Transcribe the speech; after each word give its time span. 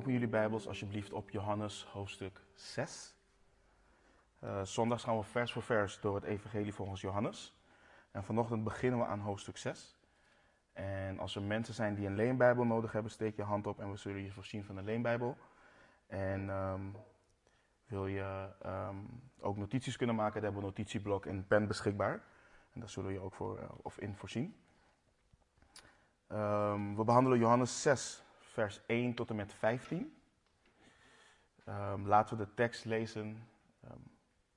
Open 0.00 0.12
jullie 0.12 0.28
Bijbels 0.28 0.68
alsjeblieft 0.68 1.12
op 1.12 1.30
Johannes 1.30 1.86
hoofdstuk 1.92 2.40
6. 2.54 3.14
Uh, 4.44 4.62
zondags 4.62 5.04
gaan 5.04 5.18
we 5.18 5.22
vers 5.22 5.52
voor 5.52 5.62
vers 5.62 6.00
door 6.00 6.14
het 6.14 6.24
Evangelie 6.24 6.74
volgens 6.74 7.00
Johannes. 7.00 7.54
En 8.10 8.24
vanochtend 8.24 8.64
beginnen 8.64 8.98
we 8.98 9.06
aan 9.06 9.20
hoofdstuk 9.20 9.56
6. 9.56 9.98
En 10.72 11.18
als 11.18 11.36
er 11.36 11.42
mensen 11.42 11.74
zijn 11.74 11.94
die 11.94 12.06
een 12.06 12.14
leenbijbel 12.14 12.64
nodig 12.64 12.92
hebben, 12.92 13.10
steek 13.10 13.36
je 13.36 13.42
hand 13.42 13.66
op 13.66 13.80
en 13.80 13.90
we 13.90 13.96
zullen 13.96 14.22
je 14.22 14.32
voorzien 14.32 14.64
van 14.64 14.76
een 14.76 14.84
leenbijbel. 14.84 15.36
En 16.06 16.48
um, 16.48 16.96
wil 17.86 18.06
je 18.06 18.48
um, 18.66 19.22
ook 19.40 19.56
notities 19.56 19.96
kunnen 19.96 20.16
maken, 20.16 20.34
dan 20.34 20.42
hebben 20.42 20.60
we 20.60 20.66
een 20.66 20.74
notitieblok 20.76 21.26
en 21.26 21.46
pen 21.46 21.66
beschikbaar. 21.66 22.22
En 22.72 22.80
daar 22.80 22.88
zullen 22.90 23.08
we 23.08 23.14
je 23.14 23.22
ook 23.22 23.34
voor, 23.34 23.58
uh, 23.58 23.64
of 23.82 23.98
in 23.98 24.16
voorzien. 24.16 24.56
Um, 26.28 26.96
we 26.96 27.04
behandelen 27.04 27.38
Johannes 27.38 27.82
6, 27.82 28.24
vers 28.60 28.80
1 28.86 29.14
tot 29.14 29.30
en 29.30 29.36
met 29.36 29.52
15. 29.54 30.16
Um, 31.68 32.06
laten 32.06 32.38
we 32.38 32.44
de 32.44 32.54
tekst 32.54 32.84
lezen, 32.84 33.48
um, 33.84 34.10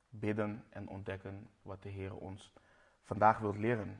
bidden 0.09 0.63
en 0.69 0.87
ontdekken 0.87 1.49
wat 1.61 1.83
de 1.83 1.89
Heer 1.89 2.15
ons 2.15 2.53
vandaag 3.03 3.39
wilt 3.39 3.57
leren. 3.57 3.99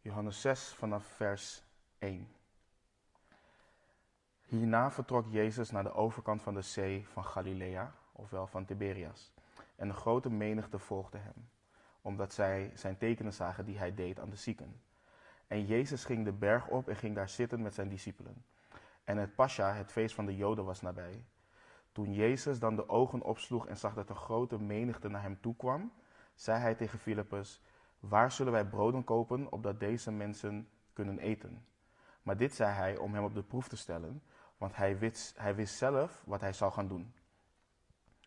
Johannes 0.00 0.40
6 0.40 0.74
vanaf 0.74 1.06
vers 1.06 1.62
1. 1.98 2.28
Hierna 4.44 4.90
vertrok 4.90 5.26
Jezus 5.30 5.70
naar 5.70 5.82
de 5.82 5.94
overkant 5.94 6.42
van 6.42 6.54
de 6.54 6.62
zee 6.62 7.06
van 7.06 7.24
Galilea, 7.24 7.94
ofwel 8.12 8.46
van 8.46 8.64
Tiberias. 8.64 9.32
En 9.76 9.88
een 9.88 9.94
grote 9.94 10.30
menigte 10.30 10.78
volgde 10.78 11.18
hem, 11.18 11.48
omdat 12.02 12.32
zij 12.32 12.72
zijn 12.74 12.96
tekenen 12.96 13.32
zagen 13.32 13.64
die 13.64 13.78
hij 13.78 13.94
deed 13.94 14.20
aan 14.20 14.30
de 14.30 14.36
zieken. 14.36 14.80
En 15.46 15.66
Jezus 15.66 16.04
ging 16.04 16.24
de 16.24 16.32
berg 16.32 16.68
op 16.68 16.88
en 16.88 16.96
ging 16.96 17.14
daar 17.14 17.28
zitten 17.28 17.62
met 17.62 17.74
zijn 17.74 17.88
discipelen. 17.88 18.44
En 19.04 19.16
het 19.16 19.34
Pascha, 19.34 19.72
het 19.72 19.92
feest 19.92 20.14
van 20.14 20.26
de 20.26 20.36
Joden, 20.36 20.64
was 20.64 20.80
nabij. 20.80 21.24
Toen 21.92 22.12
Jezus 22.12 22.58
dan 22.58 22.76
de 22.76 22.88
ogen 22.88 23.22
opsloeg 23.22 23.66
en 23.66 23.76
zag 23.76 23.94
dat 23.94 24.08
een 24.08 24.16
grote 24.16 24.60
menigte 24.60 25.08
naar 25.08 25.22
hem 25.22 25.40
toe 25.40 25.56
kwam, 25.56 25.92
zei 26.34 26.60
hij 26.60 26.74
tegen 26.74 26.98
Filippus: 26.98 27.62
Waar 28.00 28.32
zullen 28.32 28.52
wij 28.52 28.66
broden 28.66 29.04
kopen, 29.04 29.52
opdat 29.52 29.80
deze 29.80 30.12
mensen 30.12 30.68
kunnen 30.92 31.18
eten? 31.18 31.66
Maar 32.22 32.36
dit 32.36 32.54
zei 32.54 32.72
hij 32.72 32.96
om 32.96 33.14
hem 33.14 33.24
op 33.24 33.34
de 33.34 33.42
proef 33.42 33.68
te 33.68 33.76
stellen, 33.76 34.22
want 34.56 34.76
hij 34.76 34.98
wist, 34.98 35.38
hij 35.38 35.54
wist 35.54 35.76
zelf 35.76 36.22
wat 36.26 36.40
hij 36.40 36.52
zou 36.52 36.72
gaan 36.72 36.88
doen. 36.88 37.14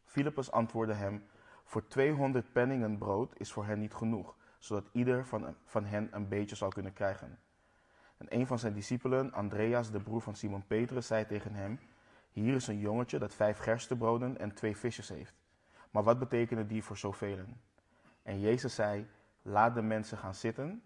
Filippus 0.04 0.52
antwoordde 0.52 0.94
hem: 0.94 1.28
Voor 1.64 1.88
200 1.88 2.52
penningen 2.52 2.98
brood 2.98 3.40
is 3.40 3.52
voor 3.52 3.66
hen 3.66 3.80
niet 3.80 3.94
genoeg, 3.94 4.36
zodat 4.60 4.90
ieder 4.92 5.26
van, 5.26 5.56
van 5.64 5.86
hen 5.86 6.08
een 6.12 6.28
beetje 6.28 6.56
zou 6.56 6.72
kunnen 6.72 6.94
krijgen. 6.94 7.40
En 8.18 8.26
een 8.30 8.48
van 8.48 8.60
zijn 8.60 8.74
discipelen, 8.74 9.34
Andreas, 9.34 9.92
de 9.92 10.00
broer 10.00 10.22
van 10.22 10.36
Simon 10.36 10.68
Petrus, 10.68 11.08
zei 11.08 11.26
tegen 11.26 11.54
hem: 11.54 11.80
Hier 12.32 12.56
is 12.56 12.68
een 12.68 12.80
jongetje 12.80 13.20
dat 13.20 13.34
vijf 13.34 13.58
gerstebroden 13.58 14.38
en 14.38 14.54
twee 14.54 14.78
visjes 14.78 15.10
heeft. 15.10 15.36
Maar 15.92 16.04
wat 16.04 16.20
betekenen 16.20 16.68
die 16.68 16.84
voor 16.84 16.98
zoveel? 16.98 17.46
En 18.24 18.40
Jezus 18.40 18.76
zei: 18.76 19.08
Laat 19.42 19.74
de 19.74 19.82
mensen 19.82 20.18
gaan 20.18 20.36
zitten. 20.36 20.82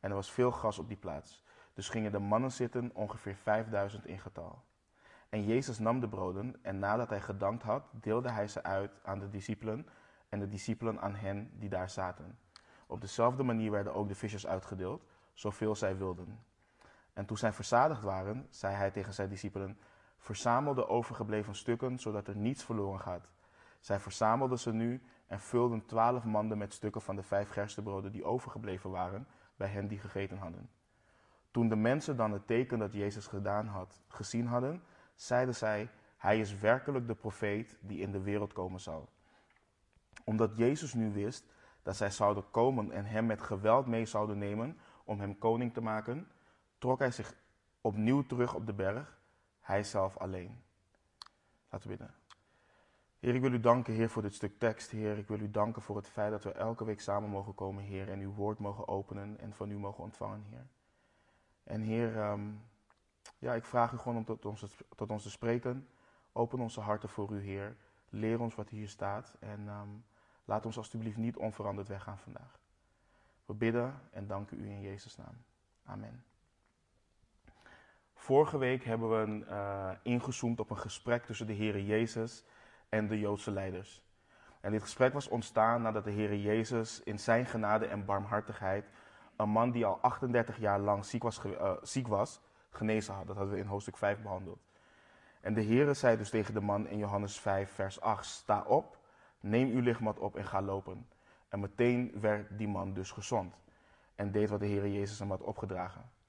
En 0.00 0.08
er 0.10 0.14
was 0.16 0.32
veel 0.32 0.50
gras 0.50 0.78
op 0.78 0.88
die 0.88 0.96
plaats. 0.96 1.44
Dus 1.74 1.88
gingen 1.88 2.12
de 2.12 2.18
mannen 2.18 2.52
zitten, 2.52 2.90
ongeveer 2.94 3.34
vijfduizend 3.34 4.06
in 4.06 4.18
getal. 4.18 4.62
En 5.28 5.44
Jezus 5.44 5.78
nam 5.78 6.00
de 6.00 6.08
broden 6.08 6.56
en 6.62 6.78
nadat 6.78 7.08
hij 7.08 7.20
gedankt 7.20 7.62
had, 7.62 7.84
deelde 7.92 8.30
hij 8.30 8.48
ze 8.48 8.62
uit 8.62 8.90
aan 9.02 9.18
de 9.18 9.30
discipelen 9.30 9.86
en 10.28 10.38
de 10.38 10.48
discipelen 10.48 11.00
aan 11.00 11.14
hen 11.14 11.50
die 11.58 11.68
daar 11.68 11.90
zaten. 11.90 12.38
Op 12.86 13.00
dezelfde 13.00 13.42
manier 13.42 13.70
werden 13.70 13.94
ook 13.94 14.08
de 14.08 14.14
visjes 14.14 14.46
uitgedeeld, 14.46 15.02
zoveel 15.32 15.74
zij 15.74 15.96
wilden. 15.96 16.38
En 17.12 17.26
toen 17.26 17.36
zij 17.36 17.52
verzadigd 17.52 18.02
waren, 18.02 18.46
zei 18.50 18.74
hij 18.74 18.90
tegen 18.90 19.12
zijn 19.14 19.28
discipelen: 19.28 19.78
Verzamel 20.18 20.74
de 20.74 20.88
overgebleven 20.88 21.54
stukken, 21.54 21.98
zodat 21.98 22.28
er 22.28 22.36
niets 22.36 22.64
verloren 22.64 23.00
gaat. 23.00 23.30
Zij 23.80 23.98
verzamelden 23.98 24.58
ze 24.58 24.72
nu 24.72 25.02
en 25.26 25.40
vulden 25.40 25.86
twaalf 25.86 26.24
manden 26.24 26.58
met 26.58 26.72
stukken 26.72 27.02
van 27.02 27.16
de 27.16 27.22
vijf 27.22 27.50
gerstebroden 27.50 28.12
die 28.12 28.24
overgebleven 28.24 28.90
waren 28.90 29.26
bij 29.56 29.68
hen 29.68 29.88
die 29.88 29.98
gegeten 29.98 30.38
hadden. 30.38 30.70
Toen 31.50 31.68
de 31.68 31.76
mensen 31.76 32.16
dan 32.16 32.32
het 32.32 32.46
teken 32.46 32.78
dat 32.78 32.92
Jezus 32.92 33.26
gedaan 33.26 33.66
had 33.66 34.02
gezien 34.08 34.46
hadden, 34.46 34.82
zeiden 35.14 35.54
zij: 35.54 35.90
Hij 36.16 36.38
is 36.38 36.58
werkelijk 36.58 37.06
de 37.06 37.14
profeet 37.14 37.76
die 37.80 38.00
in 38.00 38.12
de 38.12 38.20
wereld 38.20 38.52
komen 38.52 38.80
zal. 38.80 39.08
Omdat 40.24 40.56
Jezus 40.56 40.94
nu 40.94 41.12
wist 41.12 41.46
dat 41.82 41.96
zij 41.96 42.10
zouden 42.10 42.44
komen 42.50 42.90
en 42.90 43.04
hem 43.04 43.26
met 43.26 43.42
geweld 43.42 43.86
mee 43.86 44.06
zouden 44.06 44.38
nemen 44.38 44.78
om 45.04 45.20
hem 45.20 45.38
koning 45.38 45.72
te 45.74 45.80
maken, 45.80 46.28
trok 46.82 46.98
hij 46.98 47.10
zich 47.10 47.34
opnieuw 47.80 48.22
terug 48.22 48.54
op 48.54 48.66
de 48.66 48.72
berg, 48.72 49.18
hij 49.60 49.84
zelf 49.84 50.16
alleen. 50.16 50.62
Laten 51.68 51.88
we 51.88 51.96
bidden. 51.96 52.14
Heer, 53.18 53.34
ik 53.34 53.40
wil 53.40 53.52
u 53.52 53.60
danken, 53.60 53.94
Heer, 53.94 54.08
voor 54.08 54.22
dit 54.22 54.34
stuk 54.34 54.58
tekst, 54.58 54.90
Heer. 54.90 55.18
Ik 55.18 55.28
wil 55.28 55.40
u 55.40 55.50
danken 55.50 55.82
voor 55.82 55.96
het 55.96 56.08
feit 56.08 56.30
dat 56.30 56.44
we 56.44 56.52
elke 56.52 56.84
week 56.84 57.00
samen 57.00 57.30
mogen 57.30 57.54
komen, 57.54 57.84
Heer, 57.84 58.08
en 58.08 58.20
uw 58.20 58.32
woord 58.32 58.58
mogen 58.58 58.88
openen 58.88 59.38
en 59.38 59.52
van 59.52 59.70
u 59.70 59.78
mogen 59.78 60.04
ontvangen, 60.04 60.42
Heer. 60.42 60.66
En 61.64 61.82
Heer, 61.82 62.16
um, 62.16 62.62
ja, 63.38 63.54
ik 63.54 63.64
vraag 63.64 63.92
u 63.92 63.98
gewoon 63.98 64.16
om 64.16 64.24
tot 64.24 64.44
ons, 64.44 64.66
tot 64.96 65.10
ons 65.10 65.22
te 65.22 65.30
spreken. 65.30 65.88
Open 66.32 66.60
onze 66.60 66.80
harten 66.80 67.08
voor 67.08 67.32
u, 67.32 67.40
Heer. 67.40 67.76
Leer 68.08 68.40
ons 68.40 68.54
wat 68.54 68.68
hier 68.68 68.88
staat 68.88 69.36
en 69.40 69.68
um, 69.68 70.04
laat 70.44 70.66
ons 70.66 70.76
alstublieft 70.76 71.16
niet 71.16 71.36
onveranderd 71.36 71.88
weggaan 71.88 72.18
vandaag. 72.18 72.60
We 73.44 73.54
bidden 73.54 74.00
en 74.10 74.26
danken 74.26 74.60
u 74.60 74.68
in 74.68 74.80
Jezus' 74.80 75.16
naam. 75.16 75.44
Amen. 75.84 76.31
Vorige 78.22 78.58
week 78.58 78.84
hebben 78.84 79.10
we 79.10 79.44
uh, 79.50 79.90
ingezoomd 80.02 80.60
op 80.60 80.70
een 80.70 80.78
gesprek 80.78 81.24
tussen 81.24 81.46
de 81.46 81.52
Heer 81.52 81.80
Jezus 81.80 82.44
en 82.88 83.08
de 83.08 83.18
Joodse 83.18 83.50
leiders. 83.50 84.02
En 84.60 84.72
dit 84.72 84.82
gesprek 84.82 85.12
was 85.12 85.28
ontstaan 85.28 85.82
nadat 85.82 86.04
de 86.04 86.10
Heer 86.10 86.36
Jezus 86.36 87.02
in 87.02 87.18
zijn 87.18 87.46
genade 87.46 87.86
en 87.86 88.04
barmhartigheid 88.04 88.90
een 89.36 89.48
man 89.48 89.70
die 89.70 89.86
al 89.86 89.98
38 90.00 90.58
jaar 90.58 90.80
lang 90.80 91.04
ziek 91.04 91.22
was, 91.22 91.44
uh, 91.44 91.72
ziek 91.82 92.06
was 92.06 92.40
genezen 92.70 93.14
had. 93.14 93.26
Dat 93.26 93.36
hadden 93.36 93.54
we 93.54 93.60
in 93.60 93.66
hoofdstuk 93.66 93.96
5 93.96 94.22
behandeld. 94.22 94.60
En 95.40 95.54
de 95.54 95.60
Heer 95.60 95.94
zei 95.94 96.16
dus 96.16 96.30
tegen 96.30 96.54
de 96.54 96.60
man 96.60 96.88
in 96.88 96.98
Johannes 96.98 97.40
5, 97.40 97.70
vers 97.70 98.00
8: 98.00 98.26
Sta 98.26 98.62
op, 98.62 98.98
neem 99.40 99.70
uw 99.70 99.80
lichtmat 99.80 100.18
op 100.18 100.36
en 100.36 100.44
ga 100.44 100.62
lopen. 100.62 101.06
En 101.48 101.60
meteen 101.60 102.12
werd 102.20 102.58
die 102.58 102.68
man 102.68 102.92
dus 102.92 103.10
gezond. 103.10 103.54
En 104.14 104.30
deed 104.30 104.48
wat 104.48 104.60
de 104.60 104.66
Heer 104.66 104.88
Jezus 104.88 105.18
hem 105.18 105.30
had 105.30 105.42
opgedragen. 105.42 106.20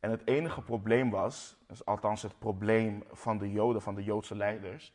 En 0.00 0.10
het 0.10 0.22
enige 0.24 0.62
probleem 0.62 1.10
was, 1.10 1.56
dus 1.66 1.84
althans 1.84 2.22
het 2.22 2.38
probleem 2.38 3.04
van 3.12 3.38
de 3.38 3.52
Joden, 3.52 3.82
van 3.82 3.94
de 3.94 4.04
Joodse 4.04 4.36
leiders, 4.36 4.94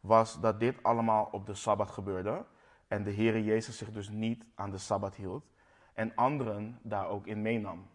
was 0.00 0.40
dat 0.40 0.60
dit 0.60 0.82
allemaal 0.82 1.28
op 1.30 1.46
de 1.46 1.54
Sabbat 1.54 1.90
gebeurde. 1.90 2.44
En 2.88 3.04
de 3.04 3.10
Heer 3.10 3.40
Jezus 3.40 3.78
zich 3.78 3.92
dus 3.92 4.08
niet 4.08 4.44
aan 4.54 4.70
de 4.70 4.78
Sabbat 4.78 5.14
hield. 5.14 5.44
En 5.92 6.14
anderen 6.14 6.78
daar 6.82 7.08
ook 7.08 7.26
in 7.26 7.42
meenam. 7.42 7.86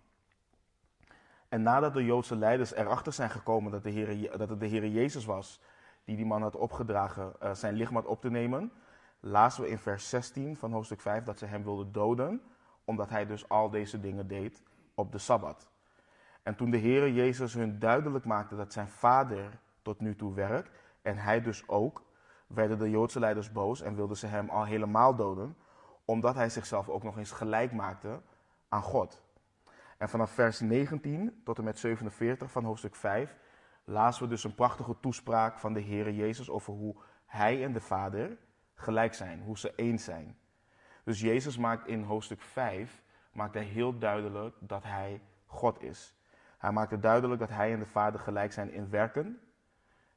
En 1.50 1.62
nadat 1.62 1.94
de 1.94 2.06
Joodse 2.06 2.36
leiders 2.36 2.74
erachter 2.74 3.14
zijn 3.14 3.30
gekomen 3.30 3.72
dat, 3.72 3.84
de 3.84 3.90
Heer, 3.90 4.38
dat 4.38 4.50
het 4.50 4.60
de 4.60 4.66
Heer 4.66 4.88
Jezus 4.88 5.26
was 5.26 5.60
die 6.06 6.16
die 6.16 6.26
man 6.26 6.42
had 6.42 6.56
opgedragen 6.56 7.34
uh, 7.44 7.54
zijn 7.54 7.74
lichaam 7.74 7.98
op 7.98 8.22
te 8.22 8.30
nemen, 8.30 8.72
lazen 9.20 9.64
we 9.64 9.70
in 9.70 9.78
vers 9.78 10.10
16 10.10 10.58
van 10.58 10.72
hoofdstuk 10.72 11.02
5 11.02 11.24
dat 11.24 11.40
ze 11.40 11.46
hem 11.46 11.64
wilden 11.64 11.92
doden, 11.92 12.42
omdat 12.86 13.10
hij 13.10 13.26
dus 13.26 13.50
al 13.50 13.70
deze 13.70 14.00
dingen 14.00 14.28
deed 14.28 14.64
op 14.94 15.12
de 15.12 15.18
Sabbat. 15.18 15.70
En 16.44 16.56
toen 16.56 16.70
de 16.70 16.78
Heer 16.78 17.12
Jezus 17.12 17.54
hun 17.54 17.80
duidelijk 17.80 18.26
maakte 18.26 18.56
dat 18.56 18.74
zijn 18.74 18.88
vader 18.88 19.60
tot 19.82 20.00
nu 20.00 20.16
toe 20.16 20.34
werkt, 20.34 20.70
en 21.02 21.18
hij 21.18 21.42
dus 21.42 21.68
ook, 21.68 22.04
werden 22.48 22.80
de 22.80 22.90
Joodse 22.90 23.20
leiders 23.20 23.52
boos 23.52 23.82
en 23.82 23.96
wilden 23.96 24.18
ze 24.18 24.28
hem 24.28 24.50
al 24.50 24.66
helemaal 24.66 25.16
doden, 25.16 25.58
omdat 26.06 26.36
hij 26.36 26.50
zichzelf 26.50 26.90
ook 26.90 27.04
nog 27.04 27.18
eens 27.18 27.32
gelijk 27.32 27.72
maakte 27.72 28.22
aan 28.70 28.82
God. 28.82 29.24
En 29.98 30.10
vanaf 30.10 30.32
vers 30.32 30.60
19 30.60 31.42
tot 31.44 31.58
en 31.58 31.64
met 31.64 31.80
47 31.80 32.52
van 32.52 32.64
hoofdstuk 32.64 32.96
5 32.96 33.38
lazen 33.84 34.24
we 34.24 34.30
dus 34.30 34.44
een 34.44 34.56
prachtige 34.56 35.00
toespraak 35.00 35.60
van 35.60 35.74
de 35.74 35.80
Heer 35.80 36.12
Jezus 36.12 36.50
over 36.50 36.74
hoe 36.74 36.96
hij 37.26 37.64
en 37.64 37.74
de 37.74 37.82
Vader 37.82 38.38
gelijk 38.74 39.14
zijn, 39.14 39.42
hoe 39.42 39.58
ze 39.58 39.74
één 39.76 40.00
zijn. 40.00 40.38
Dus 41.04 41.20
Jezus 41.20 41.58
maakt 41.58 41.88
in 41.88 42.04
hoofdstuk 42.04 42.42
5 42.42 43.02
maakt 43.32 43.54
hij 43.54 43.64
heel 43.64 43.98
duidelijk 43.98 44.56
dat 44.60 44.84
hij 44.84 45.22
God 45.46 45.84
is. 45.84 46.19
Hij 46.60 46.72
maakt 46.72 46.92
het 46.92 47.02
duidelijk 47.02 47.40
dat 47.40 47.50
hij 47.50 47.74
en 47.74 47.80
de 47.80 47.86
Vader 47.86 48.20
gelijk 48.20 48.52
zijn 48.52 48.72
in 48.72 48.90
werken, 48.90 49.40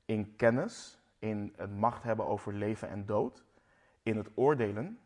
in 0.05 0.37
kennis, 0.37 0.99
in 1.19 1.53
het 1.57 1.77
macht 1.77 2.03
hebben 2.03 2.27
over 2.27 2.53
leven 2.53 2.89
en 2.89 3.07
dood, 3.07 3.45
in 4.03 4.17
het 4.17 4.31
oordelen, 4.35 4.99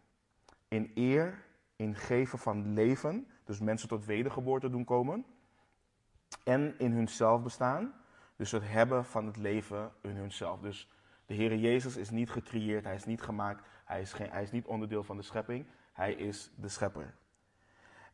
in 0.68 0.90
eer, 0.94 1.44
in 1.76 1.94
geven 1.94 2.38
van 2.38 2.72
leven, 2.72 3.26
dus 3.44 3.60
mensen 3.60 3.88
tot 3.88 4.04
wedergeboorte 4.04 4.70
doen 4.70 4.84
komen, 4.84 5.24
en 6.44 6.78
in 6.78 6.92
hunzelf 6.92 7.42
bestaan, 7.42 7.94
dus 8.36 8.50
het 8.50 8.68
hebben 8.68 9.04
van 9.04 9.26
het 9.26 9.36
leven 9.36 9.92
in 10.00 10.16
hunzelf. 10.16 10.60
Dus 10.60 10.90
de 11.26 11.34
Heer 11.34 11.56
Jezus 11.56 11.96
is 11.96 12.10
niet 12.10 12.30
gecreëerd, 12.30 12.84
hij 12.84 12.94
is 12.94 13.04
niet 13.04 13.22
gemaakt, 13.22 13.66
hij 13.84 14.00
is, 14.00 14.12
geen, 14.12 14.30
hij 14.30 14.42
is 14.42 14.50
niet 14.50 14.66
onderdeel 14.66 15.02
van 15.02 15.16
de 15.16 15.22
schepping, 15.22 15.66
hij 15.92 16.12
is 16.12 16.50
de 16.54 16.68
schepper. 16.68 17.14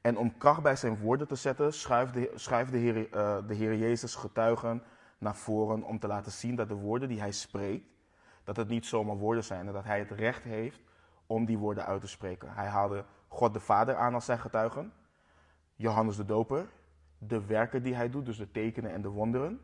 En 0.02 0.18
om 0.18 0.36
kracht 0.36 0.62
bij 0.62 0.76
zijn 0.76 0.98
woorden 0.98 1.26
te 1.28 1.34
zetten, 1.34 1.72
schuift 1.72 2.14
de, 2.14 2.30
de, 2.70 2.78
Heer, 2.78 2.96
uh, 2.96 3.36
de 3.46 3.54
Heer 3.54 3.76
Jezus 3.76 4.14
getuigen 4.14 4.82
naar 5.18 5.36
voren 5.36 5.82
om 5.82 5.98
te 5.98 6.06
laten 6.06 6.32
zien 6.32 6.56
dat 6.56 6.68
de 6.68 6.74
woorden 6.74 7.08
die 7.08 7.20
hij 7.20 7.32
spreekt, 7.32 7.86
dat 8.44 8.56
het 8.56 8.68
niet 8.68 8.86
zomaar 8.86 9.16
woorden 9.16 9.44
zijn 9.44 9.66
en 9.66 9.72
dat 9.72 9.84
hij 9.84 9.98
het 9.98 10.10
recht 10.10 10.42
heeft 10.42 10.80
om 11.26 11.44
die 11.44 11.58
woorden 11.58 11.86
uit 11.86 12.00
te 12.00 12.08
spreken. 12.08 12.54
Hij 12.54 12.66
haalde 12.66 13.04
God 13.28 13.52
de 13.52 13.60
Vader 13.60 13.96
aan 13.96 14.14
als 14.14 14.24
zijn 14.24 14.38
getuigen, 14.38 14.92
Johannes 15.74 16.16
de 16.16 16.24
Doper, 16.24 16.66
de 17.18 17.46
werken 17.46 17.82
die 17.82 17.94
hij 17.94 18.10
doet, 18.10 18.26
dus 18.26 18.36
de 18.36 18.50
tekenen 18.50 18.92
en 18.92 19.02
de 19.02 19.08
wonderen, 19.08 19.60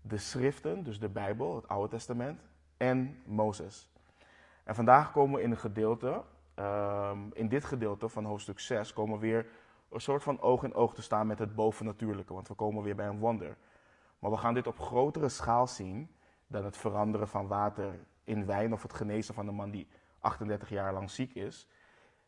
de 0.00 0.18
schriften, 0.18 0.82
dus 0.82 1.00
de 1.00 1.08
Bijbel, 1.08 1.56
het 1.56 1.68
Oude 1.68 1.88
Testament, 1.88 2.40
en 2.76 3.22
Mozes. 3.24 3.92
En 4.64 4.74
vandaag 4.74 5.12
komen 5.12 5.36
we 5.36 5.42
in 5.42 5.50
een 5.50 5.56
gedeelte, 5.56 6.22
ehm, 6.54 7.18
in 7.32 7.48
dit 7.48 7.64
gedeelte 7.64 8.08
van 8.08 8.24
hoofdstuk 8.24 8.60
6, 8.60 8.92
komen 8.92 9.18
we 9.18 9.26
weer 9.26 9.46
een 9.92 10.00
soort 10.00 10.22
van 10.22 10.40
oog 10.40 10.62
in 10.62 10.74
oog 10.74 10.94
te 10.94 11.02
staan 11.02 11.26
met 11.26 11.38
het 11.38 11.54
bovennatuurlijke, 11.54 12.32
want 12.32 12.48
we 12.48 12.54
komen 12.54 12.82
weer 12.82 12.96
bij 12.96 13.06
een 13.06 13.18
wonder. 13.18 13.56
Maar 14.18 14.30
we 14.30 14.36
gaan 14.36 14.54
dit 14.54 14.66
op 14.66 14.78
grotere 14.78 15.28
schaal 15.28 15.66
zien 15.66 16.14
dan 16.46 16.64
het 16.64 16.76
veranderen 16.76 17.28
van 17.28 17.46
water 17.46 17.98
in 18.24 18.46
wijn 18.46 18.72
of 18.72 18.82
het 18.82 18.92
genezen 18.92 19.34
van 19.34 19.48
een 19.48 19.54
man 19.54 19.70
die 19.70 19.88
38 20.18 20.68
jaar 20.68 20.92
lang 20.92 21.10
ziek 21.10 21.34
is. 21.34 21.68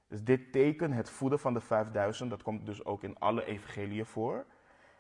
Dus 0.09 0.25
dit 0.25 0.53
teken, 0.53 0.93
het 0.93 1.11
voeden 1.11 1.39
van 1.39 1.55
de 1.55 1.61
5000, 1.61 2.31
dat 2.31 2.43
komt 2.43 2.67
dus 2.67 2.85
ook 2.85 3.03
in 3.03 3.19
alle 3.19 3.45
evangeliën 3.45 4.07
voor. 4.07 4.45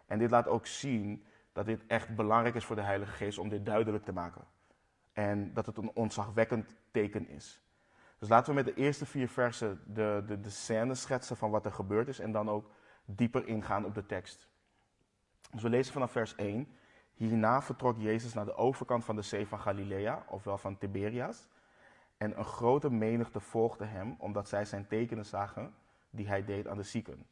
En 0.06 0.18
dit 0.18 0.30
laat 0.30 0.48
ook 0.48 0.66
zien 0.66 1.24
dat 1.52 1.66
dit 1.66 1.86
echt 1.86 2.16
belangrijk 2.16 2.54
is 2.54 2.64
voor 2.64 2.76
de 2.76 2.82
Heilige 2.82 3.12
Geest 3.12 3.38
om 3.38 3.48
dit 3.48 3.66
duidelijk 3.66 4.04
te 4.04 4.12
maken. 4.12 4.44
En 5.12 5.54
dat 5.54 5.66
het 5.66 5.76
een 5.76 5.90
ontzagwekkend 5.94 6.74
teken 6.90 7.28
is. 7.28 7.63
Dus 8.18 8.28
laten 8.28 8.48
we 8.48 8.62
met 8.62 8.64
de 8.64 8.82
eerste 8.82 9.06
vier 9.06 9.28
versen 9.28 9.80
de, 9.86 10.22
de, 10.26 10.40
de 10.40 10.50
scène 10.50 10.94
schetsen 10.94 11.36
van 11.36 11.50
wat 11.50 11.64
er 11.64 11.72
gebeurd 11.72 12.08
is 12.08 12.18
en 12.18 12.32
dan 12.32 12.50
ook 12.50 12.70
dieper 13.04 13.46
ingaan 13.46 13.84
op 13.84 13.94
de 13.94 14.06
tekst. 14.06 14.48
Dus 15.50 15.62
we 15.62 15.68
lezen 15.68 15.92
vanaf 15.92 16.10
vers 16.10 16.34
1. 16.34 16.68
Hierna 17.14 17.62
vertrok 17.62 17.98
Jezus 17.98 18.34
naar 18.34 18.44
de 18.44 18.56
overkant 18.56 19.04
van 19.04 19.16
de 19.16 19.22
zee 19.22 19.46
van 19.46 19.60
Galilea, 19.60 20.24
ofwel 20.28 20.58
van 20.58 20.78
Tiberias. 20.78 21.48
En 22.16 22.38
een 22.38 22.44
grote 22.44 22.90
menigte 22.90 23.40
volgde 23.40 23.84
hem, 23.84 24.14
omdat 24.18 24.48
zij 24.48 24.64
zijn 24.64 24.86
tekenen 24.86 25.24
zagen 25.24 25.74
die 26.10 26.28
hij 26.28 26.44
deed 26.44 26.66
aan 26.66 26.76
de 26.76 26.82
zieken. 26.82 27.26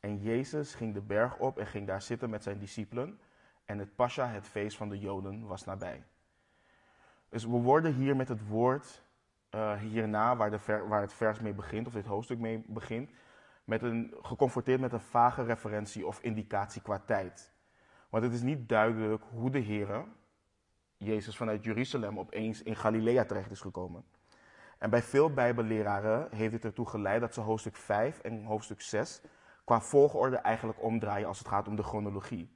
En 0.00 0.18
Jezus 0.18 0.74
ging 0.74 0.94
de 0.94 1.00
berg 1.00 1.38
op 1.38 1.58
en 1.58 1.66
ging 1.66 1.86
daar 1.86 2.02
zitten 2.02 2.30
met 2.30 2.42
zijn 2.42 2.58
discipelen. 2.58 3.20
En 3.64 3.78
het 3.78 3.94
Pascha, 3.94 4.28
het 4.28 4.46
feest 4.46 4.76
van 4.76 4.88
de 4.88 4.98
Joden, 4.98 5.46
was 5.46 5.64
nabij. 5.64 6.04
Dus 7.28 7.44
we 7.44 7.56
worden 7.56 7.94
hier 7.94 8.16
met 8.16 8.28
het 8.28 8.48
woord 8.48 9.02
uh, 9.54 9.78
hierna, 9.78 10.36
waar, 10.36 10.50
de 10.50 10.84
waar 10.88 11.00
het 11.00 11.12
vers 11.12 11.40
mee 11.40 11.52
begint, 11.52 11.86
of 11.86 11.92
dit 11.92 12.06
hoofdstuk 12.06 12.38
mee 12.38 12.64
begint, 12.66 13.10
met 13.64 13.82
een, 13.82 14.14
geconfronteerd 14.22 14.80
met 14.80 14.92
een 14.92 15.00
vage 15.00 15.42
referentie 15.42 16.06
of 16.06 16.20
indicatie 16.20 16.82
qua 16.82 16.98
tijd. 16.98 17.52
Want 18.08 18.24
het 18.24 18.32
is 18.32 18.42
niet 18.42 18.68
duidelijk 18.68 19.22
hoe 19.30 19.50
de 19.50 19.58
Heer, 19.58 20.04
Jezus 20.96 21.36
vanuit 21.36 21.64
Jeruzalem, 21.64 22.18
opeens 22.18 22.62
in 22.62 22.76
Galilea 22.76 23.24
terecht 23.24 23.50
is 23.50 23.60
gekomen. 23.60 24.04
En 24.78 24.90
bij 24.90 25.02
veel 25.02 25.32
Bijbelleraren 25.32 26.28
heeft 26.30 26.52
dit 26.52 26.64
ertoe 26.64 26.88
geleid 26.88 27.20
dat 27.20 27.34
ze 27.34 27.40
hoofdstuk 27.40 27.76
5 27.76 28.18
en 28.18 28.44
hoofdstuk 28.44 28.80
6 28.80 29.20
qua 29.64 29.80
volgorde 29.80 30.36
eigenlijk 30.36 30.82
omdraaien 30.82 31.28
als 31.28 31.38
het 31.38 31.48
gaat 31.48 31.68
om 31.68 31.76
de 31.76 31.82
chronologie. 31.82 32.50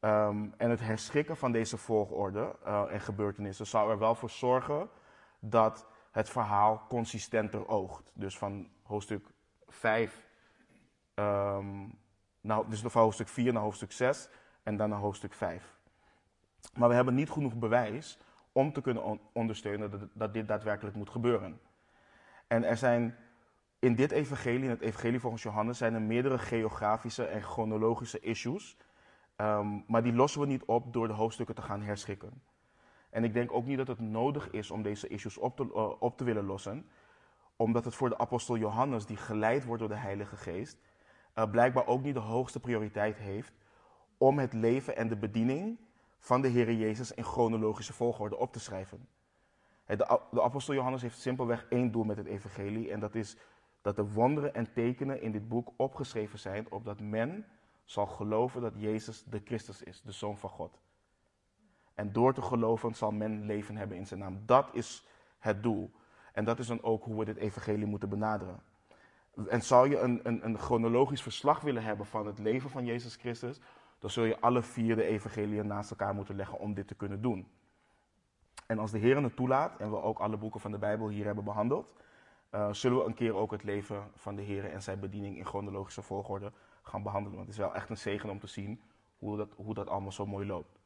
Um, 0.00 0.54
en 0.56 0.70
het 0.70 0.80
herschikken 0.80 1.36
van 1.36 1.52
deze 1.52 1.76
volgorde 1.76 2.56
uh, 2.66 2.84
en 2.90 3.00
gebeurtenissen 3.00 3.66
zou 3.66 3.90
er 3.90 3.98
wel 3.98 4.14
voor 4.14 4.30
zorgen 4.30 4.88
dat 5.44 5.86
het 6.10 6.30
verhaal 6.30 6.84
consistenter 6.88 7.68
oogt. 7.68 8.12
Dus 8.14 8.38
van 8.38 8.68
hoofdstuk 8.82 9.26
5, 9.68 10.26
um, 11.14 11.24
ehm, 11.24 11.88
nou, 12.40 12.68
dus 12.68 12.80
van 12.80 13.02
hoofdstuk 13.02 13.28
4 13.28 13.52
naar 13.52 13.62
hoofdstuk 13.62 13.92
6 13.92 14.28
en 14.62 14.76
dan 14.76 14.88
naar 14.88 14.98
hoofdstuk 14.98 15.32
5. 15.32 15.76
Maar 16.74 16.88
we 16.88 16.94
hebben 16.94 17.14
niet 17.14 17.30
genoeg 17.30 17.54
bewijs 17.54 18.18
om 18.52 18.72
te 18.72 18.80
kunnen 18.80 19.20
ondersteunen 19.32 20.10
dat, 20.12 20.34
dit 20.34 20.48
daadwerkelijk 20.48 20.96
moet 20.96 21.10
gebeuren. 21.10 21.60
En 22.46 22.64
er 22.64 22.76
zijn 22.76 23.16
in 23.78 23.94
dit 23.94 24.10
evangelie, 24.10 24.62
in 24.62 24.70
het 24.70 24.80
evangelie 24.80 25.20
volgens 25.20 25.42
Johannes, 25.42 25.78
zijn 25.78 25.94
er 25.94 26.02
meerdere 26.02 26.38
geografische 26.38 27.24
en 27.24 27.42
chronologische 27.42 28.20
issues. 28.20 28.76
Um, 29.36 29.84
maar 29.86 30.02
die 30.02 30.12
lossen 30.12 30.40
we 30.40 30.46
niet 30.46 30.64
op 30.64 30.92
door 30.92 31.08
de 31.08 31.14
hoofdstukken 31.14 31.54
te 31.54 31.62
gaan 31.62 31.82
herschikken. 31.82 32.42
En 33.12 33.24
ik 33.24 33.32
denk 33.32 33.52
ook 33.52 33.64
niet 33.66 33.76
dat 33.76 33.86
het 33.86 34.00
nodig 34.00 34.50
is 34.50 34.70
om 34.70 34.82
deze 34.82 35.08
issues 35.08 35.38
op 35.38 35.56
te, 35.56 35.64
uh, 35.64 35.92
op 35.98 36.16
te 36.16 36.24
willen 36.24 36.44
lossen. 36.44 36.86
Omdat 37.56 37.84
het 37.84 37.94
voor 37.94 38.08
de 38.08 38.18
apostel 38.18 38.56
Johannes, 38.56 39.06
die 39.06 39.16
geleid 39.16 39.64
wordt 39.64 39.80
door 39.80 39.88
de 39.88 39.96
Heilige 39.96 40.36
Geest, 40.36 40.78
uh, 41.34 41.50
blijkbaar 41.50 41.86
ook 41.86 42.02
niet 42.02 42.14
de 42.14 42.20
hoogste 42.20 42.60
prioriteit 42.60 43.16
heeft 43.16 43.52
om 44.18 44.38
het 44.38 44.52
leven 44.52 44.96
en 44.96 45.08
de 45.08 45.16
bediening 45.16 45.78
van 46.18 46.40
de 46.40 46.48
Heer 46.48 46.72
Jezus 46.72 47.12
in 47.12 47.24
chronologische 47.24 47.92
volgorde 47.92 48.36
op 48.36 48.52
te 48.52 48.60
schrijven. 48.60 49.08
De, 49.86 50.20
de 50.30 50.42
apostel 50.42 50.74
Johannes 50.74 51.02
heeft 51.02 51.18
simpelweg 51.18 51.66
één 51.68 51.90
doel 51.90 52.04
met 52.04 52.16
het 52.16 52.26
evangelie 52.26 52.90
en 52.90 53.00
dat 53.00 53.14
is 53.14 53.36
dat 53.82 53.96
de 53.96 54.12
wonderen 54.12 54.54
en 54.54 54.72
tekenen 54.72 55.22
in 55.22 55.32
dit 55.32 55.48
boek 55.48 55.72
opgeschreven 55.76 56.38
zijn, 56.38 56.70
opdat 56.70 57.00
men 57.00 57.46
zal 57.84 58.06
geloven 58.06 58.60
dat 58.60 58.72
Jezus 58.76 59.24
de 59.24 59.40
Christus 59.44 59.82
is, 59.82 60.02
de 60.02 60.12
Zoon 60.12 60.38
van 60.38 60.50
God. 60.50 60.78
En 61.94 62.12
door 62.12 62.34
te 62.34 62.42
geloven 62.42 62.94
zal 62.94 63.10
men 63.10 63.46
leven 63.46 63.76
hebben 63.76 63.96
in 63.96 64.06
zijn 64.06 64.20
naam. 64.20 64.42
Dat 64.46 64.68
is 64.72 65.06
het 65.38 65.62
doel. 65.62 65.90
En 66.32 66.44
dat 66.44 66.58
is 66.58 66.66
dan 66.66 66.82
ook 66.82 67.04
hoe 67.04 67.18
we 67.18 67.24
dit 67.24 67.36
evangelie 67.36 67.86
moeten 67.86 68.08
benaderen. 68.08 68.60
En 69.48 69.62
zou 69.62 69.90
je 69.90 69.98
een, 69.98 70.20
een, 70.22 70.44
een 70.44 70.58
chronologisch 70.58 71.22
verslag 71.22 71.60
willen 71.60 71.82
hebben 71.82 72.06
van 72.06 72.26
het 72.26 72.38
leven 72.38 72.70
van 72.70 72.84
Jezus 72.84 73.16
Christus, 73.16 73.60
dan 73.98 74.10
zul 74.10 74.24
je 74.24 74.40
alle 74.40 74.62
vier 74.62 74.96
de 74.96 75.04
evangeliën 75.04 75.66
naast 75.66 75.90
elkaar 75.90 76.14
moeten 76.14 76.36
leggen 76.36 76.58
om 76.58 76.74
dit 76.74 76.88
te 76.88 76.94
kunnen 76.94 77.22
doen. 77.22 77.46
En 78.66 78.78
als 78.78 78.90
de 78.90 78.98
Heer 78.98 79.22
het 79.22 79.36
toelaat 79.36 79.76
en 79.76 79.90
we 79.90 80.02
ook 80.02 80.18
alle 80.18 80.36
boeken 80.36 80.60
van 80.60 80.70
de 80.70 80.78
Bijbel 80.78 81.08
hier 81.08 81.24
hebben 81.24 81.44
behandeld, 81.44 81.94
uh, 82.54 82.72
zullen 82.72 82.98
we 82.98 83.04
een 83.04 83.14
keer 83.14 83.34
ook 83.34 83.50
het 83.50 83.62
leven 83.62 84.10
van 84.14 84.36
de 84.36 84.42
Heer 84.42 84.70
en 84.70 84.82
zijn 84.82 85.00
bediening 85.00 85.36
in 85.36 85.46
chronologische 85.46 86.02
volgorde 86.02 86.52
gaan 86.82 87.02
behandelen. 87.02 87.36
Want 87.36 87.48
het 87.48 87.58
is 87.58 87.64
wel 87.64 87.74
echt 87.74 87.90
een 87.90 87.96
zegen 87.96 88.30
om 88.30 88.38
te 88.38 88.46
zien 88.46 88.80
hoe 89.18 89.36
dat, 89.36 89.54
hoe 89.56 89.74
dat 89.74 89.88
allemaal 89.88 90.12
zo 90.12 90.26
mooi 90.26 90.46
loopt. 90.46 90.78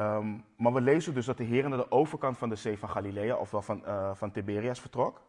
Um, 0.00 0.44
maar 0.56 0.72
we 0.72 0.80
lezen 0.80 1.14
dus 1.14 1.26
dat 1.26 1.36
de 1.36 1.44
Heer 1.44 1.68
naar 1.68 1.78
de 1.78 1.90
overkant 1.90 2.38
van 2.38 2.48
de 2.48 2.56
zee 2.56 2.78
van 2.78 2.88
Galilea, 2.88 3.36
ofwel 3.36 3.62
van, 3.62 3.82
uh, 3.86 4.14
van 4.14 4.30
Tiberias, 4.30 4.80
vertrok. 4.80 5.22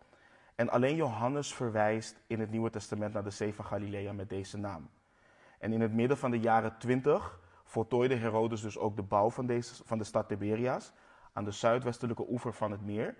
En 0.56 0.70
alleen 0.70 0.96
Johannes 0.96 1.54
verwijst 1.54 2.22
in 2.28 2.40
het 2.40 2.52
Nieuwe 2.52 2.70
Testament 2.70 3.14
naar 3.14 3.24
de 3.24 3.30
zee 3.30 3.54
van 3.54 3.66
Galilea 3.66 4.14
met 4.14 4.30
deze 4.30 4.58
naam. 4.58 4.90
En 5.60 5.74
in 5.74 5.82
het 5.82 5.94
midden 5.94 6.18
van 6.18 6.32
de 6.32 6.40
jaren 6.40 6.78
20 6.78 7.40
voltooide 7.64 8.16
Herodes 8.16 8.62
dus 8.62 8.78
ook 8.78 8.96
de 8.96 9.04
bouw 9.04 9.30
van, 9.30 9.46
deze, 9.46 9.84
van 9.86 9.98
de 9.98 10.04
stad 10.04 10.28
Tiberias 10.28 10.94
aan 11.34 11.44
de 11.44 11.52
zuidwestelijke 11.52 12.26
oever 12.30 12.54
van 12.54 12.72
het 12.72 12.86
meer. 12.86 13.16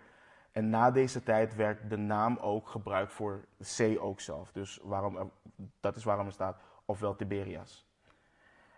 En 0.52 0.70
na 0.70 0.92
deze 0.92 1.24
tijd 1.24 1.56
werd 1.56 1.90
de 1.90 1.98
naam 1.98 2.38
ook 2.38 2.68
gebruikt 2.68 3.14
voor 3.14 3.46
de 3.58 3.64
zee 3.64 4.00
ook 4.00 4.20
zelf. 4.20 4.52
Dus 4.52 4.80
waarom, 4.84 5.32
dat 5.80 5.96
is 5.96 6.04
waarom 6.04 6.26
er 6.26 6.32
staat, 6.32 6.62
ofwel 6.86 7.16
Tiberias. 7.16 7.86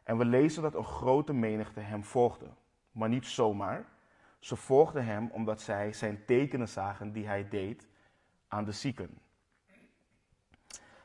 En 0.03 0.17
we 0.17 0.25
lezen 0.25 0.61
dat 0.61 0.75
een 0.75 0.83
grote 0.83 1.33
menigte 1.33 1.79
hem 1.79 2.03
volgde. 2.03 2.45
Maar 2.93 3.09
niet 3.09 3.27
zomaar. 3.27 3.85
Ze 4.39 4.55
volgden 4.55 5.05
hem 5.05 5.29
omdat 5.31 5.61
zij 5.61 5.93
zijn 5.93 6.25
tekenen 6.25 6.67
zagen 6.67 7.11
die 7.11 7.27
hij 7.27 7.49
deed 7.49 7.87
aan 8.47 8.65
de 8.65 8.71
zieken. 8.71 9.17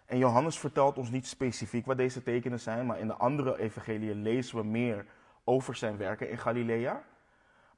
En 0.06 0.18
Johannes 0.18 0.58
vertelt 0.58 0.98
ons 0.98 1.10
niet 1.10 1.26
specifiek 1.26 1.86
wat 1.86 1.96
deze 1.96 2.22
tekenen 2.22 2.60
zijn, 2.60 2.86
maar 2.86 2.98
in 2.98 3.06
de 3.06 3.16
andere 3.16 3.58
evangeliën 3.58 4.22
lezen 4.22 4.56
we 4.56 4.64
meer 4.64 5.06
over 5.44 5.74
zijn 5.76 5.96
werken 5.96 6.30
in 6.30 6.38
Galilea. 6.38 7.04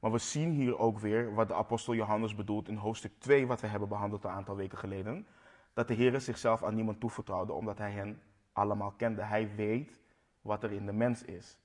Maar 0.01 0.13
we 0.13 0.19
zien 0.19 0.51
hier 0.51 0.79
ook 0.79 0.99
weer 0.99 1.35
wat 1.35 1.49
de 1.49 1.55
apostel 1.55 1.95
Johannes 1.95 2.35
bedoelt 2.35 2.69
in 2.69 2.77
hoofdstuk 2.77 3.13
2, 3.19 3.47
wat 3.47 3.61
we 3.61 3.67
hebben 3.67 3.89
behandeld 3.89 4.25
een 4.25 4.31
aantal 4.31 4.57
weken 4.57 4.79
geleden. 4.79 5.27
Dat 5.73 5.89
de 5.89 5.95
Heer 5.95 6.21
zichzelf 6.21 6.63
aan 6.63 6.75
niemand 6.75 7.01
toevertrouwde, 7.01 7.53
omdat 7.53 7.79
hij 7.79 7.91
hen 7.91 8.23
allemaal 8.53 8.91
kende. 8.91 9.23
Hij 9.23 9.55
weet 9.55 10.01
wat 10.41 10.63
er 10.63 10.73
in 10.73 10.87
de 10.87 10.93
mens 10.93 11.23
is. 11.23 11.60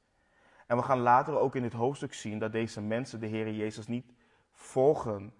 En 0.65 0.77
we 0.77 0.83
gaan 0.83 0.99
later 0.99 1.39
ook 1.39 1.55
in 1.55 1.61
dit 1.61 1.73
hoofdstuk 1.73 2.13
zien 2.13 2.39
dat 2.39 2.51
deze 2.51 2.81
mensen 2.81 3.19
de 3.19 3.27
Heer 3.27 3.51
Jezus 3.51 3.87
niet 3.87 4.13
volgen 4.51 5.33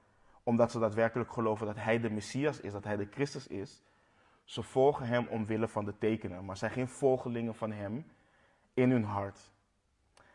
omdat 0.43 0.71
ze 0.71 0.79
daadwerkelijk 0.79 1.31
geloven 1.31 1.65
dat 1.65 1.75
Hij 1.75 1.99
de 1.99 2.09
Messias 2.09 2.59
is, 2.59 2.71
dat 2.71 2.83
Hij 2.83 2.95
de 2.95 3.07
Christus 3.11 3.47
is. 3.47 3.83
Ze 4.43 4.63
volgen 4.63 5.07
Hem 5.07 5.27
omwille 5.27 5.67
van 5.67 5.85
de 5.85 5.97
tekenen, 5.97 6.45
maar 6.45 6.57
zijn 6.57 6.71
geen 6.71 6.87
volgelingen 6.87 7.55
van 7.55 7.71
Hem 7.71 8.05
in 8.73 8.91
hun 8.91 9.03
hart. 9.03 9.53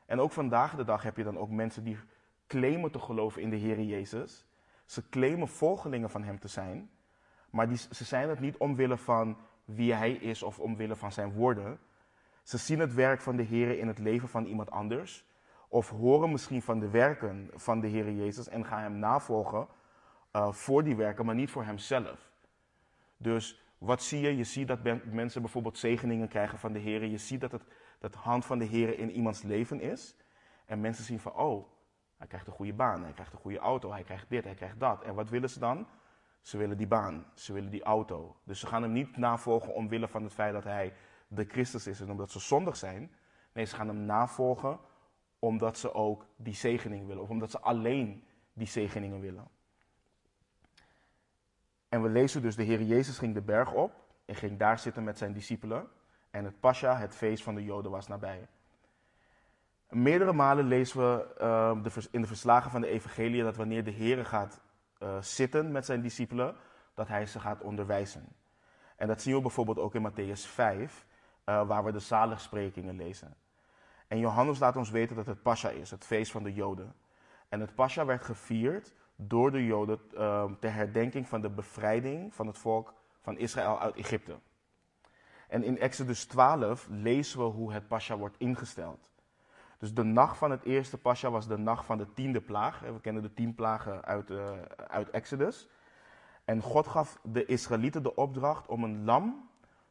En 0.07 0.21
ook 0.21 0.33
vandaag 0.33 0.77
de 0.77 0.85
dag 0.85 1.03
heb 1.03 1.17
je 1.17 1.25
dan 1.25 1.39
ook 1.39 1.51
mensen 1.51 1.85
die 1.85 1.99
claimen 2.47 2.91
te 2.91 2.99
geloven 2.99 3.43
in 3.43 3.51
de 3.51 3.57
Heer 3.57 3.81
Jezus. 3.81 4.47
Ze 4.85 5.09
claimen 5.09 5.49
volgelingen 5.49 6.11
van 6.11 6.23
Hem 6.23 6.39
te 6.39 6.49
zijn, 6.49 6.91
maar 7.51 7.69
die, 7.69 7.79
ze 7.91 8.05
zijn 8.05 8.29
het 8.29 8.41
niet 8.41 8.57
omwille 8.57 8.99
van 8.99 9.39
wie 9.65 9.93
Hij 9.93 10.13
is 10.13 10.43
of 10.43 10.59
omwille 10.59 10.97
van 10.97 11.13
Zijn 11.13 11.33
woorden. 11.33 11.79
Ze 12.43 12.59
zien 12.59 12.79
het 12.79 12.95
werk 12.95 13.21
van 13.21 13.37
de 13.37 13.43
Heer 13.43 13.79
in 13.79 13.89
het 13.89 13.99
leven 13.99 14.29
van 14.29 14.45
iemand 14.45 14.71
anders, 14.71 15.25
of 15.69 15.91
horen 15.91 16.31
misschien 16.31 16.63
van 16.63 16.79
de 16.79 16.89
werken 16.89 17.51
van 17.55 17.81
de 17.81 17.87
Heer 17.87 18.13
Jezus 18.13 18.49
en 18.49 18.65
gaan 18.65 18.83
Hem 18.83 18.99
navolgen 18.99 19.67
uh, 20.33 20.53
voor 20.53 20.85
die 20.85 20.97
werken, 20.97 21.27
maar 21.27 21.35
niet 21.35 21.51
voor 21.51 21.65
Hemzelf. 21.65 22.31
Dus 23.17 23.65
wat 23.79 24.03
zie 24.03 24.21
je? 24.21 24.37
Je 24.37 24.45
ziet 24.45 24.69
dat 24.69 24.79
mensen 25.05 25.43
bijvoorbeeld 25.43 25.79
zegeningen 25.79 26.29
krijgen 26.29 26.59
van 26.59 26.73
de 26.73 26.79
Heer. 26.79 27.05
Je 27.05 27.19
ziet 27.19 27.41
dat 27.41 27.53
het 27.53 27.63
dat 28.01 28.15
hand 28.15 28.45
van 28.45 28.59
de 28.59 28.65
Heer 28.65 28.99
in 28.99 29.11
iemands 29.11 29.43
leven 29.43 29.81
is. 29.81 30.17
En 30.67 30.81
mensen 30.81 31.05
zien 31.05 31.21
van, 31.21 31.33
oh, 31.33 31.69
hij 32.17 32.27
krijgt 32.27 32.47
een 32.47 32.53
goede 32.53 32.73
baan, 32.73 33.03
hij 33.03 33.13
krijgt 33.13 33.33
een 33.33 33.39
goede 33.39 33.59
auto, 33.59 33.93
hij 33.93 34.03
krijgt 34.03 34.29
dit, 34.29 34.45
hij 34.45 34.55
krijgt 34.55 34.81
dat. 34.81 35.03
En 35.03 35.15
wat 35.15 35.31
willen 35.31 35.51
ze 35.51 35.59
dan? 35.59 35.87
Ze 36.41 36.57
willen 36.57 36.77
die 36.77 36.87
baan, 36.87 37.27
ze 37.35 37.53
willen 37.53 37.71
die 37.71 37.83
auto. 37.83 38.37
Dus 38.45 38.61
ze 38.61 38.67
gaan 38.67 38.83
hem 38.83 38.93
niet 38.93 39.17
navolgen 39.17 39.75
omwille 39.75 40.09
van 40.09 40.23
het 40.23 40.33
feit 40.33 40.53
dat 40.53 40.65
hij 40.65 40.93
de 41.33 41.45
Christus 41.45 41.87
is 41.87 42.01
en 42.01 42.11
omdat 42.11 42.31
ze 42.31 42.41
zondig 42.41 42.77
zijn. 42.77 43.13
Nee, 43.53 43.65
ze 43.65 43.75
gaan 43.75 43.89
hem 43.89 44.05
navolgen 44.05 44.79
omdat 45.39 45.79
ze 45.79 45.95
ook 45.95 46.27
die 46.37 46.55
zegening 46.55 47.07
willen. 47.07 47.23
Of 47.23 47.29
omdat 47.29 47.51
ze 47.51 47.61
alleen 47.61 48.25
die 48.53 48.67
zegeningen 48.67 49.21
willen. 49.21 49.49
En 51.89 52.03
we 52.03 52.09
lezen 52.09 52.43
dus, 52.43 52.57
de 52.57 52.63
Heer 52.63 52.83
Jezus 52.83 53.19
ging 53.19 53.35
de 53.35 53.43
berg 53.43 53.73
op 53.73 53.93
en 54.25 54.35
ging 54.35 54.59
daar 54.59 54.79
zitten 54.79 55.05
met 55.05 55.19
zijn 55.19 55.33
discipelen. 55.33 55.89
En 56.31 56.45
het 56.45 56.61
Pascha, 56.61 56.97
het 56.97 57.15
feest 57.15 57.43
van 57.43 57.55
de 57.55 57.65
Joden, 57.65 57.91
was 57.91 58.07
nabij. 58.07 58.49
Meerdere 59.89 60.33
malen 60.33 60.67
lezen 60.67 60.99
we 60.99 61.27
uh, 61.41 62.05
in 62.11 62.21
de 62.21 62.27
verslagen 62.27 62.71
van 62.71 62.81
de 62.81 62.87
evangelie 62.87 63.43
dat 63.43 63.57
wanneer 63.57 63.85
de 63.85 63.91
Heer 63.91 64.25
gaat 64.25 64.61
uh, 65.03 65.21
zitten 65.21 65.73
met 65.73 65.85
zijn 65.85 66.01
discipelen, 66.01 66.57
dat 66.95 67.09
hij 67.09 67.27
ze 67.27 67.41
gaat 67.41 67.61
onderwijzen. 67.61 68.29
En 68.97 69.07
dat 69.07 69.23
zien 69.23 69.35
we 69.35 69.41
bijvoorbeeld 69.41 69.79
ook 69.79 69.95
in 69.95 70.11
Matthäus 70.11 70.41
5, 70.49 71.07
uh, 71.47 71.67
waar 71.67 71.85
we 71.85 71.93
de 71.93 71.99
zaligsprekingen 71.99 72.97
lezen. 72.97 73.35
En 74.09 74.19
Johannes 74.19 74.59
laat 74.59 74.77
ons 74.77 74.91
weten 74.91 75.17
dat 75.17 75.27
het 75.27 75.43
Pascha 75.43 75.69
is, 75.69 75.91
het 75.91 76.05
feest 76.05 76.33
van 76.33 76.43
de 76.43 76.53
Joden. 76.53 76.95
En 77.49 77.61
het 77.61 77.75
Pascha 77.75 78.05
werd 78.05 78.25
gevierd 78.25 78.95
door 79.17 79.51
de 79.51 79.67
Joden 79.67 80.01
uh, 80.15 80.45
ter 80.61 80.75
herdenking 80.75 81.29
van 81.29 81.41
de 81.41 81.51
bevrijding 81.51 82.35
van 82.35 82.47
het 82.47 82.59
volk 82.59 82.95
van 83.21 83.39
Israël 83.39 83.81
uit 83.81 83.97
Egypte. 83.97 84.39
En 85.49 85.63
in 85.63 85.79
Exodus 85.79 86.25
12 86.25 86.87
lezen 86.91 87.39
we 87.39 87.45
hoe 87.45 87.73
het 87.73 87.89
Pascha 87.89 88.17
wordt 88.17 88.37
ingesteld. 88.39 89.11
Dus 89.79 89.95
de 89.95 90.03
nacht 90.03 90.39
van 90.39 90.51
het 90.51 90.65
eerste 90.65 90.99
Pascha 90.99 91.31
was 91.31 91.47
de 91.47 91.59
nacht 91.59 91.85
van 91.85 91.99
de 91.99 92.13
tiende 92.13 92.41
plaag. 92.41 92.81
We 92.81 93.01
kennen 93.01 93.23
de 93.23 93.35
tien 93.35 93.55
plagen 93.55 94.05
uit, 94.05 94.31
uh, 94.31 94.51
uit 94.87 95.11
Exodus. 95.11 95.69
En 96.45 96.61
God 96.61 96.87
gaf 96.87 97.19
de 97.23 97.45
Israëlieten 97.45 98.03
de 98.03 98.15
opdracht 98.15 98.67
om 98.67 98.85
een 98.85 99.05
lam 99.05 99.50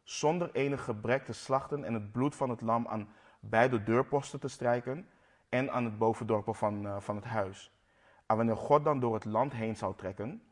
zonder 0.09 0.49
enig 0.51 0.83
gebrek 0.83 1.25
te 1.25 1.33
slachten 1.33 1.83
en 1.83 1.93
het 1.93 2.11
bloed 2.11 2.35
van 2.35 2.49
het 2.49 2.61
lam 2.61 2.87
aan 2.87 3.09
beide 3.39 3.83
deurposten 3.83 4.39
te 4.39 4.47
strijken 4.47 5.09
en 5.49 5.71
aan 5.71 5.83
het 5.83 5.97
bovendorpel 5.97 6.53
van, 6.53 6.85
uh, 6.85 6.99
van 6.99 7.15
het 7.15 7.25
huis. 7.25 7.71
En 8.25 8.35
wanneer 8.35 8.57
God 8.57 8.83
dan 8.83 8.99
door 8.99 9.13
het 9.13 9.25
land 9.25 9.53
heen 9.53 9.75
zou 9.75 9.95
trekken, 9.95 10.43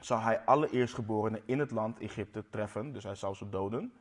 zou 0.00 0.20
hij 0.20 0.44
alle 0.44 0.70
eerstgeborenen 0.70 1.42
in 1.44 1.58
het 1.58 1.70
land 1.70 1.98
Egypte 1.98 2.48
treffen, 2.48 2.92
dus 2.92 3.04
hij 3.04 3.14
zou 3.14 3.34
ze 3.34 3.48
doden, 3.48 3.92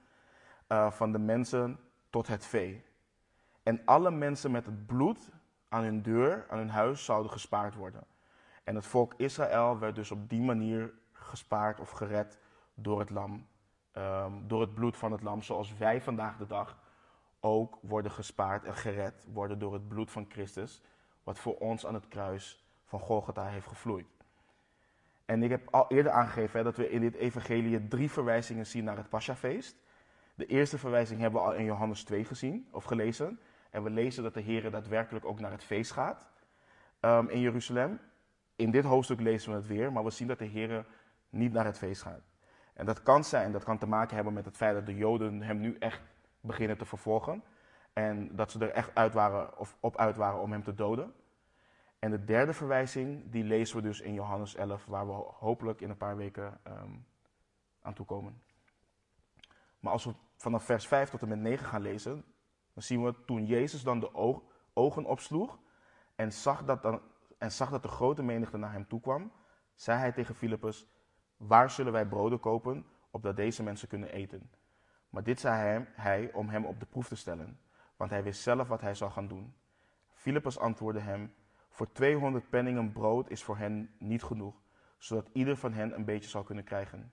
uh, 0.67 0.91
van 0.91 1.11
de 1.11 1.19
mensen 1.19 1.79
tot 2.09 2.27
het 2.27 2.45
vee. 2.45 2.85
En 3.63 3.81
alle 3.85 4.11
mensen 4.11 4.51
met 4.51 4.65
het 4.65 4.85
bloed 4.85 5.29
aan 5.69 5.83
hun 5.83 6.01
deur, 6.01 6.45
aan 6.49 6.57
hun 6.57 6.69
huis, 6.69 7.05
zouden 7.05 7.31
gespaard 7.31 7.75
worden. 7.75 8.03
En 8.63 8.75
het 8.75 8.85
volk 8.85 9.13
Israël 9.17 9.79
werd 9.79 9.95
dus 9.95 10.11
op 10.11 10.29
die 10.29 10.41
manier 10.41 10.93
gespaard 11.11 11.79
of 11.79 11.89
gered 11.89 12.39
door 12.73 12.99
het 12.99 13.09
lam, 13.09 13.47
um, 13.97 14.47
door 14.47 14.61
het 14.61 14.73
bloed 14.73 14.97
van 14.97 15.11
het 15.11 15.21
lam, 15.21 15.41
zoals 15.41 15.77
wij 15.77 16.01
vandaag 16.01 16.37
de 16.37 16.47
dag 16.47 16.77
ook 17.39 17.77
worden 17.81 18.11
gespaard 18.11 18.63
en 18.63 18.75
gered 18.75 19.27
worden 19.33 19.59
door 19.59 19.73
het 19.73 19.87
bloed 19.87 20.11
van 20.11 20.25
Christus, 20.29 20.81
wat 21.23 21.39
voor 21.39 21.55
ons 21.55 21.85
aan 21.85 21.93
het 21.93 22.07
kruis 22.07 22.65
van 22.85 22.99
Golgotha 22.99 23.45
heeft 23.45 23.67
gevloeid. 23.67 24.05
En 25.25 25.43
ik 25.43 25.49
heb 25.49 25.67
al 25.71 25.85
eerder 25.87 26.11
aangegeven 26.11 26.57
hè, 26.57 26.63
dat 26.63 26.77
we 26.77 26.89
in 26.89 27.01
dit 27.01 27.15
evangelie 27.15 27.87
drie 27.87 28.11
verwijzingen 28.11 28.65
zien 28.65 28.83
naar 28.83 28.97
het 28.97 29.09
Paschafeest. 29.09 29.75
De 30.35 30.45
eerste 30.45 30.77
verwijzing 30.77 31.19
hebben 31.19 31.41
we 31.41 31.47
al 31.47 31.53
in 31.53 31.65
Johannes 31.65 32.03
2 32.03 32.25
gezien 32.25 32.67
of 32.71 32.83
gelezen. 32.83 33.39
En 33.69 33.83
we 33.83 33.89
lezen 33.89 34.23
dat 34.23 34.33
de 34.33 34.41
Heer 34.41 34.71
daadwerkelijk 34.71 35.25
ook 35.25 35.39
naar 35.39 35.51
het 35.51 35.63
feest 35.63 35.91
gaat 35.91 36.27
um, 37.01 37.29
in 37.29 37.39
Jeruzalem. 37.39 37.99
In 38.55 38.71
dit 38.71 38.83
hoofdstuk 38.83 39.19
lezen 39.19 39.51
we 39.51 39.55
het 39.55 39.67
weer, 39.67 39.91
maar 39.91 40.03
we 40.03 40.09
zien 40.09 40.27
dat 40.27 40.39
de 40.39 40.45
Heer 40.45 40.85
niet 41.29 41.53
naar 41.53 41.65
het 41.65 41.77
feest 41.77 42.01
gaat. 42.01 42.21
En 42.77 42.85
dat 42.85 43.03
kan 43.03 43.23
zijn, 43.23 43.51
dat 43.51 43.63
kan 43.63 43.77
te 43.77 43.87
maken 43.87 44.15
hebben 44.15 44.33
met 44.33 44.45
het 44.45 44.57
feit 44.57 44.73
dat 44.73 44.85
de 44.85 44.95
Joden 44.95 45.41
hem 45.41 45.59
nu 45.59 45.75
echt 45.79 46.01
beginnen 46.41 46.77
te 46.77 46.85
vervolgen. 46.85 47.43
En 47.93 48.35
dat 48.35 48.51
ze 48.51 48.59
er 48.59 48.71
echt 48.71 48.95
uit 48.95 49.13
waren, 49.13 49.57
of 49.57 49.77
op 49.79 49.97
uit 49.97 50.15
waren 50.15 50.41
om 50.41 50.51
hem 50.51 50.63
te 50.63 50.73
doden. 50.73 51.13
En 51.99 52.11
de 52.11 52.23
derde 52.23 52.53
verwijzing, 52.53 53.31
die 53.31 53.43
lezen 53.43 53.75
we 53.75 53.81
dus 53.81 54.01
in 54.01 54.13
Johannes 54.13 54.55
11, 54.55 54.85
waar 54.85 55.07
we 55.07 55.13
hopelijk 55.13 55.81
in 55.81 55.89
een 55.89 55.97
paar 55.97 56.17
weken 56.17 56.59
um, 56.67 57.05
aan 57.81 57.93
toe 57.93 58.05
komen. 58.05 58.41
Maar 59.79 59.91
als 59.91 60.05
we 60.05 60.13
vanaf 60.35 60.63
vers 60.63 60.87
5 60.87 61.09
tot 61.09 61.21
en 61.21 61.27
met 61.27 61.39
9 61.39 61.65
gaan 61.65 61.81
lezen, 61.81 62.25
dan 62.73 62.83
zien 62.83 63.03
we 63.03 63.15
toen 63.25 63.45
Jezus 63.45 63.83
dan 63.83 63.99
de 63.99 64.13
ogen 64.73 65.05
opsloeg 65.05 65.59
en 66.15 66.33
zag, 66.33 66.65
dat 66.65 66.83
dan, 66.83 67.01
en 67.37 67.51
zag 67.51 67.69
dat 67.69 67.81
de 67.81 67.87
grote 67.87 68.23
menigte 68.23 68.57
naar 68.57 68.71
hem 68.71 68.87
toe 68.87 68.99
kwam, 68.99 69.31
zei 69.75 69.99
hij 69.99 70.11
tegen 70.11 70.35
Filippus, 70.35 70.87
waar 71.37 71.69
zullen 71.69 71.91
wij 71.91 72.05
broden 72.05 72.39
kopen, 72.39 72.85
opdat 73.11 73.35
deze 73.35 73.63
mensen 73.63 73.87
kunnen 73.87 74.11
eten? 74.11 74.51
Maar 75.09 75.23
dit 75.23 75.39
zei 75.39 75.55
hij, 75.55 75.87
hij 75.93 76.33
om 76.33 76.49
hem 76.49 76.65
op 76.65 76.79
de 76.79 76.85
proef 76.85 77.07
te 77.07 77.15
stellen, 77.15 77.59
want 77.95 78.11
hij 78.11 78.23
wist 78.23 78.41
zelf 78.41 78.67
wat 78.67 78.81
hij 78.81 78.95
zou 78.95 79.11
gaan 79.11 79.27
doen. 79.27 79.53
Filippus 80.13 80.59
antwoordde 80.59 81.01
hem, 81.01 81.33
voor 81.69 81.91
200 81.91 82.49
penningen 82.49 82.91
brood 82.91 83.29
is 83.29 83.43
voor 83.43 83.57
hen 83.57 83.89
niet 83.99 84.23
genoeg, 84.23 84.55
zodat 84.97 85.29
ieder 85.33 85.57
van 85.57 85.73
hen 85.73 85.95
een 85.95 86.05
beetje 86.05 86.29
zou 86.29 86.45
kunnen 86.45 86.63
krijgen. 86.63 87.11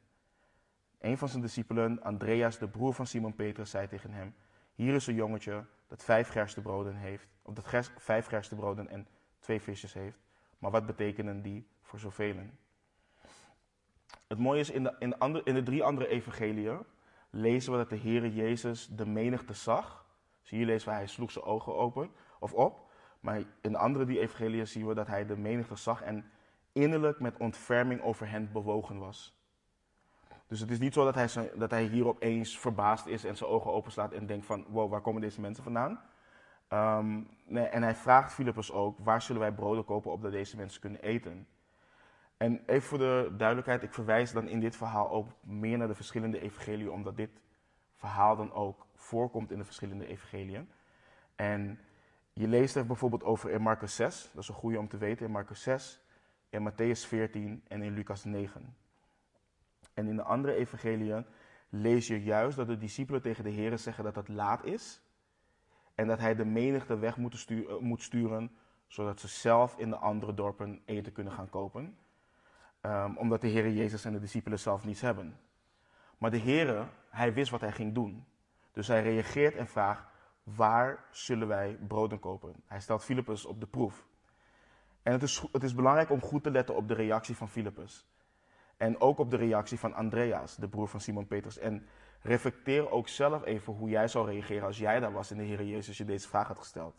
Een 0.98 1.18
van 1.18 1.28
zijn 1.28 1.42
discipelen, 1.42 2.02
Andreas, 2.02 2.58
de 2.58 2.68
broer 2.68 2.94
van 2.94 3.06
Simon 3.06 3.34
Petrus, 3.34 3.70
zei 3.70 3.88
tegen 3.88 4.12
hem, 4.12 4.34
hier 4.74 4.94
is 4.94 5.06
een 5.06 5.14
jongetje 5.14 5.64
dat 5.86 6.04
vijf 6.04 6.28
gerstebroden 6.28 6.94
heeft, 6.94 7.28
of 7.42 7.54
dat 7.54 7.90
vijf 7.96 8.26
gerstebroden 8.26 8.88
en 8.88 9.06
twee 9.38 9.60
visjes 9.60 9.92
heeft. 9.92 10.18
Maar 10.58 10.70
wat 10.70 10.86
betekenen 10.86 11.42
die 11.42 11.68
voor 11.82 11.98
zoveel? 11.98 12.36
Het 14.26 14.38
mooie 14.38 14.60
is, 14.60 14.70
in 14.70 14.82
de, 14.82 14.94
in, 14.98 15.10
de 15.10 15.18
andere, 15.18 15.44
in 15.44 15.54
de 15.54 15.62
drie 15.62 15.84
andere 15.84 16.08
evangeliën 16.08 16.78
lezen 17.30 17.72
we 17.72 17.78
dat 17.78 17.90
de 17.90 17.98
Heere 17.98 18.34
Jezus 18.34 18.88
de 18.88 19.06
menigte 19.06 19.52
zag. 19.52 20.06
Dus 20.40 20.50
hier 20.50 20.66
lezen 20.66 20.88
we, 20.88 20.94
hij 20.94 21.06
sloeg 21.06 21.30
zijn 21.30 21.44
ogen 21.44 21.76
open 21.76 22.10
of 22.38 22.52
op. 22.52 22.92
Maar 23.20 23.38
in 23.60 23.72
de 23.72 23.78
andere 23.78 24.04
drie 24.04 24.20
evangeliën 24.20 24.66
zien 24.66 24.86
we 24.86 24.94
dat 24.94 25.06
hij 25.06 25.26
de 25.26 25.36
menigte 25.36 25.76
zag 25.76 26.02
en 26.02 26.30
innerlijk 26.72 27.20
met 27.20 27.36
ontferming 27.36 28.02
over 28.02 28.30
hen 28.30 28.52
bewogen 28.52 28.98
was. 28.98 29.42
Dus 30.46 30.60
het 30.60 30.70
is 30.70 30.78
niet 30.78 30.94
zo 30.94 31.04
dat 31.04 31.14
hij, 31.14 31.50
dat 31.54 31.70
hij 31.70 31.84
hier 31.84 32.06
opeens 32.06 32.58
verbaasd 32.58 33.06
is 33.06 33.24
en 33.24 33.36
zijn 33.36 33.50
ogen 33.50 33.72
openslaat 33.72 34.12
en 34.12 34.26
denkt 34.26 34.46
van, 34.46 34.66
wow, 34.68 34.90
waar 34.90 35.00
komen 35.00 35.20
deze 35.20 35.40
mensen 35.40 35.64
vandaan? 35.64 36.00
Um, 36.68 37.28
nee, 37.46 37.64
en 37.64 37.82
hij 37.82 37.94
vraagt 37.94 38.32
Filippus 38.32 38.72
ook, 38.72 38.98
waar 38.98 39.22
zullen 39.22 39.40
wij 39.40 39.52
broden 39.52 39.84
kopen 39.84 40.12
opdat 40.12 40.32
deze 40.32 40.56
mensen 40.56 40.80
kunnen 40.80 41.02
eten? 41.02 41.46
En 42.36 42.62
even 42.66 42.88
voor 42.88 42.98
de 42.98 43.32
duidelijkheid, 43.36 43.82
ik 43.82 43.94
verwijs 43.94 44.32
dan 44.32 44.48
in 44.48 44.60
dit 44.60 44.76
verhaal 44.76 45.10
ook 45.10 45.28
meer 45.40 45.78
naar 45.78 45.88
de 45.88 45.94
verschillende 45.94 46.40
evangeliën, 46.40 46.90
omdat 46.90 47.16
dit 47.16 47.30
verhaal 47.94 48.36
dan 48.36 48.52
ook 48.52 48.86
voorkomt 48.94 49.50
in 49.50 49.58
de 49.58 49.64
verschillende 49.64 50.06
evangeliën. 50.06 50.68
En 51.36 51.78
je 52.32 52.48
leest 52.48 52.76
er 52.76 52.86
bijvoorbeeld 52.86 53.24
over 53.24 53.50
in 53.50 53.62
Marcus 53.62 53.94
6, 53.94 54.30
dat 54.32 54.42
is 54.42 54.48
een 54.48 54.54
goede 54.54 54.78
om 54.78 54.88
te 54.88 54.98
weten, 54.98 55.26
in 55.26 55.32
Marcus 55.32 55.62
6, 55.62 56.00
in 56.50 56.70
Matthäus 56.70 57.06
14 57.06 57.62
en 57.68 57.82
in 57.82 57.94
Lucas 57.94 58.24
9. 58.24 58.76
En 59.94 60.06
in 60.06 60.16
de 60.16 60.22
andere 60.22 60.54
evangeliën 60.54 61.26
lees 61.68 62.06
je 62.06 62.22
juist 62.22 62.56
dat 62.56 62.66
de 62.66 62.78
discipelen 62.78 63.22
tegen 63.22 63.44
de 63.44 63.50
Heer 63.50 63.78
zeggen 63.78 64.04
dat 64.04 64.14
het 64.14 64.28
laat 64.28 64.64
is. 64.64 65.02
En 65.94 66.06
dat 66.06 66.18
hij 66.18 66.34
de 66.34 66.44
menigte 66.44 66.98
weg 66.98 67.16
moet 67.16 67.36
sturen, 67.36 67.84
moet 67.84 68.02
sturen 68.02 68.50
zodat 68.86 69.20
ze 69.20 69.28
zelf 69.28 69.78
in 69.78 69.90
de 69.90 69.96
andere 69.96 70.34
dorpen 70.34 70.82
eten 70.84 71.12
kunnen 71.12 71.32
gaan 71.32 71.50
kopen. 71.50 71.96
Um, 72.86 73.16
omdat 73.16 73.40
de 73.40 73.46
Heer 73.46 73.70
Jezus 73.70 74.04
en 74.04 74.12
de 74.12 74.20
discipelen 74.20 74.58
zelf 74.58 74.84
niets 74.84 75.00
hebben. 75.00 75.36
Maar 76.18 76.30
de 76.30 76.36
Heer, 76.36 76.88
hij 77.10 77.34
wist 77.34 77.50
wat 77.50 77.60
hij 77.60 77.72
ging 77.72 77.94
doen. 77.94 78.24
Dus 78.72 78.88
hij 78.88 79.02
reageert 79.02 79.54
en 79.54 79.66
vraagt, 79.66 80.04
waar 80.42 81.04
zullen 81.10 81.48
wij 81.48 81.78
broden 81.88 82.18
kopen? 82.18 82.54
Hij 82.66 82.80
stelt 82.80 83.04
Filippus 83.04 83.44
op 83.44 83.60
de 83.60 83.66
proef. 83.66 84.06
En 85.02 85.12
het 85.12 85.22
is, 85.22 85.46
het 85.52 85.62
is 85.62 85.74
belangrijk 85.74 86.10
om 86.10 86.20
goed 86.20 86.42
te 86.42 86.50
letten 86.50 86.76
op 86.76 86.88
de 86.88 86.94
reactie 86.94 87.36
van 87.36 87.48
Filippus. 87.48 88.06
En 88.76 89.00
ook 89.00 89.18
op 89.18 89.30
de 89.30 89.36
reactie 89.36 89.78
van 89.78 89.94
Andreas, 89.94 90.56
de 90.56 90.68
broer 90.68 90.88
van 90.88 91.00
Simon 91.00 91.26
Petrus. 91.26 91.58
En 91.58 91.86
reflecteer 92.22 92.90
ook 92.90 93.08
zelf 93.08 93.44
even 93.44 93.72
hoe 93.72 93.88
jij 93.88 94.08
zou 94.08 94.28
reageren 94.28 94.66
als 94.66 94.78
jij 94.78 95.00
daar 95.00 95.12
was 95.12 95.30
en 95.30 95.36
de 95.36 95.42
Heer 95.42 95.64
Jezus 95.64 95.98
je 95.98 96.04
deze 96.04 96.28
vraag 96.28 96.46
had 96.46 96.58
gesteld. 96.58 96.94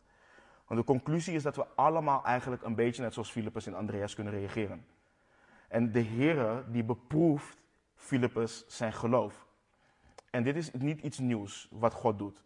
Want 0.68 0.80
de 0.80 0.86
conclusie 0.86 1.36
is 1.36 1.44
dat 1.44 1.56
we 1.56 1.68
allemaal 1.76 2.24
eigenlijk 2.24 2.64
een 2.64 2.76
beetje 2.76 3.02
net 3.02 3.14
zoals 3.14 3.32
Filippus 3.32 3.68
en 3.68 3.76
Andreas 3.76 4.16
kunnen 4.16 4.34
reageren. 4.34 4.86
En 5.68 5.92
de 5.92 6.00
Heer 6.00 6.64
die 6.68 6.84
beproeft 6.84 7.64
Filippus 7.96 8.68
zijn 8.68 8.94
geloof. 8.94 9.48
En 10.30 10.44
dit 10.44 10.56
is 10.56 10.72
niet 10.72 11.02
iets 11.02 11.20
nieuws 11.20 11.68
wat 11.72 11.94
God 11.94 12.18
doet. 12.18 12.44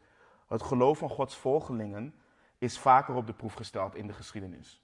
Het 0.48 0.62
geloof 0.62 0.98
van 0.98 1.10
Gods 1.10 1.38
volgelingen 1.38 2.16
is 2.58 2.80
vaker 2.80 3.16
op 3.16 3.28
de 3.28 3.34
proef 3.34 3.54
gesteld 3.54 3.96
in 3.96 4.08
de 4.08 4.14
geschiedenis. 4.14 4.84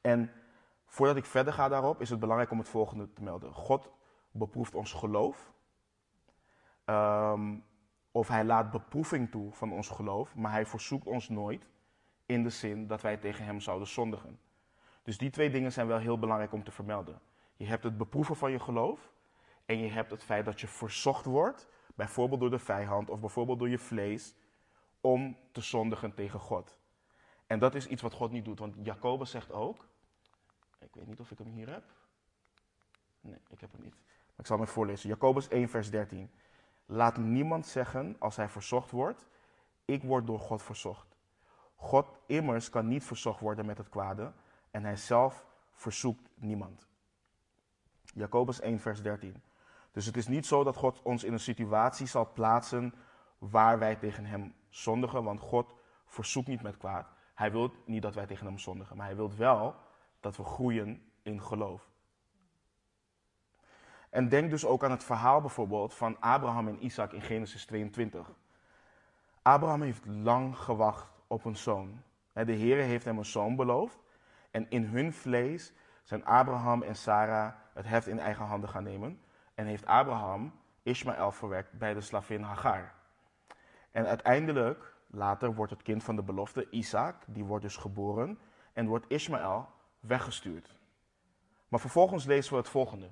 En 0.00 0.32
Voordat 0.88 1.16
ik 1.16 1.24
verder 1.24 1.52
ga 1.52 1.68
daarop, 1.68 2.00
is 2.00 2.10
het 2.10 2.20
belangrijk 2.20 2.50
om 2.50 2.58
het 2.58 2.68
volgende 2.68 3.12
te 3.12 3.22
melden. 3.22 3.52
God 3.52 3.90
beproeft 4.30 4.74
ons 4.74 4.92
geloof. 4.92 5.52
Um, 6.84 7.64
of 8.10 8.28
hij 8.28 8.44
laat 8.44 8.70
beproeving 8.70 9.30
toe 9.30 9.52
van 9.52 9.72
ons 9.72 9.88
geloof, 9.88 10.34
maar 10.34 10.52
hij 10.52 10.66
verzoekt 10.66 11.06
ons 11.06 11.28
nooit 11.28 11.68
in 12.26 12.42
de 12.42 12.50
zin 12.50 12.86
dat 12.86 13.02
wij 13.02 13.16
tegen 13.16 13.44
hem 13.44 13.60
zouden 13.60 13.88
zondigen. 13.88 14.40
Dus 15.08 15.18
die 15.18 15.30
twee 15.30 15.50
dingen 15.50 15.72
zijn 15.72 15.86
wel 15.86 15.98
heel 15.98 16.18
belangrijk 16.18 16.52
om 16.52 16.64
te 16.64 16.70
vermelden. 16.70 17.20
Je 17.56 17.66
hebt 17.66 17.84
het 17.84 17.96
beproeven 17.96 18.36
van 18.36 18.50
je 18.50 18.60
geloof 18.60 19.12
en 19.64 19.78
je 19.78 19.90
hebt 19.90 20.10
het 20.10 20.24
feit 20.24 20.44
dat 20.44 20.60
je 20.60 20.66
verzocht 20.66 21.24
wordt, 21.24 21.68
bijvoorbeeld 21.94 22.40
door 22.40 22.50
de 22.50 22.58
vijand 22.58 23.10
of 23.10 23.20
bijvoorbeeld 23.20 23.58
door 23.58 23.68
je 23.68 23.78
vlees, 23.78 24.34
om 25.00 25.36
te 25.52 25.60
zondigen 25.60 26.14
tegen 26.14 26.40
God. 26.40 26.78
En 27.46 27.58
dat 27.58 27.74
is 27.74 27.86
iets 27.86 28.02
wat 28.02 28.12
God 28.12 28.30
niet 28.30 28.44
doet, 28.44 28.58
want 28.58 28.74
Jacobus 28.82 29.30
zegt 29.30 29.52
ook, 29.52 29.88
ik 30.78 30.94
weet 30.94 31.06
niet 31.06 31.20
of 31.20 31.30
ik 31.30 31.38
hem 31.38 31.46
hier 31.46 31.70
heb. 31.70 31.84
Nee, 33.20 33.38
ik 33.48 33.60
heb 33.60 33.72
hem 33.72 33.82
niet. 33.82 33.96
Maar 34.04 34.38
ik 34.38 34.46
zal 34.46 34.58
hem 34.58 34.66
voorlezen. 34.66 35.08
Jacobus 35.08 35.48
1, 35.48 35.68
vers 35.68 35.90
13. 35.90 36.30
Laat 36.86 37.16
niemand 37.16 37.66
zeggen 37.66 38.16
als 38.18 38.36
hij 38.36 38.48
verzocht 38.48 38.90
wordt, 38.90 39.26
ik 39.84 40.02
word 40.02 40.26
door 40.26 40.40
God 40.40 40.62
verzocht. 40.62 41.16
God 41.74 42.06
immers 42.26 42.70
kan 42.70 42.88
niet 42.88 43.04
verzocht 43.04 43.40
worden 43.40 43.66
met 43.66 43.78
het 43.78 43.88
kwade 43.88 44.32
en 44.78 44.84
hij 44.84 44.96
zelf 44.96 45.46
verzoekt 45.72 46.30
niemand. 46.34 46.88
Jacobus 48.02 48.60
1, 48.60 48.78
vers 48.78 49.02
13. 49.02 49.42
Dus 49.92 50.06
het 50.06 50.16
is 50.16 50.26
niet 50.26 50.46
zo 50.46 50.64
dat 50.64 50.76
God 50.76 51.02
ons 51.02 51.24
in 51.24 51.32
een 51.32 51.40
situatie 51.40 52.06
zal 52.06 52.32
plaatsen 52.32 52.94
waar 53.38 53.78
wij 53.78 53.96
tegen 53.96 54.24
hem 54.24 54.54
zondigen, 54.68 55.24
want 55.24 55.40
God 55.40 55.74
verzoekt 56.06 56.46
niet 56.46 56.62
met 56.62 56.76
kwaad. 56.76 57.06
Hij 57.34 57.52
wil 57.52 57.72
niet 57.84 58.02
dat 58.02 58.14
wij 58.14 58.26
tegen 58.26 58.46
hem 58.46 58.58
zondigen, 58.58 58.96
maar 58.96 59.06
hij 59.06 59.16
wil 59.16 59.36
wel 59.36 59.74
dat 60.20 60.36
we 60.36 60.44
groeien 60.44 61.02
in 61.22 61.42
geloof. 61.42 61.90
En 64.10 64.28
denk 64.28 64.50
dus 64.50 64.64
ook 64.64 64.84
aan 64.84 64.90
het 64.90 65.04
verhaal 65.04 65.40
bijvoorbeeld 65.40 65.94
van 65.94 66.20
Abraham 66.20 66.68
en 66.68 66.84
Isaac 66.84 67.12
in 67.12 67.22
Genesis 67.22 67.66
22. 67.66 68.30
Abraham 69.42 69.82
heeft 69.82 70.06
lang 70.06 70.58
gewacht 70.58 71.20
op 71.26 71.44
een 71.44 71.56
zoon. 71.56 72.02
De 72.32 72.52
Heer 72.52 72.82
heeft 72.82 73.04
hem 73.04 73.18
een 73.18 73.24
zoon 73.24 73.56
beloofd. 73.56 74.06
En 74.50 74.70
in 74.70 74.84
hun 74.84 75.12
vlees 75.12 75.72
zijn 76.02 76.24
Abraham 76.24 76.82
en 76.82 76.96
Sarah 76.96 77.54
het 77.74 77.86
heft 77.86 78.06
in 78.06 78.18
eigen 78.18 78.44
handen 78.44 78.68
gaan 78.68 78.82
nemen. 78.82 79.20
En 79.54 79.66
heeft 79.66 79.86
Abraham 79.86 80.52
Ismaël 80.82 81.32
verwekt 81.32 81.72
bij 81.72 81.94
de 81.94 82.00
slavin 82.00 82.42
Hagar. 82.42 82.92
En 83.90 84.06
uiteindelijk, 84.06 84.94
later, 85.06 85.54
wordt 85.54 85.72
het 85.72 85.82
kind 85.82 86.04
van 86.04 86.16
de 86.16 86.22
belofte, 86.22 86.70
Isaac, 86.70 87.22
die 87.26 87.44
wordt 87.44 87.64
dus 87.64 87.76
geboren. 87.76 88.38
En 88.72 88.86
wordt 88.86 89.04
Ismaël 89.08 89.68
weggestuurd. 90.00 90.76
Maar 91.68 91.80
vervolgens 91.80 92.24
lezen 92.24 92.52
we 92.52 92.58
het 92.58 92.68
volgende. 92.68 93.10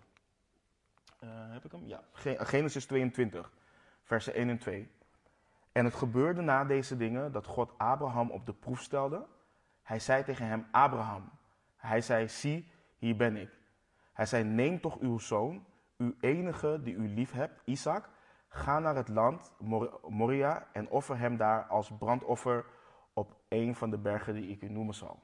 Uh, 1.25 1.31
heb 1.52 1.64
ik 1.64 1.73
hem? 1.73 1.87
Ja. 1.87 2.02
Genesis 2.45 2.87
22, 2.87 3.52
versen 4.02 4.35
1 4.35 4.49
en 4.49 4.59
2. 4.59 4.90
En 5.73 5.85
het 5.85 5.95
gebeurde 5.95 6.40
na 6.40 6.64
deze 6.64 6.97
dingen 6.97 7.33
dat 7.33 7.47
God 7.47 7.78
Abraham 7.78 8.31
op 8.31 8.47
de 8.47 8.52
proef 8.52 8.81
stelde. 8.81 9.26
Hij 9.87 9.99
zei 9.99 10.25
tegen 10.25 10.47
hem, 10.47 10.66
Abraham. 10.71 11.31
Hij 11.76 12.00
zei, 12.00 12.28
zie, 12.28 12.73
hier 12.99 13.16
ben 13.16 13.37
ik. 13.37 13.50
Hij 14.12 14.26
zei, 14.26 14.45
neem 14.45 14.81
toch 14.81 14.99
uw 14.99 15.19
zoon, 15.19 15.64
uw 15.97 16.14
enige 16.21 16.81
die 16.83 16.95
u 16.95 17.09
lief 17.09 17.33
hebt, 17.33 17.61
Isaac. 17.64 18.09
Ga 18.49 18.78
naar 18.78 18.95
het 18.95 19.09
land 19.09 19.52
Moria 20.09 20.66
en 20.73 20.88
offer 20.88 21.19
hem 21.19 21.37
daar 21.37 21.64
als 21.64 21.90
brandoffer 21.99 22.64
op 23.12 23.37
een 23.49 23.75
van 23.75 23.90
de 23.90 23.99
bergen 23.99 24.35
die 24.35 24.49
ik 24.49 24.62
u 24.62 24.69
noemen 24.69 24.95
zal. 24.95 25.23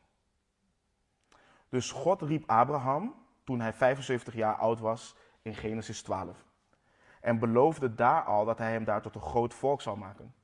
Dus 1.69 1.90
God 1.90 2.23
riep 2.23 2.50
Abraham 2.50 3.14
toen 3.45 3.61
hij 3.61 3.73
75 3.73 4.35
jaar 4.35 4.54
oud 4.54 4.81
was 4.81 5.16
in 5.42 5.54
Genesis 5.54 6.02
12. 6.02 6.45
En 7.21 7.38
beloofde 7.38 7.95
daar 7.95 8.25
al 8.25 8.45
dat 8.45 8.59
hij 8.59 8.73
hem 8.73 8.85
daar 8.85 9.02
tot 9.02 9.14
een 9.14 9.21
groot 9.21 9.54
volk 9.54 9.81
zou 9.81 9.99
maken. 9.99 10.35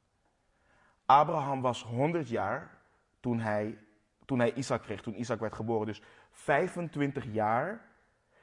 Abraham 1.06 1.60
was 1.60 1.82
100 1.82 2.28
jaar 2.28 2.78
toen 3.20 3.40
hij, 3.40 3.78
toen 4.28 4.38
hij 4.38 4.54
Isaac 4.54 4.82
kreeg, 4.82 5.02
toen 5.02 5.20
Isaac 5.20 5.40
werd 5.40 5.54
geboren. 5.54 5.86
Dus 5.86 6.02
25 6.30 7.24
jaar 7.32 7.88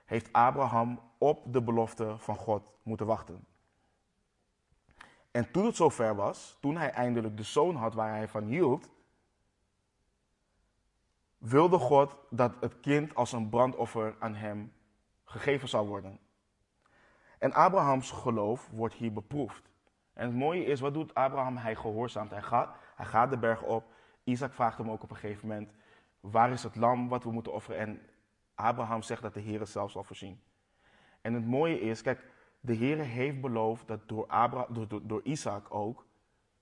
heeft 0.05 0.33
Abraham 0.33 0.99
op 1.17 1.53
de 1.53 1.61
belofte 1.61 2.15
van 2.17 2.35
God 2.35 2.63
moeten 2.83 3.05
wachten. 3.05 3.45
En 5.31 5.51
toen 5.51 5.65
het 5.65 5.75
zover 5.75 6.15
was, 6.15 6.57
toen 6.61 6.77
hij 6.77 6.91
eindelijk 6.91 7.37
de 7.37 7.43
zoon 7.43 7.75
had 7.75 7.93
waar 7.93 8.15
hij 8.15 8.27
van 8.27 8.43
hield, 8.43 8.91
wilde 11.37 11.77
God 11.77 12.15
dat 12.29 12.53
het 12.59 12.79
kind 12.79 13.15
als 13.15 13.31
een 13.31 13.49
brandoffer 13.49 14.15
aan 14.19 14.35
hem 14.35 14.73
gegeven 15.23 15.67
zou 15.67 15.87
worden. 15.87 16.19
En 17.37 17.53
Abrahams 17.53 18.11
geloof 18.11 18.69
wordt 18.71 18.95
hier 18.95 19.13
beproefd. 19.13 19.71
En 20.13 20.25
het 20.25 20.35
mooie 20.35 20.65
is, 20.65 20.79
wat 20.79 20.93
doet 20.93 21.13
Abraham? 21.13 21.57
Hij 21.57 21.75
gehoorzaamt. 21.75 22.31
Hij 22.31 22.41
gaat, 22.41 22.75
hij 22.95 23.05
gaat 23.05 23.29
de 23.29 23.37
berg 23.37 23.61
op. 23.61 23.93
Isaac 24.25 24.53
vraagt 24.53 24.77
hem 24.77 24.89
ook 24.89 25.03
op 25.03 25.09
een 25.09 25.15
gegeven 25.15 25.47
moment, 25.47 25.71
waar 26.19 26.51
is 26.51 26.63
het 26.63 26.75
lam 26.75 27.07
wat 27.07 27.23
we 27.23 27.31
moeten 27.31 27.53
offeren? 27.53 27.79
En 27.79 28.01
Abraham 28.55 29.01
zegt 29.01 29.21
dat 29.21 29.33
de 29.33 29.39
Heer 29.39 29.59
het 29.59 29.69
zelf 29.69 29.91
zal 29.91 30.03
voorzien. 30.03 30.41
En 31.21 31.33
het 31.33 31.45
mooie 31.45 31.79
is, 31.79 32.01
kijk, 32.01 32.23
de 32.59 32.73
Heer 32.73 32.97
heeft 32.97 33.41
beloofd 33.41 33.87
dat 33.87 34.07
door, 34.07 34.27
Abraham, 34.27 34.87
door, 34.87 35.07
door 35.07 35.21
Isaac 35.23 35.73
ook 35.73 36.05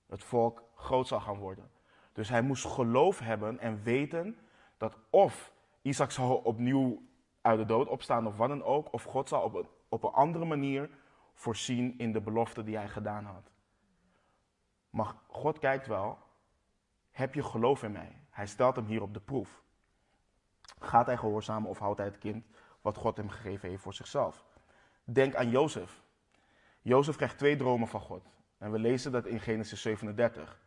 het 0.06 0.24
volk 0.24 0.62
groot 0.74 1.08
zal 1.08 1.20
gaan 1.20 1.38
worden. 1.38 1.70
Dus 2.12 2.28
hij 2.28 2.42
moest 2.42 2.64
geloof 2.64 3.18
hebben 3.18 3.58
en 3.58 3.82
weten 3.82 4.38
dat 4.76 4.96
of 5.10 5.52
Isaac 5.82 6.10
zal 6.10 6.36
opnieuw 6.36 7.02
uit 7.40 7.58
de 7.58 7.64
dood 7.64 7.88
opstaan 7.88 8.26
of 8.26 8.36
wat 8.36 8.48
dan 8.48 8.62
ook, 8.62 8.92
of 8.92 9.02
God 9.02 9.28
zal 9.28 9.42
op 9.42 9.54
een, 9.54 9.66
op 9.88 10.02
een 10.02 10.12
andere 10.12 10.44
manier 10.44 10.90
voorzien 11.34 11.98
in 11.98 12.12
de 12.12 12.20
belofte 12.20 12.64
die 12.64 12.76
hij 12.76 12.88
gedaan 12.88 13.24
had. 13.24 13.50
Maar 14.90 15.14
God 15.26 15.58
kijkt 15.58 15.86
wel, 15.86 16.18
heb 17.14 17.34
je 17.34 17.42
geloof 17.42 17.82
in 17.82 17.92
mij? 17.92 18.20
Hij 18.30 18.46
stelt 18.46 18.76
hem 18.76 18.86
hier 18.86 19.02
op 19.02 19.14
de 19.14 19.20
proef. 19.20 19.62
Gaat 20.78 21.06
hij 21.06 21.16
gehoorzamen 21.16 21.70
of 21.70 21.78
houdt 21.78 21.98
hij 21.98 22.06
het 22.06 22.18
kind 22.18 22.46
wat 22.80 22.96
God 22.96 23.16
hem 23.16 23.28
gegeven 23.28 23.68
heeft 23.68 23.82
voor 23.82 23.94
zichzelf? 23.94 24.44
Denk 25.04 25.34
aan 25.34 25.50
Jozef. 25.50 26.02
Jozef 26.82 27.16
krijgt 27.16 27.38
twee 27.38 27.56
dromen 27.56 27.88
van 27.88 28.00
God. 28.00 28.26
En 28.58 28.70
we 28.70 28.78
lezen 28.78 29.12
dat 29.12 29.26
in 29.26 29.40
Genesis 29.40 29.82
37. 29.82 30.60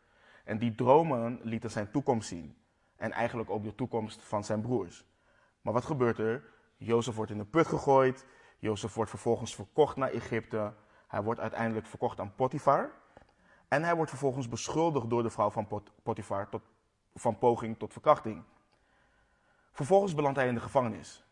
En 0.44 0.58
die 0.58 0.76
dromen 0.76 1.40
lieten 1.44 1.72
zijn 1.72 1.92
toekomst 1.92 2.28
zien. 2.28 2.58
En 2.96 3.12
eigenlijk 3.12 3.50
ook 3.50 3.64
de 3.64 3.76
toekomst 3.76 4.24
van 4.24 4.44
zijn 4.44 4.62
broers. 4.62 5.06
Maar 5.62 5.74
wat 5.74 5.86
gebeurt 5.86 6.20
er? 6.20 6.44
Jozef 6.78 7.16
wordt 7.16 7.32
in 7.32 7.38
de 7.38 7.46
put 7.46 7.68
gegooid. 7.68 8.26
Jozef 8.60 8.94
wordt 8.94 9.10
vervolgens 9.10 9.56
verkocht 9.56 9.96
naar 9.96 10.10
Egypte. 10.10 10.74
Hij 11.08 11.24
wordt 11.24 11.40
uiteindelijk 11.40 11.86
verkocht 11.86 12.20
aan 12.20 12.36
Potifar. 12.36 12.92
En 13.68 13.84
hij 13.84 13.96
wordt 13.96 14.10
vervolgens 14.10 14.50
beschuldigd 14.50 15.10
door 15.10 15.24
de 15.24 15.30
vrouw 15.30 15.50
van 15.50 15.84
Potifar 16.04 16.50
tot, 16.50 16.62
van 17.16 17.38
poging 17.38 17.78
tot 17.78 17.92
verkrachting. 17.92 18.44
Vervolgens 19.72 20.16
belandt 20.16 20.38
hij 20.38 20.48
in 20.48 20.54
de 20.54 20.60
gevangenis. 20.60 21.26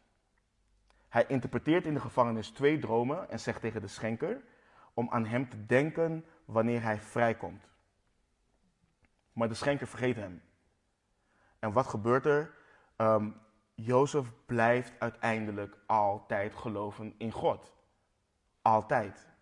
Hij 1.09 1.25
interpreteert 1.27 1.85
in 1.85 1.93
de 1.93 1.99
gevangenis 1.99 2.49
twee 2.49 2.79
dromen 2.79 3.29
en 3.29 3.39
zegt 3.39 3.61
tegen 3.61 3.81
de 3.81 3.87
schenker 3.87 4.43
om 4.93 5.09
aan 5.09 5.25
hem 5.25 5.49
te 5.49 5.65
denken 5.65 6.25
wanneer 6.45 6.81
hij 6.81 7.01
vrijkomt. 7.01 7.67
Maar 9.33 9.47
de 9.47 9.53
schenker 9.53 9.87
vergeet 9.87 10.15
hem. 10.15 10.41
En 11.59 11.71
wat 11.71 11.87
gebeurt 11.87 12.25
er? 12.25 12.53
Um, 12.97 13.41
Jozef 13.73 14.31
blijft 14.45 14.93
uiteindelijk 14.99 15.77
altijd 15.85 16.55
geloven 16.55 17.15
in 17.17 17.31
God. 17.31 17.73
Altijd. 18.61 19.34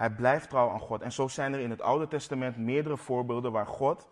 Hij 0.00 0.10
blijft 0.10 0.48
trouw 0.48 0.70
aan 0.70 0.80
God. 0.80 1.02
En 1.02 1.12
zo 1.12 1.28
zijn 1.28 1.52
er 1.52 1.60
in 1.60 1.70
het 1.70 1.82
Oude 1.82 2.08
Testament 2.08 2.56
meerdere 2.56 2.96
voorbeelden 2.96 3.52
waar 3.52 3.66
God 3.66 4.08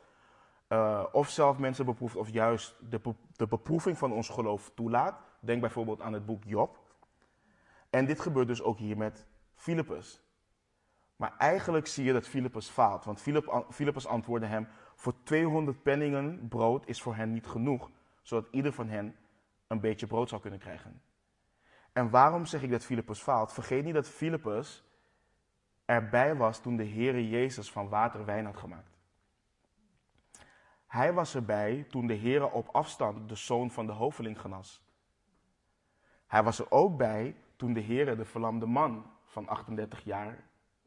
uh, 0.69 1.05
of 1.13 1.29
zelf 1.29 1.59
mensen 1.59 1.85
beproeft 1.85 2.17
of 2.17 2.29
juist 2.31 2.75
de, 2.91 3.01
de 3.37 3.47
beproeving 3.47 3.99
van 3.99 4.13
ons 4.13 4.29
geloof 4.29 4.71
toelaat. 4.75 5.21
Denk 5.41 5.61
bijvoorbeeld 5.61 6.01
aan 6.01 6.13
het 6.13 6.27
boek 6.27 6.45
Job. 6.45 6.79
En 7.91 8.07
dit 8.07 8.21
gebeurt 8.21 8.47
dus 8.47 8.63
ook 8.63 8.79
hier 8.79 8.97
met 8.97 9.27
Filippus. 9.55 10.23
Maar 11.17 11.35
eigenlijk 11.39 11.87
zie 11.87 12.05
je 12.05 12.13
dat 12.13 12.29
Filippus 12.29 12.69
faalt. 12.69 13.05
Want 13.05 13.23
Filippus 13.71 14.07
antwoordde 14.07 14.47
hem: 14.47 14.69
Voor 14.95 15.15
200 15.23 15.83
penningen 15.83 16.49
brood 16.49 16.87
is 16.87 17.03
voor 17.03 17.15
hen 17.15 17.33
niet 17.33 17.47
genoeg, 17.47 17.91
zodat 18.23 18.49
ieder 18.51 18.73
van 18.73 18.89
hen 18.89 19.17
een 19.67 19.81
beetje 19.81 20.07
brood 20.07 20.29
zou 20.29 20.41
kunnen 20.41 20.61
krijgen. 20.61 21.03
En 21.93 22.11
waarom 22.11 22.47
zeg 22.47 22.63
ik 22.63 22.71
dat 22.71 22.85
Filippus 22.85 23.21
faalt? 23.21 23.53
Vergeet 23.53 23.85
niet 23.85 23.95
dat 23.95 24.09
Filippus 24.09 24.87
erbij 25.89 26.37
was 26.37 26.61
toen 26.61 26.77
de 26.77 26.87
Heere 26.89 27.29
Jezus 27.29 27.73
van 27.73 27.89
water 27.89 28.25
wijn 28.25 28.45
had 28.45 28.57
gemaakt. 28.57 28.99
Hij 30.87 31.13
was 31.13 31.35
erbij 31.35 31.87
toen 31.91 32.07
de 32.07 32.17
Heere 32.17 32.51
op 32.51 32.69
afstand 32.69 33.29
de 33.29 33.35
zoon 33.35 33.71
van 33.71 33.87
de 33.87 33.93
hoveling 33.93 34.41
genas. 34.41 34.83
Hij 36.27 36.43
was 36.43 36.59
er 36.59 36.71
ook 36.71 36.97
bij 36.97 37.37
toen 37.57 37.73
de 37.73 37.83
Heere 37.83 38.17
de 38.17 38.25
verlamde 38.25 38.67
man 38.67 39.11
van 39.25 39.49
38 39.49 40.05
jaar 40.05 40.45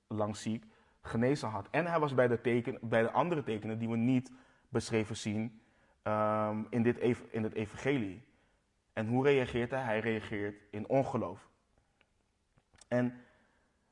lang 0.08 0.36
ziek 0.36 0.66
genezen 1.02 1.50
had. 1.50 1.68
En 1.70 1.86
hij 1.86 2.00
was 2.00 2.14
bij 2.14 2.28
de, 2.28 2.42
teken, 2.42 2.78
bij 2.82 3.02
de 3.02 3.12
andere 3.12 3.44
tekenen 3.44 3.80
die 3.80 3.90
we 3.90 3.98
niet 3.98 4.32
beschreven 4.70 5.18
zien 5.18 5.62
um, 6.04 6.68
in, 6.70 6.84
dit, 6.84 6.98
in 7.30 7.44
het 7.44 7.54
evangelie. 7.54 8.24
En 8.94 9.08
hoe 9.08 9.24
reageert 9.24 9.72
hij? 9.72 9.82
Hij 9.82 10.00
reageert 10.00 10.62
in 10.72 10.88
ongeloof. 10.88 11.50
En 12.88 13.26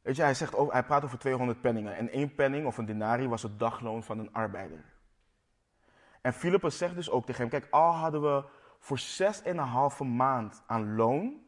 weet 0.10 0.18
je, 0.18 0.24
hij, 0.24 0.34
zegt 0.34 0.58
hij 0.72 0.84
praat 0.84 1.04
over 1.04 1.20
200 1.20 1.62
penningen. 1.62 1.96
En 1.96 2.10
één 2.10 2.36
penning 2.36 2.66
of 2.66 2.78
een 2.78 2.86
denari 2.86 3.28
was 3.28 3.44
het 3.44 3.60
dagloon 3.60 4.04
van 4.04 4.20
een 4.20 4.34
arbeider. 4.34 4.86
En 6.22 6.34
Filippus 6.34 6.78
zegt 6.78 6.96
dus 6.96 7.10
ook 7.10 7.26
tegen 7.26 7.42
hem: 7.42 7.50
Kijk, 7.50 7.68
al 7.70 7.92
hadden 7.92 8.22
we 8.22 8.44
voor 8.80 9.00
zes 9.00 9.42
en 9.42 9.58
een 9.58 9.64
halve 9.64 10.04
maand 10.04 10.64
aan 10.68 10.96
loon, 10.96 11.42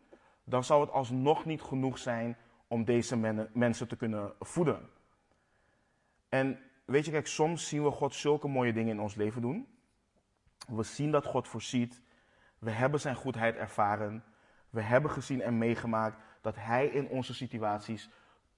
dan 0.43 0.63
zou 0.63 0.81
het 0.81 0.91
alsnog 0.91 1.45
niet 1.45 1.61
genoeg 1.61 1.97
zijn 1.97 2.37
om 2.67 2.85
deze 2.85 3.47
mensen 3.53 3.87
te 3.87 3.95
kunnen 3.95 4.33
voeden. 4.39 4.89
En 6.29 6.59
weet 6.85 7.05
je, 7.05 7.11
kijk, 7.11 7.27
soms 7.27 7.67
zien 7.67 7.83
we 7.83 7.91
God 7.91 8.13
zulke 8.13 8.47
mooie 8.47 8.73
dingen 8.73 8.93
in 8.93 9.01
ons 9.01 9.15
leven 9.15 9.41
doen. 9.41 9.67
We 10.67 10.83
zien 10.83 11.11
dat 11.11 11.25
God 11.25 11.47
voorziet. 11.47 12.01
We 12.59 12.71
hebben 12.71 12.99
zijn 12.99 13.15
goedheid 13.15 13.55
ervaren. 13.55 14.23
We 14.69 14.81
hebben 14.81 15.11
gezien 15.11 15.41
en 15.41 15.57
meegemaakt 15.57 16.17
dat 16.41 16.55
Hij 16.55 16.87
in 16.87 17.07
onze 17.07 17.33
situaties 17.33 18.09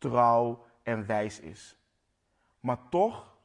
trouw 0.10 0.63
en 0.84 1.06
wijs 1.06 1.39
is. 1.39 1.78
Maar 2.60 2.89
toch, 2.89 3.36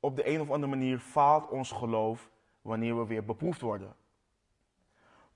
op 0.00 0.16
de 0.16 0.28
een 0.28 0.40
of 0.40 0.50
andere 0.50 0.72
manier, 0.72 0.98
faalt 0.98 1.48
ons 1.48 1.70
geloof 1.70 2.30
wanneer 2.62 2.98
we 2.98 3.06
weer 3.06 3.24
beproefd 3.24 3.60
worden. 3.60 3.94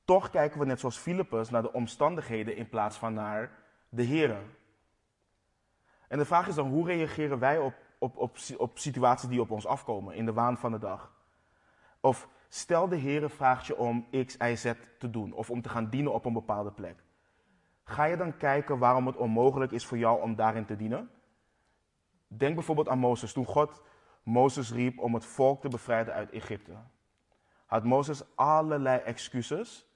Toch 0.05 0.31
kijken 0.31 0.59
we 0.59 0.67
net 0.67 0.81
zoals 0.81 0.99
Filippus 0.99 1.51
naar 1.51 1.63
de 1.63 1.73
omstandigheden 1.73 2.57
in 2.57 2.69
plaats 2.69 2.97
van 2.97 3.15
naar 3.15 3.51
de 3.89 4.07
Here. 4.07 4.39
En 6.09 6.19
de 6.19 6.25
vraag 6.25 6.49
is 6.49 6.55
dan, 6.55 6.69
hoe 6.69 6.87
reageren 6.87 7.39
wij 7.39 7.59
op, 7.59 7.75
op, 7.99 8.17
op, 8.17 8.37
op 8.57 8.79
situaties 8.79 9.29
die 9.29 9.41
op 9.41 9.51
ons 9.51 9.67
afkomen 9.67 10.15
in 10.15 10.27
de 10.27 10.33
waan 10.33 10.59
van 10.59 10.73
de 10.73 10.79
dag? 10.79 11.13
Of 12.01 12.29
stel 12.49 12.89
de 12.89 12.97
Heer 12.97 13.31
vraagt 13.31 13.67
je 13.67 13.77
om 13.77 14.07
X, 14.27 14.37
Y, 14.37 14.55
Z 14.55 14.73
te 14.99 15.11
doen 15.11 15.33
of 15.33 15.51
om 15.51 15.63
te 15.63 15.69
gaan 15.69 15.91
dienen 15.91 16.13
op 16.13 16.25
een 16.25 16.33
bepaalde 16.33 16.73
plek. 16.73 17.05
Ga 17.89 18.05
je 18.05 18.17
dan 18.17 18.37
kijken 18.37 18.79
waarom 18.79 19.07
het 19.07 19.17
onmogelijk 19.17 19.73
is 19.73 19.87
voor 19.87 19.99
jou 19.99 20.23
om 20.23 20.35
daarin 20.35 20.65
te 20.65 20.77
dienen? 20.77 21.11
Denk 22.27 22.55
bijvoorbeeld 22.55 22.89
aan 22.89 22.99
Mozes. 22.99 23.33
Toen 23.33 23.47
God 23.47 23.83
Mozes 24.23 24.73
riep 24.73 24.99
om 24.99 25.15
het 25.15 25.25
volk 25.25 25.61
te 25.61 25.69
bevrijden 25.69 26.15
uit 26.15 26.31
Egypte, 26.31 26.73
had 27.67 27.85
Mozes 27.85 28.37
allerlei 28.37 28.99
excuses 28.99 29.87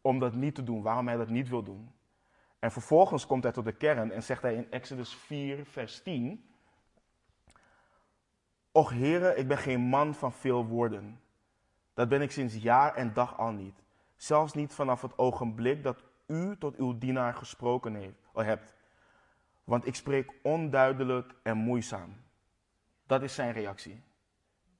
om 0.00 0.18
dat 0.18 0.34
niet 0.34 0.54
te 0.54 0.62
doen, 0.62 0.82
waarom 0.82 1.06
hij 1.06 1.16
dat 1.16 1.28
niet 1.28 1.48
wil 1.48 1.62
doen. 1.62 1.92
En 2.58 2.72
vervolgens 2.72 3.26
komt 3.26 3.42
hij 3.42 3.52
tot 3.52 3.64
de 3.64 3.72
kern 3.72 4.10
en 4.10 4.22
zegt 4.22 4.42
hij 4.42 4.54
in 4.54 4.70
Exodus 4.70 5.14
4, 5.14 5.66
vers 5.66 6.02
10: 6.02 6.50
Och 8.72 8.90
heren, 8.90 9.38
ik 9.38 9.48
ben 9.48 9.58
geen 9.58 9.80
man 9.80 10.14
van 10.14 10.32
veel 10.32 10.66
woorden. 10.66 11.20
Dat 11.94 12.08
ben 12.08 12.22
ik 12.22 12.30
sinds 12.30 12.54
jaar 12.54 12.94
en 12.94 13.12
dag 13.12 13.38
al 13.38 13.52
niet. 13.52 13.82
Zelfs 14.16 14.52
niet 14.52 14.74
vanaf 14.74 15.02
het 15.02 15.18
ogenblik 15.18 15.82
dat 15.82 16.04
u 16.32 16.56
tot 16.58 16.76
uw 16.76 16.98
dienaar 16.98 17.34
gesproken 17.34 17.94
heeft, 17.94 18.28
hebt. 18.32 18.74
Want 19.64 19.86
ik 19.86 19.94
spreek 19.94 20.32
onduidelijk 20.42 21.34
en 21.42 21.56
moeizaam. 21.56 22.16
Dat 23.06 23.22
is 23.22 23.34
zijn 23.34 23.52
reactie. 23.52 24.02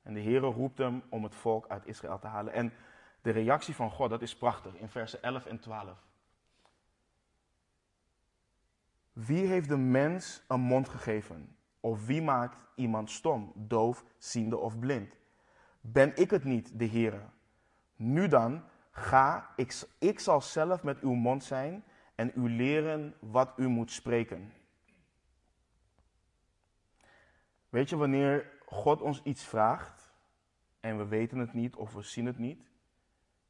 En 0.02 0.14
de 0.14 0.22
Heere 0.22 0.46
roept 0.46 0.78
hem 0.78 1.02
om 1.08 1.22
het 1.22 1.34
volk 1.34 1.68
uit 1.68 1.86
Israël 1.86 2.18
te 2.18 2.26
halen. 2.26 2.52
En 2.52 2.72
de 3.22 3.30
reactie 3.30 3.74
van 3.74 3.90
God, 3.90 4.10
dat 4.10 4.22
is 4.22 4.36
prachtig 4.36 4.74
in 4.74 4.88
versen 4.88 5.22
11 5.22 5.46
en 5.46 5.58
12. 5.58 6.06
Wie 9.12 9.46
heeft 9.46 9.68
de 9.68 9.76
mens 9.76 10.42
een 10.48 10.60
mond 10.60 10.88
gegeven? 10.88 11.56
Of 11.80 12.06
wie 12.06 12.22
maakt 12.22 12.64
iemand 12.74 13.10
stom, 13.10 13.52
doof, 13.54 14.04
ziende 14.18 14.56
of 14.56 14.78
blind? 14.78 15.16
Ben 15.80 16.16
ik 16.16 16.30
het 16.30 16.44
niet, 16.44 16.78
de 16.78 16.88
Heere? 16.88 17.22
Nu 17.96 18.28
dan, 18.28 18.64
ga, 18.92 19.52
ik, 19.56 19.82
ik 19.98 20.20
zal 20.20 20.40
zelf 20.40 20.82
met 20.82 21.00
uw 21.00 21.14
mond 21.14 21.44
zijn 21.44 21.84
en 22.14 22.32
u 22.34 22.50
leren 22.50 23.14
wat 23.20 23.52
u 23.56 23.68
moet 23.68 23.90
spreken. 23.90 24.52
Weet 27.68 27.88
je, 27.88 27.96
wanneer 27.96 28.50
God 28.66 29.00
ons 29.00 29.22
iets 29.22 29.44
vraagt 29.44 30.12
en 30.80 30.98
we 30.98 31.06
weten 31.06 31.38
het 31.38 31.52
niet 31.52 31.76
of 31.76 31.92
we 31.92 32.02
zien 32.02 32.26
het 32.26 32.38
niet, 32.38 32.70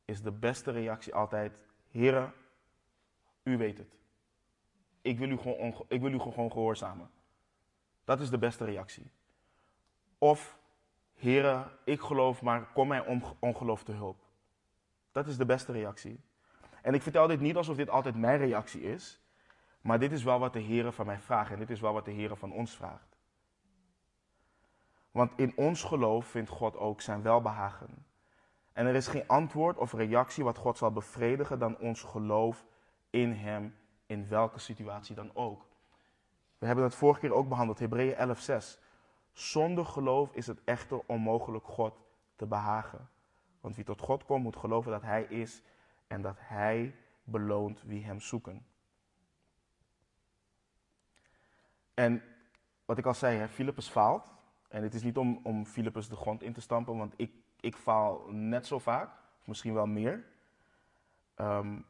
is 0.05 0.23
de 0.23 0.33
beste 0.33 0.71
reactie 0.71 1.15
altijd: 1.15 1.65
Heere, 1.91 2.33
u 3.43 3.57
weet 3.57 3.79
het. 3.79 3.99
Ik 5.01 5.19
wil 5.19 5.31
u 5.31 5.37
gewoon, 5.37 5.85
ik 5.89 6.01
wil 6.01 6.13
u 6.13 6.19
gewoon 6.19 6.51
gehoorzamen. 6.51 7.11
Dat 8.05 8.21
is 8.21 8.31
de 8.31 8.39
beste 8.39 8.65
reactie. 8.65 9.11
Of, 10.19 10.59
Heere, 11.15 11.79
ik 11.85 12.01
geloof, 12.01 12.43
maar 12.43 12.73
kom 12.73 12.89
mij 12.89 13.23
ongeloof 13.41 13.85
te 13.85 13.93
hulp. 13.93 14.32
Dat 15.13 15.27
is 15.27 15.37
de 15.37 15.47
beste 15.47 15.73
reactie. 15.73 16.21
En 16.83 16.95
ik 16.95 17.03
vertel 17.03 17.27
dit 17.27 17.41
niet 17.41 17.57
alsof 17.57 17.77
dit 17.77 17.91
altijd 17.91 18.17
mijn 18.17 18.39
reactie 18.39 18.83
is, 18.83 19.21
maar 19.81 19.99
dit 19.99 20.13
is 20.13 20.23
wel 20.23 20.39
wat 20.39 20.53
de 20.53 20.63
Heere 20.63 20.93
van 20.93 21.07
mij 21.07 21.21
vraagt 21.21 21.51
en 21.51 21.59
dit 21.59 21.71
is 21.71 21.81
wel 21.81 21.93
wat 21.93 22.05
de 22.05 22.13
Heere 22.13 22.37
van 22.37 22.53
ons 22.53 22.77
vraagt. 22.77 23.17
Want 25.11 25.33
in 25.37 25.53
ons 25.57 25.83
geloof 25.83 26.27
vindt 26.27 26.51
God 26.51 26.77
ook 26.77 27.01
zijn 27.01 27.23
welbehagen. 27.23 28.07
En 28.73 28.87
er 28.87 28.95
is 28.95 29.07
geen 29.07 29.29
antwoord 29.29 29.79
of 29.79 29.93
reactie 29.93 30.45
wat 30.45 30.59
God 30.59 30.79
zal 30.79 30.93
bevredigen 30.93 31.59
dan 31.59 31.79
ons 31.79 32.03
geloof 32.03 32.67
in 33.11 33.33
Hem, 33.33 33.77
in 34.07 34.29
welke 34.29 34.59
situatie 34.59 35.15
dan 35.15 35.31
ook. 35.35 35.67
We 36.59 36.67
hebben 36.67 36.85
het 36.85 36.95
vorige 36.95 37.21
keer 37.21 37.35
ook 37.35 37.49
behandeld, 37.49 37.79
Hebreeën 37.79 38.37
11:6. 38.37 38.81
Zonder 39.33 39.87
geloof 39.87 40.33
is 40.33 40.47
het 40.47 40.65
echter 40.65 41.01
onmogelijk 41.07 41.65
God 41.65 42.01
te 42.37 42.47
behagen. 42.47 43.09
Want 43.63 43.77
wie 43.77 43.85
tot 43.85 44.01
God 44.01 44.25
komt, 44.25 44.43
moet 44.43 44.57
geloven 44.57 44.91
dat 44.91 45.03
Hij 45.03 45.23
is 45.23 45.63
en 46.07 46.23
dat 46.23 46.37
Hij 46.39 46.95
beloont 47.25 47.83
wie 47.83 48.05
Hem 48.05 48.21
zoeken. 48.21 48.67
En 51.95 52.23
wat 52.85 52.99
ik 52.99 53.07
al 53.07 53.15
zei, 53.15 53.49
Philippus 53.49 53.89
faalt. 53.89 54.33
En 54.69 54.83
het 54.83 54.95
is 54.95 55.03
niet 55.03 55.17
om, 55.17 55.41
om 55.43 55.67
Philippus 55.67 56.09
de 56.09 56.17
grond 56.17 56.43
in 56.43 56.53
te 56.53 56.61
stampen, 56.61 56.97
want 56.97 57.15
ik, 57.17 57.33
ik 57.61 57.77
faal 57.77 58.31
net 58.31 58.67
zo 58.67 58.79
vaak, 58.79 59.11
misschien 59.45 59.75
wel 59.75 59.87
meer. 59.87 60.25
Ehm, 61.35 61.81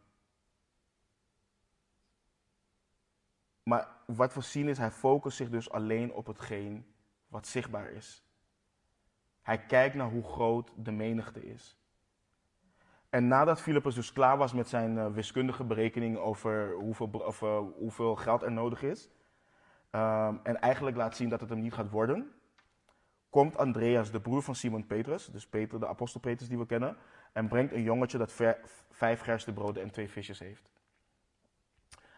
maar 3.62 3.88
wat 4.06 4.34
we 4.34 4.40
zien 4.40 4.68
is, 4.68 4.78
hij 4.78 4.90
focust 4.90 5.36
zich 5.36 5.50
dus 5.50 5.70
alleen 5.70 6.12
op 6.12 6.26
hetgeen 6.26 6.94
wat 7.28 7.46
zichtbaar 7.46 7.90
is. 7.90 8.22
Hij 9.42 9.58
kijkt 9.58 9.94
naar 9.94 10.10
hoe 10.10 10.24
groot 10.24 10.72
de 10.76 10.92
menigte 10.92 11.44
is. 11.44 11.76
En 13.10 13.28
nadat 13.28 13.60
Philippus 13.60 13.94
dus 13.94 14.12
klaar 14.12 14.36
was 14.36 14.52
met 14.52 14.68
zijn 14.68 14.96
uh, 14.96 15.06
wiskundige 15.06 15.64
berekening 15.64 16.18
over 16.18 16.72
hoeveel, 16.72 17.24
over 17.24 17.58
hoeveel 17.58 18.16
geld 18.16 18.42
er 18.42 18.52
nodig 18.52 18.82
is, 18.82 19.10
um, 19.90 20.40
en 20.42 20.60
eigenlijk 20.60 20.96
laat 20.96 21.16
zien 21.16 21.28
dat 21.28 21.40
het 21.40 21.50
hem 21.50 21.60
niet 21.60 21.74
gaat 21.74 21.90
worden, 21.90 22.32
komt 23.30 23.56
Andreas, 23.56 24.10
de 24.10 24.20
broer 24.20 24.42
van 24.42 24.54
Simon 24.54 24.86
Petrus, 24.86 25.26
dus 25.26 25.46
Peter, 25.46 25.80
de 25.80 25.88
apostel 25.88 26.20
Petrus 26.20 26.48
die 26.48 26.58
we 26.58 26.66
kennen, 26.66 26.96
en 27.32 27.48
brengt 27.48 27.72
een 27.72 27.82
jongetje 27.82 28.18
dat 28.18 28.32
vijf 28.90 29.20
gerste 29.20 29.52
broden 29.52 29.82
en 29.82 29.90
twee 29.90 30.10
visjes 30.10 30.38
heeft. 30.38 30.70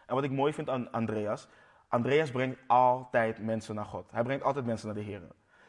En 0.05 0.15
wat 0.15 0.23
ik 0.23 0.31
mooi 0.31 0.53
vind 0.53 0.69
aan 0.69 0.91
Andreas, 0.91 1.47
Andreas 1.87 2.31
brengt 2.31 2.59
altijd 2.67 3.39
mensen 3.39 3.75
naar 3.75 3.85
God. 3.85 4.11
Hij 4.11 4.23
brengt 4.23 4.43
altijd 4.43 4.65
mensen 4.65 4.87
naar 4.87 4.95
de 4.95 5.01
Heer. 5.01 5.21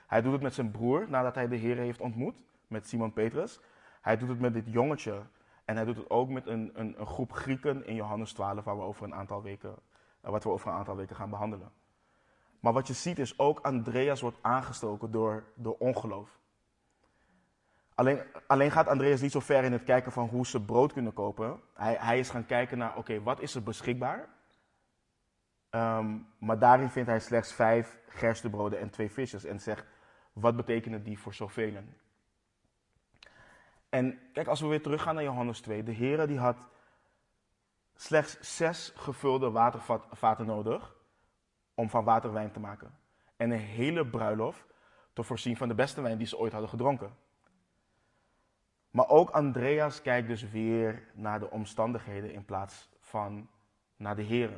Hij 0.07 0.23
doet 0.23 0.33
het 0.33 0.43
met 0.43 0.55
zijn 0.55 0.71
broer 0.71 1.07
nadat 1.09 1.35
hij 1.35 1.49
de 1.49 1.57
Heer 1.57 1.77
heeft 1.77 2.01
ontmoet, 2.01 2.35
met 2.67 2.89
Simon 2.89 3.13
Petrus. 3.13 3.61
Hij 4.01 4.17
doet 4.17 4.29
het 4.29 4.41
met 4.41 4.53
dit 4.53 4.65
jongetje 4.67 5.23
en 5.65 5.77
hij 5.77 5.85
doet 5.85 5.97
het 5.97 6.11
ook 6.11 6.29
met 6.29 6.47
een, 6.47 6.71
een, 6.75 7.01
een 7.01 7.07
groep 7.07 7.33
Grieken 7.33 7.87
in 7.87 7.95
Johannes 7.95 8.33
12, 8.33 8.65
waar 8.65 8.77
we 8.77 8.83
over 8.83 9.05
een 9.05 9.15
aantal 9.15 9.43
weken, 9.43 9.75
eh, 10.21 10.31
wat 10.31 10.45
we 10.45 10.51
over 10.51 10.69
een 10.69 10.77
aantal 10.77 10.97
weken 10.97 11.17
gaan 11.17 11.31
behandelen. 11.31 11.71
Maar 12.61 12.73
wat 12.73 12.87
je 12.87 12.93
ziet 12.93 13.19
is 13.19 13.39
ook 13.39 13.61
Andreas 13.61 14.21
wordt 14.21 14.39
aangestoken 14.41 15.11
door, 15.11 15.45
door 15.55 15.77
ongeloof. 15.79 16.39
Alleen, 17.95 18.21
alleen 18.47 18.71
gaat 18.71 18.89
Andreas 18.89 19.21
niet 19.21 19.33
zo 19.33 19.41
ver 19.41 19.65
in 19.65 19.73
het 19.73 19.85
kijken 19.85 20.13
van 20.13 20.29
hoe 20.29 20.47
ze 20.47 20.65
brood 20.65 20.93
kunnen 20.93 21.13
kopen. 21.13 21.61
Hij, 21.75 21.97
hij 22.01 22.19
is 22.19 22.31
gaan 22.31 22.47
kijken 22.47 22.79
naar, 22.79 22.97
oké, 22.97 23.23
wat 23.23 23.41
is 23.41 23.55
er 23.55 23.63
beschikbaar? 23.63 24.29
Um, 25.71 26.27
maar 26.39 26.59
daarin 26.59 26.91
vindt 26.91 27.09
hij 27.09 27.21
slechts 27.21 27.53
vijf 27.53 27.99
gerstebroden 28.09 28.79
en 28.79 28.91
twee 28.91 29.11
visjes. 29.11 29.45
En 29.45 29.61
zegt, 29.61 29.87
wat 30.41 30.57
betekenen 30.57 31.03
die 31.03 31.19
voor 31.19 31.35
zoveel? 31.35 31.75
En 33.89 34.19
kijk, 34.33 34.47
als 34.47 34.61
we 34.61 34.67
weer 34.67 34.83
teruggaan 34.83 35.15
naar 35.15 35.25
Johannes 35.25 35.61
2. 35.61 35.83
De 35.83 35.93
Heer 35.93 36.27
die 36.27 36.39
had 36.39 36.69
slechts 37.95 38.57
zes 38.57 38.93
gevulde 38.97 39.51
watervaten 39.51 40.47
nodig 40.47 40.95
om 41.75 41.91
van 41.91 42.05
water 42.05 42.33
wijn 42.33 42.53
te 42.53 42.61
maken. 42.61 42.99
En 43.37 43.51
een 43.51 43.59
hele 43.59 44.07
bruiloft 44.07 44.67
te 45.13 45.23
voorzien 45.23 45.57
van 45.57 45.69
de 45.69 45.75
beste 45.75 46.01
wijn 46.01 46.19
die 46.19 46.27
ze 46.27 46.39
ooit 46.39 46.53
hadden 46.53 46.71
gedronken. 46.71 47.17
Maar 48.91 49.09
ook 49.09 49.31
Andreas 49.31 50.03
kijkt 50.03 50.29
dus 50.29 50.51
weer 50.51 51.11
naar 51.15 51.39
de 51.39 51.51
omstandigheden 51.51 52.33
in 52.33 52.45
plaats 52.45 52.89
van 53.01 53.49
naar 53.97 54.17
de 54.17 54.23
Heer. 54.23 54.51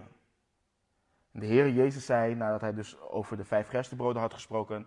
De 1.31 1.47
Heer 1.47 1.71
Jezus 1.71 2.07
zei, 2.07 2.35
nadat 2.35 2.61
hij 2.61 2.75
dus 2.75 3.01
over 3.01 3.37
de 3.37 3.45
vijf 3.45 3.69
gerstebroden 3.69 4.23
had 4.23 4.35
gesproken, 4.35 4.87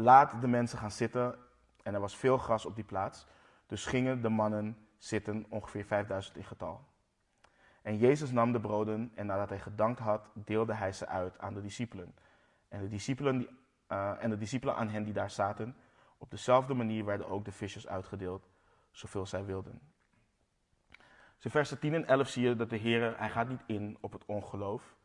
laat 0.00 0.40
de 0.40 0.46
mensen 0.46 0.78
gaan 0.78 0.90
zitten. 0.90 1.38
En 1.82 1.94
er 1.94 2.00
was 2.00 2.16
veel 2.16 2.38
gras 2.38 2.66
op 2.66 2.74
die 2.74 2.84
plaats. 2.84 3.26
Dus 3.66 3.86
gingen 3.86 4.22
de 4.22 4.28
mannen 4.28 4.76
zitten, 4.98 5.46
ongeveer 5.48 5.84
5000 5.84 6.36
in 6.36 6.44
getal. 6.44 6.88
En 7.82 7.96
Jezus 7.96 8.30
nam 8.30 8.52
de 8.52 8.60
broden 8.60 9.12
en 9.14 9.26
nadat 9.26 9.48
hij 9.48 9.58
gedankt 9.58 10.00
had, 10.00 10.30
deelde 10.34 10.74
hij 10.74 10.92
ze 10.92 11.06
uit 11.06 11.38
aan 11.38 11.54
de 11.54 11.60
discipelen. 11.60 12.14
En 12.68 12.80
de 12.80 12.88
discipelen, 12.88 13.38
die, 13.38 13.48
uh, 13.88 14.22
en 14.22 14.30
de 14.30 14.36
discipelen 14.36 14.76
aan 14.76 14.88
hen 14.88 15.04
die 15.04 15.12
daar 15.12 15.30
zaten, 15.30 15.76
Op 16.22 16.30
dezelfde 16.30 16.74
manier 16.74 17.04
werden 17.04 17.28
ook 17.28 17.44
de 17.44 17.52
visjes 17.52 17.86
uitgedeeld, 17.88 18.48
zoveel 18.90 19.26
zij 19.26 19.44
wilden. 19.44 19.80
Dus 21.34 21.44
in 21.44 21.50
versen 21.50 21.78
10 21.78 21.94
en 21.94 22.06
11 22.06 22.28
zie 22.28 22.48
je 22.48 22.56
dat 22.56 22.70
de 22.70 22.76
Heer, 22.76 23.18
hij 23.18 23.30
gaat 23.30 23.48
niet 23.48 23.62
in 23.66 23.98
op 24.00 24.12
het 24.12 24.24
ongeloof 24.24 24.96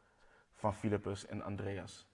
van 0.53 0.75
Filippus 0.75 1.25
en 1.25 1.41
Andreas. 1.41 2.08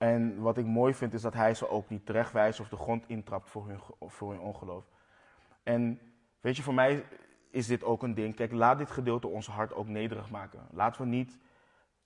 En 0.00 0.40
wat 0.40 0.56
ik 0.56 0.66
mooi 0.66 0.94
vind 0.94 1.14
is 1.14 1.22
dat 1.22 1.34
hij 1.34 1.54
ze 1.54 1.68
ook 1.68 1.88
niet 1.88 2.06
terechtwijst 2.06 2.60
of 2.60 2.68
de 2.68 2.76
grond 2.76 3.08
intrapt 3.08 3.50
voor 3.50 3.68
hun, 3.68 3.80
voor 4.00 4.30
hun 4.30 4.40
ongeloof. 4.40 4.84
En 5.62 6.00
weet 6.40 6.56
je, 6.56 6.62
voor 6.62 6.74
mij 6.74 7.04
is 7.50 7.66
dit 7.66 7.84
ook 7.84 8.02
een 8.02 8.14
ding. 8.14 8.34
Kijk, 8.34 8.52
laat 8.52 8.78
dit 8.78 8.90
gedeelte 8.90 9.26
ons 9.26 9.46
hart 9.46 9.74
ook 9.74 9.88
nederig 9.88 10.30
maken. 10.30 10.66
Laten 10.70 11.02
we 11.02 11.08
niet 11.08 11.38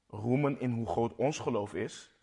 roemen 0.08 0.60
in 0.60 0.70
hoe 0.70 0.86
groot 0.86 1.14
ons 1.14 1.38
geloof 1.38 1.74
is. 1.74 2.14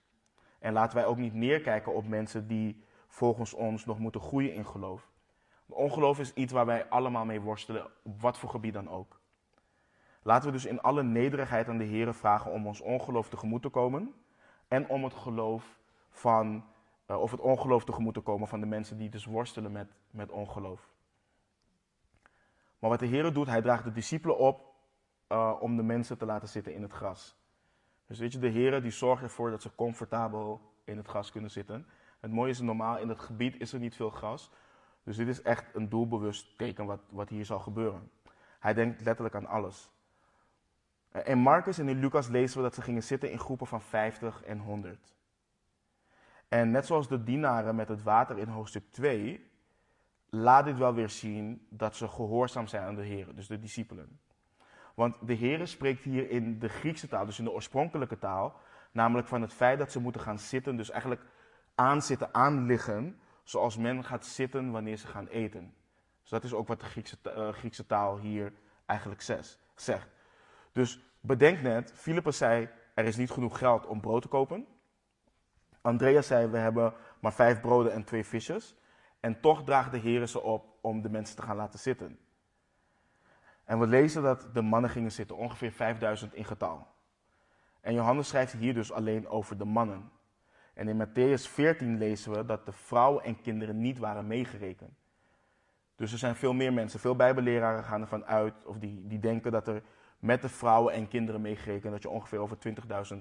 En 0.59 0.73
laten 0.73 0.97
wij 0.97 1.05
ook 1.05 1.17
niet 1.17 1.33
neerkijken 1.33 1.93
op 1.93 2.07
mensen 2.07 2.47
die 2.47 2.83
volgens 3.07 3.53
ons 3.53 3.85
nog 3.85 3.99
moeten 3.99 4.21
groeien 4.21 4.53
in 4.53 4.65
geloof. 4.65 5.09
Ongeloof 5.65 6.19
is 6.19 6.33
iets 6.33 6.53
waar 6.53 6.65
wij 6.65 6.89
allemaal 6.89 7.25
mee 7.25 7.41
worstelen, 7.41 7.85
op 8.03 8.21
wat 8.21 8.37
voor 8.37 8.49
gebied 8.49 8.73
dan 8.73 8.89
ook. 8.89 9.19
Laten 10.23 10.45
we 10.45 10.51
dus 10.51 10.65
in 10.65 10.81
alle 10.81 11.03
nederigheid 11.03 11.67
aan 11.67 11.77
de 11.77 11.83
Heer 11.83 12.13
vragen 12.13 12.51
om 12.51 12.67
ons 12.67 12.81
ongeloof 12.81 13.29
tegemoet 13.29 13.61
te 13.61 13.69
komen. 13.69 14.13
En 14.71 14.89
om 14.89 15.03
het 15.03 15.13
geloof 15.13 15.79
van, 16.09 16.65
uh, 17.07 17.21
of 17.21 17.31
het 17.31 17.39
ongeloof 17.39 17.83
tegemoet 17.83 18.13
te 18.13 18.19
komen 18.19 18.47
van 18.47 18.59
de 18.59 18.65
mensen 18.65 18.97
die 18.97 19.09
dus 19.09 19.25
worstelen 19.25 19.71
met, 19.71 19.93
met 20.09 20.31
ongeloof. 20.31 20.89
Maar 22.79 22.89
wat 22.89 22.99
de 22.99 23.05
Heer 23.05 23.33
doet, 23.33 23.47
hij 23.47 23.61
draagt 23.61 23.83
de 23.83 23.91
discipelen 23.91 24.37
op 24.37 24.73
uh, 25.29 25.57
om 25.59 25.75
de 25.75 25.83
mensen 25.83 26.17
te 26.17 26.25
laten 26.25 26.47
zitten 26.47 26.73
in 26.73 26.81
het 26.81 26.91
gras. 26.91 27.35
Dus 28.07 28.19
weet 28.19 28.33
je, 28.33 28.39
de 28.39 28.47
Heer 28.47 28.81
die 28.81 28.91
zorgt 28.91 29.23
ervoor 29.23 29.49
dat 29.49 29.61
ze 29.61 29.75
comfortabel 29.75 30.61
in 30.83 30.97
het 30.97 31.07
gras 31.07 31.31
kunnen 31.31 31.51
zitten. 31.51 31.87
Het 32.19 32.31
mooie 32.31 32.51
is, 32.51 32.59
normaal 32.59 32.97
in 32.97 33.09
het 33.09 33.19
gebied 33.19 33.59
is 33.59 33.73
er 33.73 33.79
niet 33.79 33.95
veel 33.95 34.09
gras. 34.09 34.51
Dus 35.03 35.17
dit 35.17 35.27
is 35.27 35.41
echt 35.41 35.75
een 35.75 35.89
doelbewust 35.89 36.57
teken 36.57 36.85
wat, 36.85 37.01
wat 37.09 37.29
hier 37.29 37.45
zal 37.45 37.59
gebeuren. 37.59 38.11
Hij 38.59 38.73
denkt 38.73 39.01
letterlijk 39.01 39.35
aan 39.35 39.45
alles. 39.47 39.91
In 41.23 41.37
Marcus 41.37 41.77
en 41.77 41.89
in 41.89 41.99
Lucas 41.99 42.27
lezen 42.27 42.57
we 42.57 42.63
dat 42.63 42.73
ze 42.73 42.81
gingen 42.81 43.03
zitten 43.03 43.31
in 43.31 43.39
groepen 43.39 43.67
van 43.67 43.81
50 43.81 44.43
en 44.43 44.59
100. 44.59 45.15
En 46.47 46.71
net 46.71 46.85
zoals 46.85 47.07
de 47.07 47.23
dienaren 47.23 47.75
met 47.75 47.87
het 47.87 48.03
water 48.03 48.37
in 48.37 48.47
hoofdstuk 48.47 48.83
2, 48.91 49.49
laat 50.29 50.65
dit 50.65 50.77
wel 50.77 50.93
weer 50.93 51.09
zien 51.09 51.65
dat 51.69 51.95
ze 51.95 52.07
gehoorzaam 52.07 52.67
zijn 52.67 52.83
aan 52.83 52.95
de 52.95 53.03
Heer, 53.03 53.35
dus 53.35 53.47
de 53.47 53.59
discipelen. 53.59 54.19
Want 54.95 55.15
de 55.21 55.33
Heer 55.33 55.67
spreekt 55.67 56.03
hier 56.03 56.29
in 56.29 56.59
de 56.59 56.69
Griekse 56.69 57.07
taal, 57.07 57.25
dus 57.25 57.39
in 57.39 57.43
de 57.43 57.51
oorspronkelijke 57.51 58.17
taal, 58.17 58.59
namelijk 58.91 59.27
van 59.27 59.41
het 59.41 59.53
feit 59.53 59.79
dat 59.79 59.91
ze 59.91 59.99
moeten 59.99 60.21
gaan 60.21 60.39
zitten, 60.39 60.75
dus 60.75 60.89
eigenlijk 60.89 61.21
aanzitten, 61.75 62.33
aanliggen, 62.33 63.19
zoals 63.43 63.77
men 63.77 64.03
gaat 64.03 64.25
zitten 64.25 64.71
wanneer 64.71 64.97
ze 64.97 65.07
gaan 65.07 65.27
eten. 65.27 65.73
Dus 66.21 66.29
dat 66.29 66.43
is 66.43 66.53
ook 66.53 66.67
wat 66.67 66.79
de 66.79 66.85
Griekse, 66.85 67.17
uh, 67.25 67.49
Griekse 67.49 67.85
taal 67.85 68.19
hier 68.19 68.53
eigenlijk 68.85 69.21
zegt. 69.75 70.20
Dus 70.71 70.99
bedenk 71.19 71.61
net, 71.61 71.93
Philippus 71.95 72.37
zei, 72.37 72.69
er 72.93 73.05
is 73.05 73.17
niet 73.17 73.31
genoeg 73.31 73.57
geld 73.57 73.85
om 73.85 74.01
brood 74.01 74.21
te 74.21 74.27
kopen. 74.27 74.67
Andreas 75.81 76.27
zei, 76.27 76.47
we 76.47 76.57
hebben 76.57 76.93
maar 77.19 77.33
vijf 77.33 77.59
broden 77.59 77.93
en 77.93 78.03
twee 78.03 78.25
visjes. 78.25 78.75
En 79.19 79.39
toch 79.39 79.63
draagt 79.63 79.91
de 79.91 79.97
Heer 79.97 80.27
ze 80.27 80.41
op 80.41 80.77
om 80.81 81.01
de 81.01 81.09
mensen 81.09 81.35
te 81.35 81.41
gaan 81.41 81.55
laten 81.55 81.79
zitten. 81.79 82.19
En 83.63 83.79
we 83.79 83.87
lezen 83.87 84.23
dat 84.23 84.49
de 84.53 84.61
mannen 84.61 84.89
gingen 84.89 85.11
zitten, 85.11 85.37
ongeveer 85.37 85.71
5000 85.71 86.33
in 86.33 86.45
getal. 86.45 86.87
En 87.81 87.93
Johannes 87.93 88.27
schrijft 88.27 88.53
hier 88.53 88.73
dus 88.73 88.91
alleen 88.91 89.27
over 89.27 89.57
de 89.57 89.65
mannen. 89.65 90.11
En 90.73 90.87
in 90.87 91.07
Matthäus 91.07 91.49
14 91.49 91.97
lezen 91.97 92.31
we 92.31 92.45
dat 92.45 92.65
de 92.65 92.71
vrouwen 92.71 93.23
en 93.23 93.41
kinderen 93.41 93.81
niet 93.81 93.97
waren 93.97 94.27
meegerekend. 94.27 94.91
Dus 95.95 96.11
er 96.11 96.17
zijn 96.17 96.35
veel 96.35 96.53
meer 96.53 96.73
mensen, 96.73 96.99
veel 96.99 97.15
bijbelleraren 97.15 97.83
gaan 97.83 98.01
ervan 98.01 98.25
uit, 98.25 98.65
of 98.65 98.77
die, 98.77 99.07
die 99.07 99.19
denken 99.19 99.51
dat 99.51 99.67
er 99.67 99.83
met 100.21 100.41
de 100.41 100.49
vrouwen 100.49 100.93
en 100.93 101.07
kinderen 101.07 101.41
meegerekend, 101.41 101.91
dat 101.91 102.01
je 102.01 102.09
ongeveer 102.09 102.39
over 102.39 102.57
20.000 103.13 103.17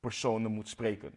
personen 0.00 0.50
moet 0.50 0.68
spreken. 0.68 1.14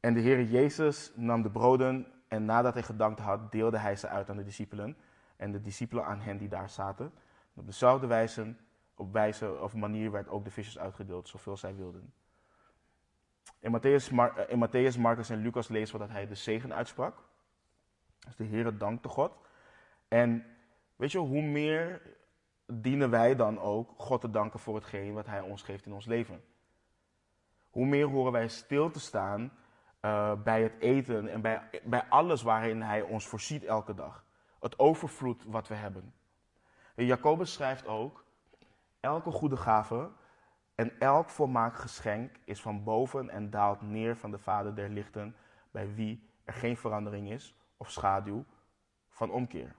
En 0.00 0.14
de 0.14 0.20
Heer 0.20 0.42
Jezus 0.42 1.12
nam 1.14 1.42
de 1.42 1.50
broden 1.50 2.06
en 2.28 2.44
nadat 2.44 2.74
hij 2.74 2.82
gedankt 2.82 3.20
had, 3.20 3.52
deelde 3.52 3.78
hij 3.78 3.96
ze 3.96 4.08
uit 4.08 4.30
aan 4.30 4.36
de 4.36 4.44
discipelen 4.44 4.96
en 5.36 5.52
de 5.52 5.60
discipelen 5.60 6.04
aan 6.04 6.20
hen 6.20 6.38
die 6.38 6.48
daar 6.48 6.70
zaten. 6.70 7.12
op 7.54 7.66
dezelfde 7.66 8.06
wijze, 8.06 8.54
op 8.94 9.12
wijze 9.12 9.60
of 9.60 9.74
manier 9.74 10.10
werd 10.10 10.28
ook 10.28 10.44
de 10.44 10.50
visjes 10.50 10.78
uitgedeeld, 10.78 11.28
zoveel 11.28 11.56
zij 11.56 11.74
wilden. 11.74 12.12
In 13.58 13.78
Matthäus, 13.78 14.12
eh, 14.16 14.48
in 14.48 14.66
Matthäus, 14.66 14.98
Marcus 14.98 15.30
en 15.30 15.38
Lucas 15.38 15.68
lezen 15.68 15.94
we 15.94 16.00
dat 16.00 16.10
hij 16.10 16.26
de 16.26 16.34
zegen 16.34 16.74
uitsprak. 16.74 17.22
Dus 18.18 18.36
de 18.36 18.44
Heer 18.44 18.78
dankte 18.78 19.08
God. 19.08 19.32
En 20.08 20.44
weet 20.96 21.12
je, 21.12 21.18
hoe 21.18 21.42
meer 21.42 22.02
dienen 22.66 23.10
wij 23.10 23.36
dan 23.36 23.60
ook 23.60 23.90
God 23.96 24.20
te 24.20 24.30
danken 24.30 24.60
voor 24.60 24.74
hetgeen 24.74 25.14
wat 25.14 25.26
Hij 25.26 25.40
ons 25.40 25.62
geeft 25.62 25.86
in 25.86 25.92
ons 25.92 26.06
leven. 26.06 26.44
Hoe 27.70 27.86
meer 27.86 28.06
horen 28.06 28.32
wij 28.32 28.48
stil 28.48 28.90
te 28.90 29.00
staan 29.00 29.52
uh, 30.00 30.32
bij 30.42 30.62
het 30.62 30.74
eten 30.78 31.28
en 31.28 31.40
bij, 31.40 31.70
bij 31.84 32.04
alles 32.08 32.42
waarin 32.42 32.82
Hij 32.82 33.02
ons 33.02 33.26
voorziet 33.26 33.64
elke 33.64 33.94
dag. 33.94 34.24
Het 34.60 34.78
overvloed 34.78 35.44
wat 35.44 35.68
we 35.68 35.74
hebben. 35.74 36.14
En 36.94 37.04
Jacobus 37.04 37.52
schrijft 37.52 37.86
ook, 37.86 38.24
elke 39.00 39.30
goede 39.30 39.56
gave 39.56 40.10
en 40.74 41.00
elk 41.00 41.30
volmaakt 41.30 41.78
geschenk 41.78 42.36
is 42.44 42.62
van 42.62 42.84
boven 42.84 43.30
en 43.30 43.50
daalt 43.50 43.82
neer 43.82 44.16
van 44.16 44.30
de 44.30 44.38
Vader 44.38 44.74
der 44.74 44.88
lichten, 44.88 45.36
bij 45.70 45.94
wie 45.94 46.30
er 46.44 46.52
geen 46.52 46.76
verandering 46.76 47.30
is 47.30 47.56
of 47.76 47.90
schaduw 47.90 48.44
van 49.08 49.30
omkeer. 49.30 49.74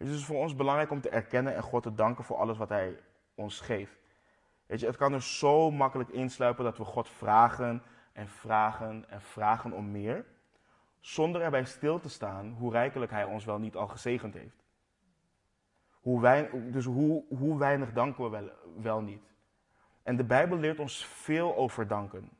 Het 0.00 0.08
is 0.08 0.14
dus 0.14 0.24
voor 0.24 0.36
ons 0.36 0.56
belangrijk 0.56 0.90
om 0.90 1.00
te 1.00 1.08
erkennen 1.08 1.54
en 1.54 1.62
God 1.62 1.82
te 1.82 1.94
danken 1.94 2.24
voor 2.24 2.36
alles 2.36 2.58
wat 2.58 2.68
Hij 2.68 3.00
ons 3.34 3.60
geeft. 3.60 3.98
Weet 4.66 4.80
je, 4.80 4.86
het 4.86 4.96
kan 4.96 5.12
er 5.12 5.22
zo 5.22 5.70
makkelijk 5.70 6.08
insluipen 6.08 6.64
dat 6.64 6.78
we 6.78 6.84
God 6.84 7.08
vragen 7.08 7.82
en 8.12 8.28
vragen 8.28 9.04
en 9.08 9.20
vragen 9.20 9.72
om 9.72 9.90
meer, 9.90 10.24
zonder 11.00 11.42
erbij 11.42 11.64
stil 11.64 12.00
te 12.00 12.08
staan 12.08 12.52
hoe 12.58 12.72
rijkelijk 12.72 13.10
Hij 13.10 13.24
ons 13.24 13.44
wel 13.44 13.58
niet 13.58 13.76
al 13.76 13.86
gezegend 13.86 14.34
heeft. 14.34 14.64
Hoe 15.90 16.20
weinig, 16.20 16.50
dus 16.72 16.84
hoe, 16.84 17.24
hoe 17.28 17.58
weinig 17.58 17.92
danken 17.92 18.24
we 18.24 18.30
wel, 18.30 18.50
wel 18.76 19.00
niet. 19.00 19.32
En 20.02 20.16
de 20.16 20.24
Bijbel 20.24 20.58
leert 20.58 20.78
ons 20.78 21.06
veel 21.06 21.56
over 21.56 21.86
danken. 21.86 22.30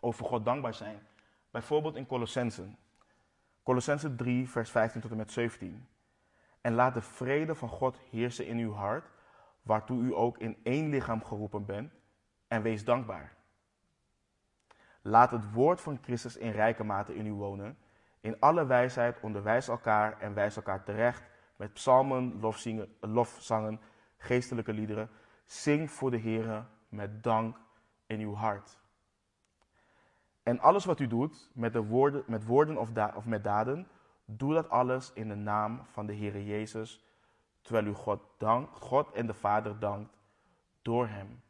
Over 0.00 0.24
God 0.24 0.44
dankbaar 0.44 0.74
zijn. 0.74 1.06
Bijvoorbeeld 1.50 1.96
in 1.96 2.06
Colossensen. 2.06 2.78
Colossensen 3.62 4.16
3, 4.16 4.48
vers 4.48 4.70
15 4.70 5.00
tot 5.00 5.10
en 5.10 5.16
met 5.16 5.32
17. 5.32 5.88
En 6.68 6.74
laat 6.74 6.94
de 6.94 7.00
vrede 7.00 7.54
van 7.54 7.68
God 7.68 7.98
heersen 8.10 8.46
in 8.46 8.58
uw 8.58 8.72
hart, 8.72 9.10
waartoe 9.62 10.02
u 10.02 10.14
ook 10.14 10.38
in 10.38 10.56
één 10.62 10.88
lichaam 10.88 11.24
geroepen 11.24 11.64
bent, 11.64 11.92
en 12.48 12.62
wees 12.62 12.84
dankbaar. 12.84 13.36
Laat 15.02 15.30
het 15.30 15.52
woord 15.52 15.80
van 15.80 15.98
Christus 16.02 16.36
in 16.36 16.50
rijke 16.50 16.84
mate 16.84 17.14
in 17.14 17.26
u 17.26 17.32
wonen. 17.32 17.78
In 18.20 18.40
alle 18.40 18.66
wijsheid 18.66 19.20
onderwijs 19.20 19.68
elkaar 19.68 20.20
en 20.20 20.34
wijs 20.34 20.56
elkaar 20.56 20.82
terecht 20.84 21.22
met 21.56 21.72
psalmen, 21.72 22.40
lofzingen, 22.40 22.96
lofzangen, 23.00 23.80
geestelijke 24.16 24.72
liederen. 24.72 25.10
Zing 25.44 25.90
voor 25.90 26.10
de 26.10 26.16
Heer 26.16 26.66
met 26.88 27.22
dank 27.22 27.56
in 28.06 28.20
uw 28.20 28.34
hart. 28.34 28.78
En 30.42 30.60
alles 30.60 30.84
wat 30.84 31.00
u 31.00 31.06
doet, 31.06 31.50
met, 31.54 31.72
de 31.72 31.84
woorden, 31.84 32.24
met 32.26 32.44
woorden 32.44 32.76
of, 32.76 32.90
of 33.14 33.24
met 33.24 33.44
daden, 33.44 33.88
Doe 34.30 34.54
dat 34.54 34.70
alles 34.70 35.12
in 35.12 35.28
de 35.28 35.34
naam 35.34 35.84
van 35.84 36.06
de 36.06 36.12
Heer 36.12 36.42
Jezus, 36.42 37.04
terwijl 37.62 37.86
u 37.86 37.92
God, 37.92 38.20
dank, 38.36 38.76
God 38.76 39.12
en 39.12 39.26
de 39.26 39.34
Vader 39.34 39.78
dankt 39.78 40.18
door 40.82 41.06
Hem. 41.06 41.42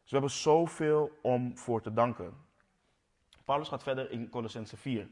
Dus 0.00 0.10
we 0.10 0.16
hebben 0.16 0.30
zoveel 0.30 1.18
om 1.22 1.58
voor 1.58 1.82
te 1.82 1.92
danken. 1.92 2.34
Paulus 3.44 3.68
gaat 3.68 3.82
verder 3.82 4.10
in 4.10 4.28
Colossense 4.28 4.76
4. 4.76 5.08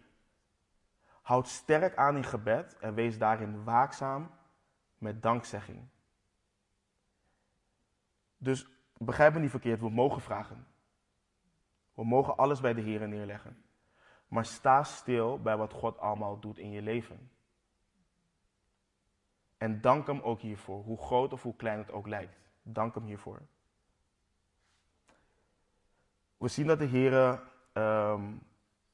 Houd 1.23 1.49
sterk 1.49 1.97
aan 1.97 2.17
in 2.17 2.25
gebed 2.25 2.79
en 2.79 2.95
wees 2.95 3.19
daarin 3.19 3.65
waakzaam 3.65 4.31
met 4.99 5.23
dankzegging. 5.23 5.89
Dus 8.37 8.67
begrijp 8.99 9.35
me 9.35 9.41
niet 9.41 9.51
verkeerd, 9.51 9.81
we 9.81 9.91
mogen 9.91 10.21
vragen. 10.21 10.67
We 11.95 12.05
mogen 12.05 12.37
alles 12.37 12.61
bij 12.61 12.75
de 12.75 12.81
Heer 12.81 13.09
neerleggen. 13.09 13.65
Maar 14.35 14.45
sta 14.45 14.83
stil 14.83 15.41
bij 15.41 15.57
wat 15.57 15.73
God 15.73 15.99
allemaal 15.99 16.41
doet 16.41 16.59
in 16.59 16.71
je 16.71 16.83
leven. 16.83 17.31
En 19.57 19.81
dank 19.81 20.07
Hem 20.07 20.21
ook 20.21 20.41
hiervoor, 20.41 20.83
hoe 20.83 20.99
groot 20.99 21.33
of 21.33 21.43
hoe 21.43 21.57
klein 21.57 21.79
het 21.79 21.91
ook 21.91 22.07
lijkt. 22.07 22.39
Dank 22.63 22.95
Hem 22.95 23.05
hiervoor. 23.05 23.43
We 26.37 26.49
zien 26.49 26.67
dat 26.67 26.79
de 26.79 26.85
Heer 26.85 27.41
um, 27.73 28.43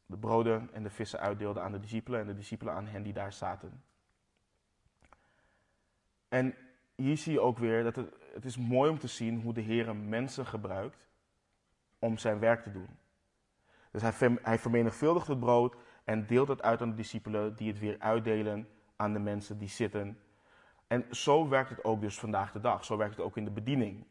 de 0.06 0.16
broden 0.16 0.68
en 0.72 0.82
de 0.82 0.90
vissen 0.90 1.20
uitdeelde 1.20 1.60
aan 1.60 1.72
de 1.72 1.80
discipelen 1.80 2.20
en 2.20 2.26
de 2.26 2.34
discipelen 2.34 2.74
aan 2.74 2.86
hen 2.86 3.02
die 3.02 3.12
daar 3.12 3.32
zaten. 3.32 3.82
En 6.28 6.54
hier 6.94 7.16
zie 7.16 7.32
je 7.32 7.40
ook 7.40 7.58
weer 7.58 7.82
dat 7.82 7.96
het, 7.96 8.14
het 8.32 8.44
is 8.44 8.56
mooi 8.56 8.90
om 8.90 8.98
te 8.98 9.08
zien 9.08 9.40
hoe 9.40 9.52
de 9.52 9.60
Heer 9.60 9.96
mensen 9.96 10.46
gebruikt 10.46 11.08
om 11.98 12.18
zijn 12.18 12.38
werk 12.38 12.62
te 12.62 12.72
doen. 12.72 12.98
Dus 13.90 14.02
hij, 14.02 14.38
hij 14.42 14.58
vermenigvuldigt 14.58 15.26
het 15.26 15.40
brood 15.40 15.76
en 16.04 16.26
deelt 16.26 16.48
het 16.48 16.62
uit 16.62 16.82
aan 16.82 16.90
de 16.90 16.96
discipelen, 16.96 17.56
die 17.56 17.68
het 17.68 17.78
weer 17.78 17.96
uitdelen 17.98 18.68
aan 18.96 19.12
de 19.12 19.18
mensen 19.18 19.58
die 19.58 19.68
zitten. 19.68 20.18
En 20.86 21.06
zo 21.10 21.48
werkt 21.48 21.70
het 21.70 21.84
ook 21.84 22.00
dus 22.00 22.18
vandaag 22.18 22.52
de 22.52 22.60
dag. 22.60 22.84
Zo 22.84 22.96
werkt 22.96 23.16
het 23.16 23.24
ook 23.24 23.36
in 23.36 23.44
de 23.44 23.50
bediening. 23.50 24.06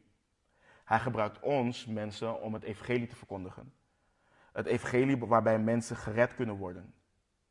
Hij 0.85 0.99
gebruikt 0.99 1.39
ons, 1.39 1.85
mensen, 1.85 2.41
om 2.41 2.53
het 2.53 2.63
evangelie 2.63 3.07
te 3.07 3.15
verkondigen. 3.15 3.73
Het 4.51 4.65
evangelie 4.65 5.17
waarbij 5.17 5.59
mensen 5.59 5.95
gered 5.95 6.35
kunnen 6.35 6.55
worden. 6.55 6.93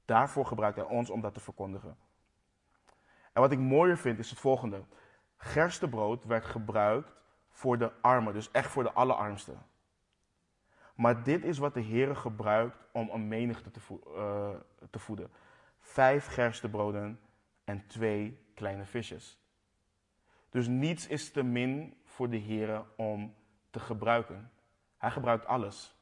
Daarvoor 0.04 0.46
gebruikt 0.46 0.76
hij 0.76 0.86
ons 0.86 1.10
om 1.10 1.20
dat 1.20 1.34
te 1.34 1.40
verkondigen. 1.40 1.96
En 3.32 3.40
wat 3.40 3.52
ik 3.52 3.58
mooier 3.58 3.98
vind 3.98 4.18
is 4.18 4.30
het 4.30 4.38
volgende. 4.38 4.84
Gerstebrood 5.36 6.24
werd 6.24 6.44
gebruikt 6.44 7.12
voor 7.50 7.78
de 7.78 7.92
armen, 8.00 8.32
dus 8.32 8.50
echt 8.50 8.70
voor 8.70 8.82
de 8.82 8.92
allerarmsten. 8.92 9.66
Maar 10.98 11.22
dit 11.22 11.44
is 11.44 11.58
wat 11.58 11.74
de 11.74 11.80
Heer 11.80 12.16
gebruikt 12.16 12.76
om 12.92 13.10
een 13.10 13.28
menigte 13.28 13.70
te, 13.70 13.80
uh, 14.16 14.50
te 14.90 14.98
voeden. 14.98 15.30
Vijf 15.80 16.26
gerstebroden 16.26 17.20
en 17.64 17.86
twee 17.86 18.38
kleine 18.54 18.84
visjes. 18.84 19.38
Dus 20.50 20.66
niets 20.66 21.06
is 21.06 21.30
te 21.30 21.42
min 21.42 21.94
voor 22.04 22.30
de 22.30 22.36
Heer 22.36 22.84
om 22.96 23.34
te 23.70 23.80
gebruiken. 23.80 24.50
Hij 24.96 25.10
gebruikt 25.10 25.46
alles. 25.46 25.96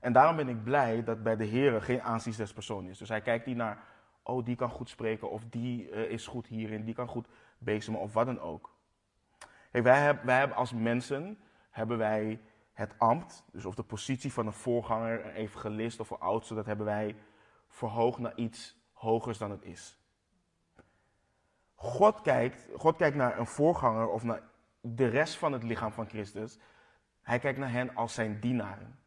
En 0.00 0.12
daarom 0.12 0.36
ben 0.36 0.48
ik 0.48 0.64
blij 0.64 1.04
dat 1.04 1.22
bij 1.22 1.36
de 1.36 1.44
Heer 1.44 1.82
geen 1.82 2.02
aanzienspersoon 2.02 2.88
is. 2.88 2.98
Dus 2.98 3.08
hij 3.08 3.20
kijkt 3.20 3.46
niet 3.46 3.56
naar, 3.56 3.84
oh 4.22 4.44
die 4.44 4.56
kan 4.56 4.70
goed 4.70 4.88
spreken 4.88 5.30
of 5.30 5.44
die 5.44 5.90
uh, 5.90 6.10
is 6.10 6.26
goed 6.26 6.46
hierin, 6.46 6.84
die 6.84 6.94
kan 6.94 7.08
goed 7.08 7.28
bezemen 7.58 8.00
of 8.00 8.12
wat 8.12 8.26
dan 8.26 8.40
ook. 8.40 8.74
Wij, 9.70 9.82
wij 10.24 10.38
hebben 10.38 10.56
als 10.56 10.72
mensen, 10.72 11.38
hebben 11.70 11.98
wij 11.98 12.40
het 12.74 12.98
ambt, 12.98 13.44
dus 13.52 13.64
of 13.64 13.74
de 13.74 13.82
positie 13.82 14.32
van 14.32 14.46
een 14.46 14.52
voorganger, 14.52 15.24
een 15.24 15.34
evangelist 15.34 16.00
of 16.00 16.10
een 16.10 16.18
oudste, 16.18 16.54
dat 16.54 16.66
hebben 16.66 16.86
wij 16.86 17.16
verhoogd 17.68 18.18
naar 18.18 18.36
iets 18.36 18.76
hogers 18.92 19.38
dan 19.38 19.50
het 19.50 19.62
is. 19.62 19.98
God 21.74 22.20
kijkt, 22.20 22.68
God 22.76 22.96
kijkt 22.96 23.16
naar 23.16 23.38
een 23.38 23.46
voorganger 23.46 24.08
of 24.08 24.22
naar 24.22 24.42
de 24.80 25.06
rest 25.06 25.36
van 25.36 25.52
het 25.52 25.62
lichaam 25.62 25.92
van 25.92 26.08
Christus. 26.08 26.58
Hij 27.22 27.38
kijkt 27.38 27.58
naar 27.58 27.70
hen 27.70 27.94
als 27.94 28.14
zijn 28.14 28.40
dienaren. 28.40 28.98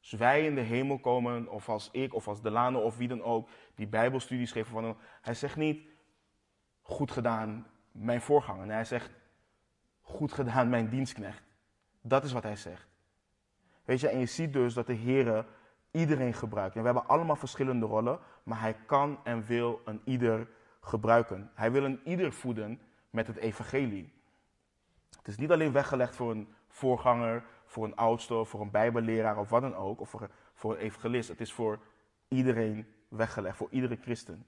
Als 0.00 0.10
wij 0.10 0.46
in 0.46 0.54
de 0.54 0.60
hemel 0.60 0.98
komen, 0.98 1.48
of 1.48 1.68
als 1.68 1.88
ik, 1.92 2.14
of 2.14 2.28
als 2.28 2.42
Delano, 2.42 2.80
of 2.80 2.96
wie 2.96 3.08
dan 3.08 3.22
ook, 3.22 3.48
die 3.74 3.86
bijbelstudies 3.86 4.52
geven 4.52 4.72
van 4.72 4.84
hem. 4.84 4.96
Hij 5.20 5.34
zegt 5.34 5.56
niet, 5.56 5.88
goed 6.80 7.10
gedaan, 7.10 7.66
mijn 7.90 8.20
voorganger. 8.20 8.66
Hij 8.66 8.84
zegt, 8.84 9.10
goed 10.00 10.32
gedaan, 10.32 10.68
mijn 10.68 10.88
dienstknecht. 10.88 11.51
Dat 12.02 12.24
is 12.24 12.32
wat 12.32 12.42
hij 12.42 12.56
zegt. 12.56 12.88
Weet 13.84 14.00
je, 14.00 14.08
en 14.08 14.18
je 14.18 14.26
ziet 14.26 14.52
dus 14.52 14.74
dat 14.74 14.86
de 14.86 14.92
Heer 14.92 15.46
iedereen 15.90 16.34
gebruikt. 16.34 16.74
En 16.74 16.80
we 16.80 16.86
hebben 16.86 17.08
allemaal 17.08 17.36
verschillende 17.36 17.86
rollen, 17.86 18.18
maar 18.42 18.60
hij 18.60 18.74
kan 18.86 19.18
en 19.24 19.44
wil 19.44 19.80
een 19.84 20.00
ieder 20.04 20.48
gebruiken. 20.80 21.50
Hij 21.54 21.72
wil 21.72 21.84
een 21.84 22.00
ieder 22.04 22.32
voeden 22.32 22.80
met 23.10 23.26
het 23.26 23.36
evangelie. 23.36 24.12
Het 25.16 25.28
is 25.28 25.36
niet 25.36 25.50
alleen 25.50 25.72
weggelegd 25.72 26.16
voor 26.16 26.30
een 26.30 26.54
voorganger, 26.68 27.44
voor 27.64 27.84
een 27.84 27.96
oudste, 27.96 28.44
voor 28.44 28.60
een 28.60 28.70
bijbelleraar 28.70 29.38
of 29.38 29.48
wat 29.48 29.62
dan 29.62 29.74
ook, 29.74 30.00
of 30.00 30.10
voor, 30.10 30.30
voor 30.54 30.72
een 30.72 30.80
evangelist. 30.80 31.28
Het 31.28 31.40
is 31.40 31.52
voor 31.52 31.78
iedereen 32.28 32.86
weggelegd, 33.08 33.56
voor 33.56 33.70
iedere 33.70 33.96
christen. 33.96 34.46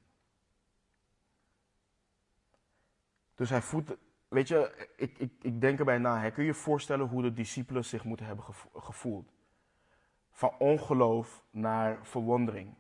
Dus 3.35 3.51
hij 3.51 3.63
voedt, 3.63 3.97
weet 4.29 4.49
je, 4.49 4.89
ik, 4.97 5.19
ik, 5.19 5.33
ik 5.41 5.61
denk 5.61 5.79
erbij 5.79 5.99
na. 5.99 6.31
Kun 6.31 6.43
je 6.43 6.49
je 6.49 6.55
voorstellen 6.55 7.07
hoe 7.07 7.23
de 7.23 7.33
discipelen 7.33 7.85
zich 7.85 8.05
moeten 8.05 8.27
hebben 8.27 8.45
gevoeld? 8.75 9.33
Van 10.31 10.55
ongeloof 10.59 11.43
naar 11.51 11.99
verwondering. 12.03 12.75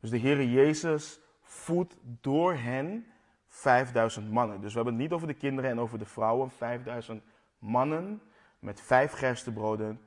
Dus 0.00 0.10
de 0.10 0.20
Heere 0.20 0.50
Jezus 0.50 1.20
voedt 1.42 1.96
door 2.20 2.54
hen 2.54 3.06
5000 3.46 4.30
mannen. 4.30 4.60
Dus 4.60 4.70
we 4.70 4.76
hebben 4.76 4.94
het 4.94 5.02
niet 5.02 5.12
over 5.12 5.26
de 5.26 5.34
kinderen 5.34 5.70
en 5.70 5.80
over 5.80 5.98
de 5.98 6.04
vrouwen. 6.04 6.50
5000 6.50 7.22
mannen 7.58 8.22
met 8.58 8.80
vijf 8.80 9.12
gerstebroden 9.12 10.00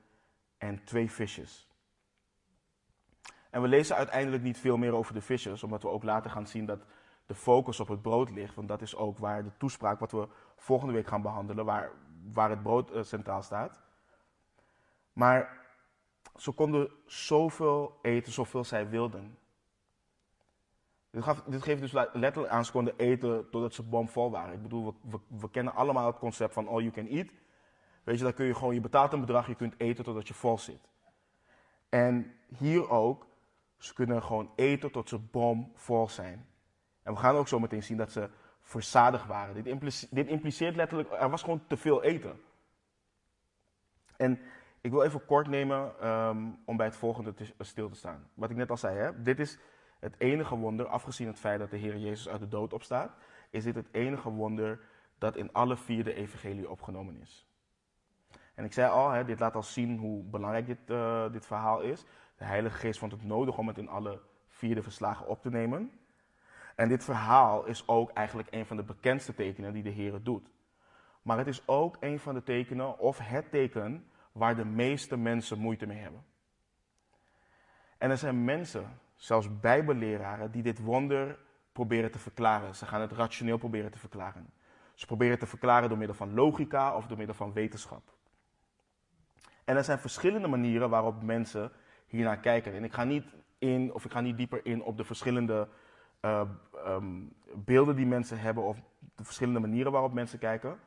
en 0.58 0.84
twee 0.84 1.12
visjes. 1.12 1.68
En 3.50 3.62
we 3.62 3.68
lezen 3.68 3.96
uiteindelijk 3.96 4.44
niet 4.44 4.58
veel 4.58 4.78
meer 4.78 4.94
over 4.94 5.14
de 5.14 5.22
visjes, 5.22 5.64
omdat 5.64 5.82
we 5.82 5.90
ook 5.90 6.04
later 6.04 6.32
gaan 6.32 6.48
zien 6.48 6.66
dat 6.66 6.86
de 7.30 7.36
focus 7.36 7.80
op 7.80 7.88
het 7.88 8.02
brood 8.02 8.30
ligt. 8.30 8.56
Want 8.56 8.68
dat 8.68 8.82
is 8.82 8.96
ook 8.96 9.18
waar 9.18 9.44
de 9.44 9.52
toespraak, 9.58 10.00
wat 10.00 10.12
we 10.12 10.28
volgende 10.56 10.94
week 10.94 11.08
gaan 11.08 11.22
behandelen, 11.22 11.66
waar, 11.66 11.92
waar 12.34 12.50
het 12.50 12.64
brood 12.64 12.92
uh, 12.94 13.04
centraal 13.04 13.42
staat. 13.42 13.82
Maar 15.14 15.68
ze 16.36 16.52
konden 16.52 16.92
zoveel 17.06 18.00
eten, 18.02 18.32
zoveel 18.32 18.64
zij 18.64 18.90
wilden. 18.90 19.38
Dit, 21.10 21.24
gaf, 21.24 21.42
dit 21.42 21.64
geeft 21.64 21.82
dus 21.82 21.92
letterlijk 21.92 22.54
aan, 22.54 22.66
ze 22.66 22.72
konden 22.72 22.98
eten 22.98 23.50
totdat 23.50 23.74
ze 23.74 23.84
bomvol 23.84 24.32
waren. 24.32 24.54
Ik 24.54 24.62
bedoel, 24.62 24.86
we, 24.86 24.94
we, 25.10 25.40
we, 25.40 25.50
kennen 25.50 25.74
allemaal 25.74 26.08
het 26.08 26.20
concept 26.20 26.54
van 26.54 26.68
all 26.68 26.82
you 26.82 26.92
can 26.92 27.08
eat. 27.08 27.28
Weet 28.04 28.18
je, 28.18 28.24
dan 28.24 28.34
kun 28.34 28.46
je 28.46 28.56
gewoon, 28.56 28.74
je 28.74 28.82
betaalt 28.82 29.14
een 29.14 29.20
bedrag, 29.20 29.48
je 29.48 29.56
kunt 29.56 29.76
eten 29.78 30.04
totdat 30.04 30.28
je 30.28 30.34
vol 30.34 30.58
zit. 30.58 30.90
En 31.90 32.36
hier 32.58 32.90
ook, 32.90 33.28
ze 33.78 33.94
kunnen 33.94 34.24
gewoon 34.24 34.52
eten 34.56 34.92
tot 34.92 35.10
ze 35.10 35.20
bomvol 35.20 36.08
zijn. 36.08 36.49
En 37.10 37.16
we 37.16 37.22
gaan 37.22 37.36
ook 37.36 37.48
zo 37.48 37.60
meteen 37.60 37.84
zien 37.84 37.98
dat 37.98 38.12
ze 38.12 38.30
verzadigd 38.62 39.26
waren. 39.26 39.56
Dit, 39.56 39.66
impliceert, 39.66 40.16
dit 40.16 40.28
impliceert 40.28 40.76
letterlijk, 40.76 41.12
er 41.12 41.30
was 41.30 41.42
gewoon 41.42 41.62
te 41.68 41.78
veel 41.78 42.04
eten. 42.04 42.42
En 44.18 44.40
ik 44.82 44.92
wil 44.92 45.04
even 45.04 45.26
kort 45.26 45.48
nemen 45.48 46.08
um, 46.10 46.60
om 46.66 46.78
bij 46.78 46.86
het 46.86 46.96
volgende 46.96 47.34
stil 47.60 47.90
te 47.90 47.96
staan. 47.96 48.30
Wat 48.34 48.50
ik 48.50 48.56
net 48.56 48.70
al 48.70 48.78
zei, 48.78 48.98
hè? 48.98 49.22
dit 49.22 49.40
is 49.40 49.58
het 50.00 50.16
enige 50.18 50.56
wonder, 50.56 50.88
afgezien 50.88 51.28
het 51.28 51.40
feit 51.40 51.60
dat 51.60 51.70
de 51.70 51.78
Heer 51.78 51.98
Jezus 51.98 52.30
uit 52.30 52.40
de 52.40 52.48
dood 52.48 52.74
opstaat, 52.74 53.12
is 53.50 53.64
dit 53.64 53.76
het 53.76 53.88
enige 53.92 54.30
wonder 54.30 54.80
dat 55.18 55.36
in 55.36 55.54
alle 55.54 55.78
vier 55.78 56.04
de 56.04 56.14
evangelie 56.14 56.70
opgenomen 56.70 57.22
is. 57.22 57.48
En 58.56 58.66
ik 58.66 58.74
zei 58.74 58.92
al, 58.92 59.10
hè, 59.10 59.26
dit 59.26 59.40
laat 59.40 59.56
al 59.56 59.64
zien 59.64 59.98
hoe 59.98 60.24
belangrijk 60.24 60.66
dit, 60.66 60.90
uh, 60.90 61.32
dit 61.32 61.46
verhaal 61.46 61.82
is. 61.82 62.06
De 62.38 62.46
Heilige 62.46 62.78
Geest 62.78 63.00
vond 63.00 63.12
het 63.12 63.24
nodig 63.24 63.58
om 63.58 63.68
het 63.68 63.78
in 63.78 63.90
alle 63.90 64.22
vier 64.48 64.76
de 64.76 64.84
verslagen 64.84 65.28
op 65.28 65.42
te 65.42 65.50
nemen. 65.50 65.99
En 66.80 66.88
dit 66.88 67.04
verhaal 67.04 67.66
is 67.66 67.88
ook 67.88 68.12
eigenlijk 68.12 68.48
een 68.52 68.66
van 68.66 68.78
de 68.78 68.84
bekendste 68.84 69.34
tekenen 69.34 69.74
die 69.74 69.84
de 69.84 69.90
Heer 69.90 70.24
doet. 70.24 70.50
Maar 71.22 71.38
het 71.38 71.48
is 71.48 71.68
ook 71.68 71.98
een 72.00 72.20
van 72.20 72.34
de 72.34 72.44
tekenen, 72.44 73.00
of 73.00 73.18
het 73.18 73.52
teken, 73.52 74.06
waar 74.32 74.56
de 74.56 74.66
meeste 74.66 75.18
mensen 75.18 75.60
moeite 75.60 75.86
mee 75.86 75.98
hebben. 75.98 76.24
En 77.98 78.10
er 78.10 78.18
zijn 78.18 78.44
mensen, 78.44 79.00
zelfs 79.16 79.60
bijbelleraren, 79.60 80.52
die 80.52 80.64
dit 80.64 80.80
wonder 80.80 81.40
proberen 81.72 82.12
te 82.12 82.20
verklaren. 82.20 82.76
Ze 82.76 82.86
gaan 82.86 83.02
het 83.02 83.12
rationeel 83.12 83.58
proberen 83.58 83.92
te 83.92 84.00
verklaren. 84.00 84.50
Ze 84.94 85.06
proberen 85.06 85.40
te 85.40 85.48
verklaren 85.48 85.90
door 85.90 85.98
middel 85.98 86.16
van 86.16 86.34
logica 86.34 86.96
of 86.96 87.08
door 87.08 87.18
middel 87.18 87.36
van 87.36 87.54
wetenschap. 87.54 88.14
En 89.64 89.78
er 89.78 89.84
zijn 89.84 90.00
verschillende 90.00 90.48
manieren 90.48 90.90
waarop 90.90 91.24
mensen 91.24 91.72
hiernaar 92.08 92.40
kijken. 92.40 92.74
En 92.74 92.84
ik 92.84 92.94
ga 92.94 93.04
niet 93.04 93.26
in, 93.58 93.94
of 93.94 94.06
ik 94.06 94.12
ga 94.12 94.22
niet 94.22 94.38
dieper 94.38 94.66
in 94.66 94.84
op 94.84 94.98
de 94.98 95.04
verschillende 95.04 95.68
uh, 96.22 96.42
um, 96.86 97.34
beelden 97.54 97.96
die 97.96 98.06
mensen 98.06 98.40
hebben 98.40 98.64
of 98.64 98.78
de 99.16 99.24
verschillende 99.24 99.60
manieren 99.60 99.92
waarop 99.92 100.14
mensen 100.14 100.40
kijken. 100.40 100.80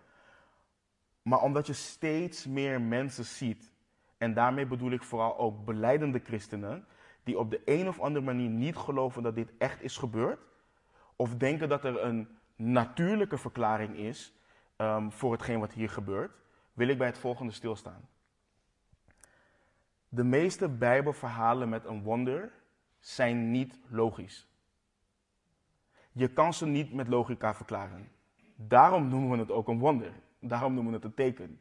Maar 1.22 1.40
omdat 1.40 1.66
je 1.66 1.72
steeds 1.72 2.46
meer 2.46 2.80
mensen 2.80 3.24
ziet, 3.24 3.72
en 4.18 4.34
daarmee 4.34 4.66
bedoel 4.66 4.90
ik 4.90 5.02
vooral 5.02 5.38
ook 5.38 5.64
beleidende 5.64 6.20
christenen, 6.24 6.86
die 7.22 7.38
op 7.38 7.50
de 7.50 7.62
een 7.64 7.88
of 7.88 8.00
andere 8.00 8.24
manier 8.24 8.48
niet 8.48 8.76
geloven 8.76 9.22
dat 9.22 9.34
dit 9.34 9.52
echt 9.58 9.82
is 9.82 9.96
gebeurd, 9.96 10.40
of 11.16 11.36
denken 11.36 11.68
dat 11.68 11.84
er 11.84 12.04
een 12.04 12.28
natuurlijke 12.56 13.38
verklaring 13.38 13.96
is 13.96 14.34
um, 14.76 15.12
voor 15.12 15.32
hetgeen 15.32 15.60
wat 15.60 15.72
hier 15.72 15.90
gebeurt, 15.90 16.32
wil 16.72 16.88
ik 16.88 16.98
bij 16.98 17.06
het 17.06 17.18
volgende 17.18 17.52
stilstaan. 17.52 18.08
De 20.08 20.24
meeste 20.24 20.68
Bijbelverhalen 20.68 21.68
met 21.68 21.84
een 21.84 22.02
wonder 22.02 22.52
zijn 22.98 23.50
niet 23.50 23.78
logisch. 23.88 24.51
Je 26.12 26.28
kan 26.28 26.54
ze 26.54 26.66
niet 26.66 26.92
met 26.92 27.08
logica 27.08 27.54
verklaren. 27.54 28.08
Daarom 28.54 29.08
noemen 29.08 29.30
we 29.30 29.38
het 29.38 29.50
ook 29.50 29.68
een 29.68 29.78
wonder. 29.78 30.12
Daarom 30.40 30.74
noemen 30.74 30.92
we 30.92 30.98
het 30.98 31.06
een 31.06 31.14
teken. 31.14 31.60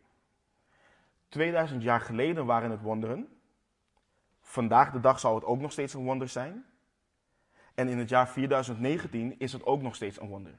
2000 1.28 1.84
jaar 1.84 2.02
geleden 2.02 2.46
waren 2.46 2.72
het 2.72 2.82
wonderen. 2.82 3.28
Vandaag 4.42 4.92
de 4.92 5.00
dag 5.00 5.20
zou 5.20 5.36
het 5.36 5.44
ook 5.44 5.60
nog 5.60 5.72
steeds 5.72 5.94
een 5.94 6.04
wonder 6.04 6.28
zijn. 6.30 6.66
En 7.74 7.88
in 7.88 7.98
het 7.98 8.10
jaar 8.10 8.30
4019 8.30 9.40
is 9.40 9.54
het 9.54 9.66
ook 9.66 9.82
nog 9.82 9.96
steeds 9.96 10.22
een 10.22 10.28
wonder. 10.28 10.58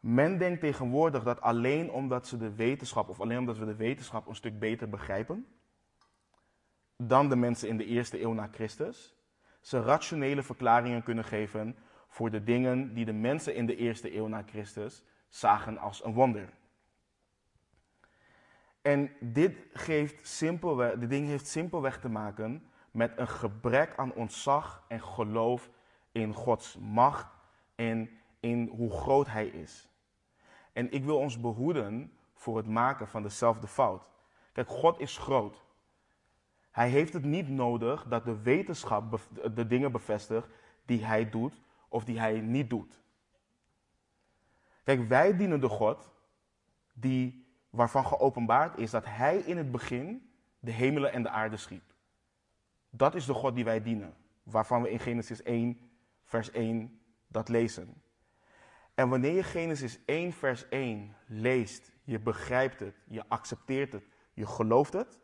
Men 0.00 0.38
denkt 0.38 0.60
tegenwoordig 0.60 1.22
dat 1.22 1.40
alleen 1.40 1.90
omdat 1.90 2.26
ze 2.26 2.36
de 2.36 2.54
wetenschap, 2.54 3.08
of 3.08 3.20
alleen 3.20 3.38
omdat 3.38 3.58
we 3.58 3.64
de 3.64 3.76
wetenschap 3.76 4.26
een 4.26 4.34
stuk 4.34 4.58
beter 4.58 4.88
begrijpen 4.88 5.46
dan 6.96 7.28
de 7.28 7.36
mensen 7.36 7.68
in 7.68 7.76
de 7.76 7.84
eerste 7.84 8.22
eeuw 8.22 8.32
na 8.32 8.48
Christus, 8.52 9.13
ze 9.64 9.82
rationele 9.82 10.42
verklaringen 10.42 11.02
kunnen 11.02 11.24
geven 11.24 11.76
voor 12.08 12.30
de 12.30 12.44
dingen 12.44 12.94
die 12.94 13.04
de 13.04 13.12
mensen 13.12 13.54
in 13.54 13.66
de 13.66 13.76
eerste 13.76 14.16
eeuw 14.16 14.26
na 14.26 14.42
Christus 14.46 15.02
zagen 15.28 15.78
als 15.78 16.04
een 16.04 16.12
wonder. 16.12 16.52
En 18.82 19.10
dit, 19.20 19.56
geeft 19.72 20.38
ding 21.08 21.26
heeft 21.26 21.46
simpelweg 21.46 22.00
te 22.00 22.08
maken 22.08 22.68
met 22.90 23.18
een 23.18 23.28
gebrek 23.28 23.96
aan 23.96 24.12
ontzag 24.12 24.84
en 24.88 25.02
geloof 25.02 25.70
in 26.12 26.34
Gods 26.34 26.78
macht 26.78 27.26
en 27.74 28.10
in 28.40 28.68
hoe 28.68 28.90
groot 28.90 29.26
Hij 29.26 29.46
is. 29.46 29.88
En 30.72 30.92
ik 30.92 31.04
wil 31.04 31.18
ons 31.18 31.40
behoeden 31.40 32.12
voor 32.34 32.56
het 32.56 32.66
maken 32.66 33.08
van 33.08 33.22
dezelfde 33.22 33.66
fout. 33.66 34.10
Kijk, 34.52 34.68
God 34.68 35.00
is 35.00 35.18
groot. 35.18 35.63
Hij 36.74 36.88
heeft 36.88 37.12
het 37.12 37.24
niet 37.24 37.48
nodig 37.48 38.04
dat 38.08 38.24
de 38.24 38.42
wetenschap 38.42 39.20
de 39.54 39.66
dingen 39.66 39.92
bevestigt 39.92 40.48
die 40.84 41.04
Hij 41.04 41.30
doet 41.30 41.62
of 41.88 42.04
die 42.04 42.18
Hij 42.18 42.40
niet 42.40 42.70
doet. 42.70 43.00
Kijk, 44.84 45.08
wij 45.08 45.36
dienen 45.36 45.60
de 45.60 45.68
God 45.68 46.12
die, 46.92 47.46
waarvan 47.70 48.06
geopenbaard 48.06 48.78
is 48.78 48.90
dat 48.90 49.04
Hij 49.04 49.36
in 49.36 49.56
het 49.56 49.70
begin 49.70 50.30
de 50.58 50.70
hemelen 50.70 51.12
en 51.12 51.22
de 51.22 51.28
aarde 51.28 51.56
schiep. 51.56 51.94
Dat 52.90 53.14
is 53.14 53.26
de 53.26 53.34
God 53.34 53.54
die 53.54 53.64
wij 53.64 53.82
dienen, 53.82 54.14
waarvan 54.42 54.82
we 54.82 54.90
in 54.90 55.00
Genesis 55.00 55.42
1, 55.42 55.80
vers 56.24 56.50
1 56.50 57.00
dat 57.26 57.48
lezen. 57.48 58.02
En 58.94 59.08
wanneer 59.08 59.34
je 59.34 59.42
Genesis 59.42 60.04
1, 60.04 60.32
vers 60.32 60.68
1 60.68 61.16
leest, 61.26 61.92
je 62.04 62.20
begrijpt 62.20 62.80
het, 62.80 63.02
je 63.08 63.24
accepteert 63.28 63.92
het, 63.92 64.04
je 64.32 64.46
gelooft 64.46 64.92
het, 64.92 65.22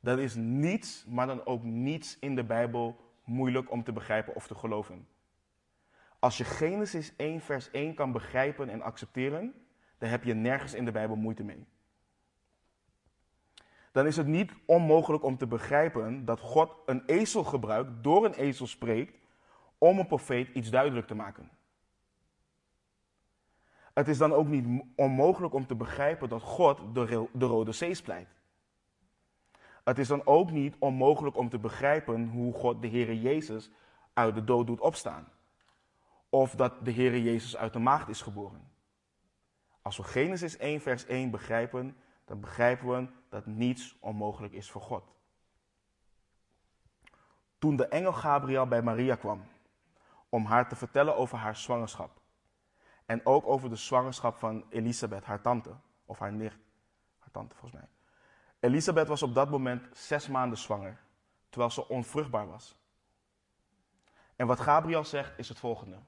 dan 0.00 0.18
is 0.18 0.34
niets, 0.34 1.04
maar 1.08 1.26
dan 1.26 1.46
ook 1.46 1.62
niets 1.62 2.18
in 2.18 2.34
de 2.34 2.44
Bijbel 2.44 3.00
moeilijk 3.24 3.70
om 3.70 3.84
te 3.84 3.92
begrijpen 3.92 4.34
of 4.34 4.46
te 4.46 4.54
geloven. 4.54 5.08
Als 6.18 6.36
je 6.36 6.44
Genesis 6.44 7.16
1, 7.16 7.40
vers 7.40 7.70
1 7.70 7.94
kan 7.94 8.12
begrijpen 8.12 8.68
en 8.68 8.82
accepteren, 8.82 9.54
dan 9.98 10.08
heb 10.08 10.24
je 10.24 10.34
nergens 10.34 10.74
in 10.74 10.84
de 10.84 10.90
Bijbel 10.90 11.16
moeite 11.16 11.44
mee. 11.44 11.66
Dan 13.92 14.06
is 14.06 14.16
het 14.16 14.26
niet 14.26 14.52
onmogelijk 14.66 15.24
om 15.24 15.36
te 15.36 15.46
begrijpen 15.46 16.24
dat 16.24 16.40
God 16.40 16.72
een 16.86 17.02
ezel 17.06 17.44
gebruikt, 17.44 17.90
door 18.02 18.24
een 18.24 18.34
ezel 18.34 18.66
spreekt, 18.66 19.18
om 19.78 19.98
een 19.98 20.06
profeet 20.06 20.48
iets 20.54 20.70
duidelijk 20.70 21.06
te 21.06 21.14
maken. 21.14 21.50
Het 23.94 24.08
is 24.08 24.18
dan 24.18 24.32
ook 24.32 24.46
niet 24.46 24.84
onmogelijk 24.96 25.54
om 25.54 25.66
te 25.66 25.74
begrijpen 25.74 26.28
dat 26.28 26.42
God 26.42 26.94
de, 26.94 27.28
de 27.32 27.44
Rode 27.44 27.72
Zee 27.72 27.94
splijt. 27.94 28.37
Het 29.88 29.98
is 29.98 30.08
dan 30.08 30.26
ook 30.26 30.50
niet 30.50 30.76
onmogelijk 30.78 31.36
om 31.36 31.48
te 31.48 31.58
begrijpen 31.58 32.28
hoe 32.28 32.52
God 32.52 32.82
de 32.82 32.88
Heere 32.88 33.20
Jezus 33.20 33.70
uit 34.12 34.34
de 34.34 34.44
dood 34.44 34.66
doet 34.66 34.80
opstaan. 34.80 35.28
Of 36.28 36.54
dat 36.54 36.84
de 36.84 36.92
Heere 36.92 37.22
Jezus 37.22 37.56
uit 37.56 37.72
de 37.72 37.78
maagd 37.78 38.08
is 38.08 38.22
geboren. 38.22 38.70
Als 39.82 39.96
we 39.96 40.02
Genesis 40.02 40.56
1 40.56 40.80
vers 40.80 41.06
1 41.06 41.30
begrijpen, 41.30 41.96
dan 42.24 42.40
begrijpen 42.40 42.88
we 42.88 43.08
dat 43.28 43.46
niets 43.46 43.96
onmogelijk 44.00 44.52
is 44.52 44.70
voor 44.70 44.82
God. 44.82 45.04
Toen 47.58 47.76
de 47.76 47.86
engel 47.86 48.12
Gabriel 48.12 48.66
bij 48.66 48.82
Maria 48.82 49.14
kwam 49.14 49.42
om 50.28 50.44
haar 50.44 50.68
te 50.68 50.76
vertellen 50.76 51.16
over 51.16 51.38
haar 51.38 51.56
zwangerschap, 51.56 52.20
en 53.06 53.26
ook 53.26 53.46
over 53.46 53.68
de 53.68 53.76
zwangerschap 53.76 54.36
van 54.36 54.64
Elisabeth, 54.68 55.24
haar 55.24 55.40
tante. 55.40 55.70
Of 56.04 56.18
haar 56.18 56.32
nicht. 56.32 56.58
Haar 57.18 57.30
tante 57.30 57.54
volgens 57.54 57.80
mij. 57.80 57.97
Elisabeth 58.60 59.08
was 59.08 59.22
op 59.22 59.34
dat 59.34 59.50
moment 59.50 59.96
zes 59.96 60.28
maanden 60.28 60.58
zwanger. 60.58 61.00
Terwijl 61.48 61.70
ze 61.70 61.88
onvruchtbaar 61.88 62.48
was. 62.48 62.76
En 64.36 64.46
wat 64.46 64.60
Gabriel 64.60 65.04
zegt 65.04 65.38
is 65.38 65.48
het 65.48 65.58
volgende. 65.58 65.98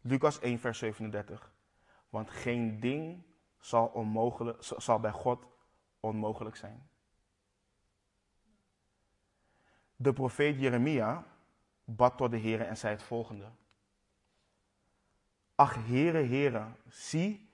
Lucas 0.00 0.40
1, 0.40 0.58
vers 0.58 0.78
37. 0.78 1.52
Want 2.08 2.30
geen 2.30 2.80
ding 2.80 3.22
zal, 3.58 3.86
onmogelijk, 3.86 4.58
zal 4.60 5.00
bij 5.00 5.10
God 5.12 5.46
onmogelijk 6.00 6.56
zijn. 6.56 6.88
De 9.96 10.12
profeet 10.12 10.60
Jeremia 10.60 11.26
bad 11.84 12.16
tot 12.16 12.30
de 12.30 12.36
Heer 12.36 12.60
en 12.60 12.76
zei 12.76 12.94
het 12.94 13.02
volgende. 13.02 13.50
Ach, 15.54 15.86
Heere, 15.86 16.22
Heere, 16.22 16.66
zie, 16.88 17.48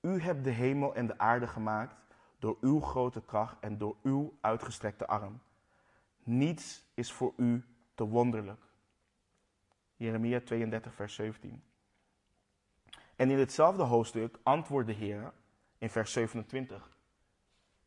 u 0.00 0.20
hebt 0.20 0.44
de 0.44 0.50
hemel 0.50 0.94
en 0.94 1.06
de 1.06 1.18
aarde 1.18 1.46
gemaakt 1.46 2.07
door 2.38 2.56
uw 2.60 2.80
grote 2.80 3.22
kracht 3.22 3.56
en 3.60 3.78
door 3.78 3.96
uw 4.02 4.38
uitgestrekte 4.40 5.06
arm. 5.06 5.40
Niets 6.22 6.84
is 6.94 7.12
voor 7.12 7.32
u 7.36 7.64
te 7.94 8.04
wonderlijk. 8.04 8.62
Jeremia 9.96 10.40
32, 10.40 10.94
vers 10.94 11.14
17. 11.14 11.62
En 13.16 13.30
in 13.30 13.38
hetzelfde 13.38 13.82
hoofdstuk 13.82 14.38
antwoordt 14.42 14.88
de 14.88 14.94
Heer 14.94 15.32
in 15.78 15.90
vers 15.90 16.12
27. 16.12 16.96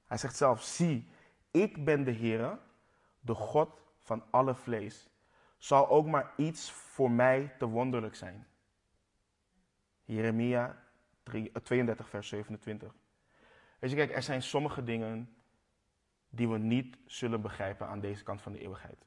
Hij 0.05 0.17
zegt 0.17 0.35
zelf, 0.35 0.61
zie, 0.61 1.07
ik 1.51 1.85
ben 1.85 2.03
de 2.03 2.11
Heer, 2.11 2.59
de 3.19 3.33
God 3.33 3.81
van 3.99 4.23
alle 4.29 4.55
vlees. 4.55 5.09
Zal 5.57 5.89
ook 5.89 6.05
maar 6.05 6.33
iets 6.37 6.71
voor 6.71 7.11
mij 7.11 7.55
te 7.57 7.65
wonderlijk 7.65 8.15
zijn. 8.15 8.47
Jeremia 10.03 10.83
32, 11.63 12.09
vers 12.09 12.27
27. 12.27 12.93
Weet 13.81 13.89
je, 13.89 13.95
kijk, 13.95 14.15
er 14.15 14.23
zijn 14.23 14.41
sommige 14.41 14.83
dingen 14.83 15.35
die 16.29 16.49
we 16.49 16.57
niet 16.57 16.97
zullen 17.05 17.41
begrijpen 17.41 17.87
aan 17.87 17.99
deze 17.99 18.23
kant 18.23 18.41
van 18.41 18.51
de 18.51 18.59
eeuwigheid. 18.59 19.05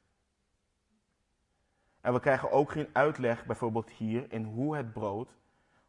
En 2.01 2.13
we 2.13 2.19
krijgen 2.19 2.51
ook 2.51 2.71
geen 2.71 2.89
uitleg, 2.93 3.45
bijvoorbeeld 3.45 3.89
hier, 3.89 4.31
in 4.31 4.43
hoe 4.43 4.75
het 4.75 4.93
brood, 4.93 5.35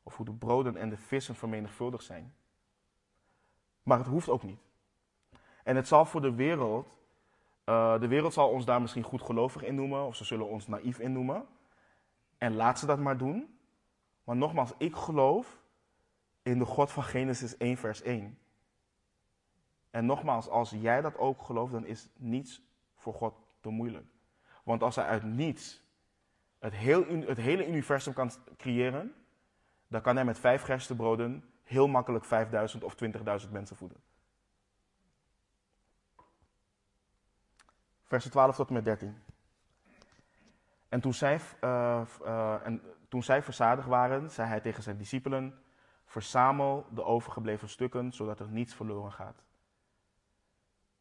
of 0.02 0.16
hoe 0.16 0.26
de 0.26 0.32
broden 0.32 0.76
en 0.76 0.88
de 0.88 0.96
vissen 0.96 1.34
vermenigvuldigd 1.34 2.04
zijn. 2.04 2.34
Maar 3.82 3.98
het 3.98 4.06
hoeft 4.06 4.28
ook 4.28 4.42
niet. 4.42 4.60
En 5.62 5.76
het 5.76 5.88
zal 5.88 6.04
voor 6.04 6.20
de 6.20 6.34
wereld, 6.34 6.98
uh, 7.64 8.00
de 8.00 8.08
wereld 8.08 8.32
zal 8.32 8.48
ons 8.48 8.64
daar 8.64 8.80
misschien 8.80 9.02
goed 9.02 9.22
gelovig 9.22 9.62
in 9.62 9.74
noemen, 9.74 10.06
of 10.06 10.16
ze 10.16 10.24
zullen 10.24 10.48
ons 10.48 10.66
naïef 10.66 10.98
in 10.98 11.12
noemen. 11.12 11.46
En 12.38 12.54
laat 12.54 12.78
ze 12.78 12.86
dat 12.86 12.98
maar 12.98 13.18
doen. 13.18 13.58
Maar 14.24 14.36
nogmaals, 14.36 14.72
ik 14.78 14.94
geloof 14.94 15.60
in 16.42 16.58
de 16.58 16.64
God 16.64 16.92
van 16.92 17.02
Genesis 17.02 17.56
1, 17.56 17.76
vers 17.76 18.02
1. 18.02 18.38
En 19.96 20.06
nogmaals, 20.06 20.48
als 20.48 20.70
jij 20.70 21.00
dat 21.00 21.16
ook 21.18 21.42
gelooft, 21.42 21.72
dan 21.72 21.84
is 21.84 22.08
niets 22.16 22.62
voor 22.96 23.14
God 23.14 23.34
te 23.60 23.68
moeilijk. 23.68 24.06
Want 24.64 24.82
als 24.82 24.96
hij 24.96 25.04
uit 25.04 25.22
niets 25.22 25.82
het, 26.58 26.74
heel, 26.74 27.06
het 27.06 27.36
hele 27.36 27.66
universum 27.66 28.12
kan 28.12 28.30
creëren, 28.56 29.14
dan 29.88 30.00
kan 30.00 30.16
hij 30.16 30.24
met 30.24 30.38
vijf 30.38 30.62
gerstebroden 30.62 31.44
heel 31.62 31.88
makkelijk 31.88 32.24
5000 32.24 32.84
of 32.84 32.94
20.000 33.44 33.50
mensen 33.50 33.76
voeden. 33.76 33.98
Versen 38.04 38.30
12 38.30 38.56
tot 38.56 38.68
en 38.68 38.74
met 38.74 38.84
13. 38.84 39.22
En 40.88 41.00
toen 41.00 41.14
zij, 41.14 41.40
uh, 41.60 42.02
uh, 42.22 42.66
en 42.66 42.82
toen 43.08 43.22
zij 43.22 43.42
verzadigd 43.42 43.88
waren, 43.88 44.30
zei 44.30 44.48
hij 44.48 44.60
tegen 44.60 44.82
zijn 44.82 44.96
discipelen: 44.96 45.58
Verzamel 46.04 46.86
de 46.90 47.04
overgebleven 47.04 47.68
stukken, 47.68 48.12
zodat 48.12 48.40
er 48.40 48.48
niets 48.48 48.74
verloren 48.74 49.12
gaat. 49.12 49.45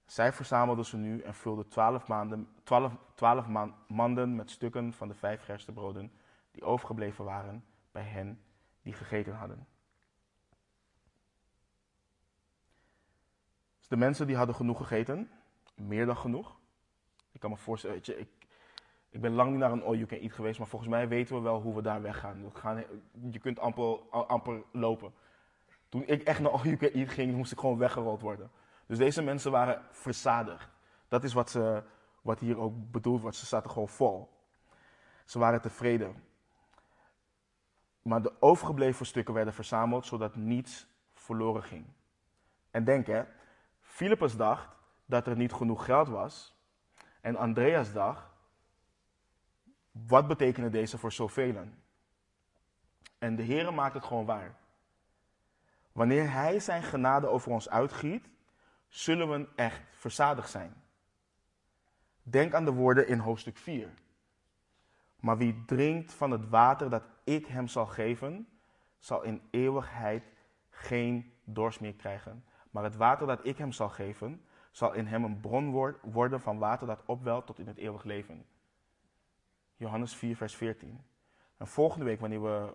Zij 0.05 0.33
verzamelden 0.33 0.85
ze 0.85 0.97
nu 0.97 1.21
en 1.21 1.33
vulden 1.33 1.67
twaalf, 1.67 2.07
maanden, 3.47 3.75
manden 3.87 4.35
met 4.35 4.51
stukken 4.51 4.93
van 4.93 5.07
de 5.07 5.13
vijf 5.13 5.41
gerstebroden 5.41 6.11
die 6.51 6.63
overgebleven 6.63 7.25
waren 7.25 7.65
bij 7.91 8.03
hen 8.03 8.41
die 8.81 8.93
gegeten 8.93 9.33
hadden. 9.33 9.67
Dus 13.77 13.87
de 13.87 13.97
mensen 13.97 14.27
die 14.27 14.35
hadden 14.35 14.55
genoeg 14.55 14.77
gegeten, 14.77 15.29
meer 15.75 16.05
dan 16.05 16.17
genoeg. 16.17 16.59
Ik 17.31 17.39
kan 17.39 17.49
me 17.49 17.57
voorstellen, 17.57 17.95
weet 17.95 18.05
je, 18.05 18.19
ik, 18.19 18.29
ik 19.09 19.21
ben 19.21 19.31
lang 19.31 19.49
niet 19.49 19.59
naar 19.59 19.71
een 19.71 19.83
all 19.83 19.95
you 19.95 20.05
can 20.05 20.17
eat 20.17 20.33
geweest, 20.33 20.59
maar 20.59 20.67
volgens 20.67 20.91
mij 20.91 21.07
weten 21.07 21.35
we 21.35 21.41
wel 21.41 21.61
hoe 21.61 21.75
we 21.75 21.81
daar 21.81 22.01
weggaan. 22.01 22.43
We 22.43 22.59
gaan 22.59 22.83
je 23.31 23.39
kunt 23.39 23.59
amper, 23.59 23.99
amper 24.09 24.63
lopen. 24.71 25.13
Toen 25.89 26.03
ik 26.05 26.23
echt 26.23 26.39
naar 26.39 26.51
all 26.51 26.63
you 26.63 26.77
can 26.77 26.89
eat 26.89 27.09
ging, 27.09 27.35
moest 27.35 27.51
ik 27.51 27.59
gewoon 27.59 27.77
weggerold 27.77 28.21
worden. 28.21 28.51
Dus 28.85 28.97
deze 28.97 29.21
mensen 29.21 29.51
waren 29.51 29.85
verzadigd. 29.91 30.69
Dat 31.07 31.23
is 31.23 31.33
wat, 31.33 31.49
ze, 31.49 31.83
wat 32.21 32.39
hier 32.39 32.57
ook 32.57 32.91
bedoeld 32.91 33.21
wordt. 33.21 33.37
Ze 33.37 33.45
zaten 33.45 33.69
gewoon 33.69 33.87
vol. 33.87 34.29
Ze 35.25 35.39
waren 35.39 35.61
tevreden. 35.61 36.23
Maar 38.01 38.21
de 38.21 38.41
overgebleven 38.41 39.05
stukken 39.05 39.33
werden 39.33 39.53
verzameld 39.53 40.05
zodat 40.05 40.35
niets 40.35 40.87
verloren 41.13 41.63
ging. 41.63 41.85
En 42.71 42.83
denk 42.83 43.07
hè, 43.07 43.23
Philippus 43.79 44.35
dacht 44.35 44.75
dat 45.05 45.27
er 45.27 45.35
niet 45.35 45.53
genoeg 45.53 45.85
geld 45.85 46.07
was. 46.07 46.55
En 47.21 47.35
Andreas 47.35 47.93
dacht 47.93 48.33
wat 49.91 50.27
betekenen 50.27 50.71
deze 50.71 50.97
voor 50.97 51.11
zoveel? 51.11 51.55
En 53.17 53.35
de 53.35 53.43
Heer 53.43 53.73
maakt 53.73 53.93
het 53.93 54.03
gewoon 54.03 54.25
waar. 54.25 54.55
Wanneer 55.91 56.31
Hij 56.31 56.59
zijn 56.59 56.83
genade 56.83 57.27
over 57.27 57.51
ons 57.51 57.69
uitgiet, 57.69 58.29
zullen 58.87 59.29
we 59.29 59.47
echt 59.55 59.81
verzadigd 59.91 60.49
zijn. 60.49 60.73
Denk 62.23 62.53
aan 62.53 62.65
de 62.65 62.73
woorden 62.73 63.07
in 63.07 63.19
hoofdstuk 63.19 63.57
4. 63.57 63.93
Maar 65.19 65.37
wie 65.37 65.63
drinkt 65.65 66.13
van 66.13 66.31
het 66.31 66.49
water 66.49 66.89
dat 66.89 67.03
ik 67.23 67.45
hem 67.45 67.67
zal 67.67 67.85
geven, 67.85 68.47
zal 68.97 69.23
in 69.23 69.41
eeuwigheid 69.49 70.31
geen 70.69 71.33
dorst 71.43 71.79
meer 71.79 71.93
krijgen, 71.93 72.45
Maar 72.71 72.83
het 72.83 72.95
water 72.95 73.27
dat 73.27 73.45
ik 73.45 73.57
hem 73.57 73.71
zal 73.71 73.89
geven, 73.89 74.45
zal 74.71 74.93
in 74.93 75.05
hem 75.05 75.23
een 75.23 75.39
bron 75.39 75.71
worden 76.01 76.41
van 76.41 76.57
water 76.57 76.87
dat 76.87 77.03
opwelt 77.05 77.45
tot 77.45 77.59
in 77.59 77.67
het 77.67 77.77
eeuwig 77.77 78.03
leven. 78.03 78.45
Johannes 79.75 80.15
4, 80.15 80.35
vers 80.35 80.55
14. 80.55 81.05
En 81.57 81.67
volgende 81.67 82.05
week, 82.05 82.19
wanneer 82.19 82.41
we 82.41 82.73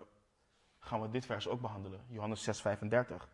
gaan 0.79 1.01
we 1.01 1.09
dit 1.09 1.25
vers 1.25 1.47
ook 1.47 1.61
behandelen. 1.61 2.05
Johannes 2.07 2.43
6, 2.43 2.61
35. 2.61 3.29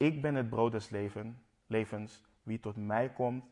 Ik 0.00 0.22
ben 0.22 0.34
het 0.34 0.48
brood 0.48 0.72
des 0.72 0.88
leven, 0.88 1.42
levens. 1.66 2.22
Wie 2.42 2.60
tot 2.60 2.76
mij 2.76 3.12
komt, 3.12 3.44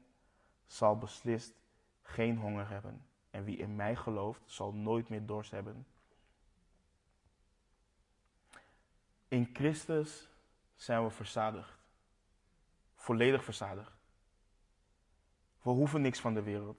zal 0.66 0.98
beslist 0.98 1.54
geen 2.02 2.36
honger 2.36 2.68
hebben. 2.68 3.06
En 3.30 3.44
wie 3.44 3.56
in 3.56 3.76
mij 3.76 3.96
gelooft, 3.96 4.40
zal 4.44 4.72
nooit 4.72 5.08
meer 5.08 5.26
dorst 5.26 5.50
hebben. 5.50 5.86
In 9.28 9.50
Christus 9.52 10.28
zijn 10.74 11.04
we 11.04 11.10
verzadigd. 11.10 11.78
Volledig 12.94 13.44
verzadigd. 13.44 13.92
We 15.62 15.70
hoeven 15.70 16.00
niks 16.00 16.20
van 16.20 16.34
de 16.34 16.42
wereld. 16.42 16.78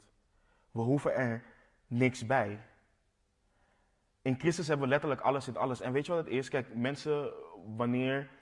We 0.72 0.82
hoeven 0.82 1.16
er 1.16 1.44
niks 1.88 2.26
bij. 2.26 2.66
In 4.22 4.40
Christus 4.40 4.68
hebben 4.68 4.86
we 4.86 4.92
letterlijk 4.92 5.22
alles 5.22 5.48
in 5.48 5.58
alles. 5.58 5.82
En 5.82 5.92
weet 5.92 6.06
je 6.06 6.12
wat 6.12 6.26
het 6.26 6.34
is? 6.34 6.50
Kijk, 6.50 6.76
mensen, 6.76 7.34
wanneer 7.76 8.38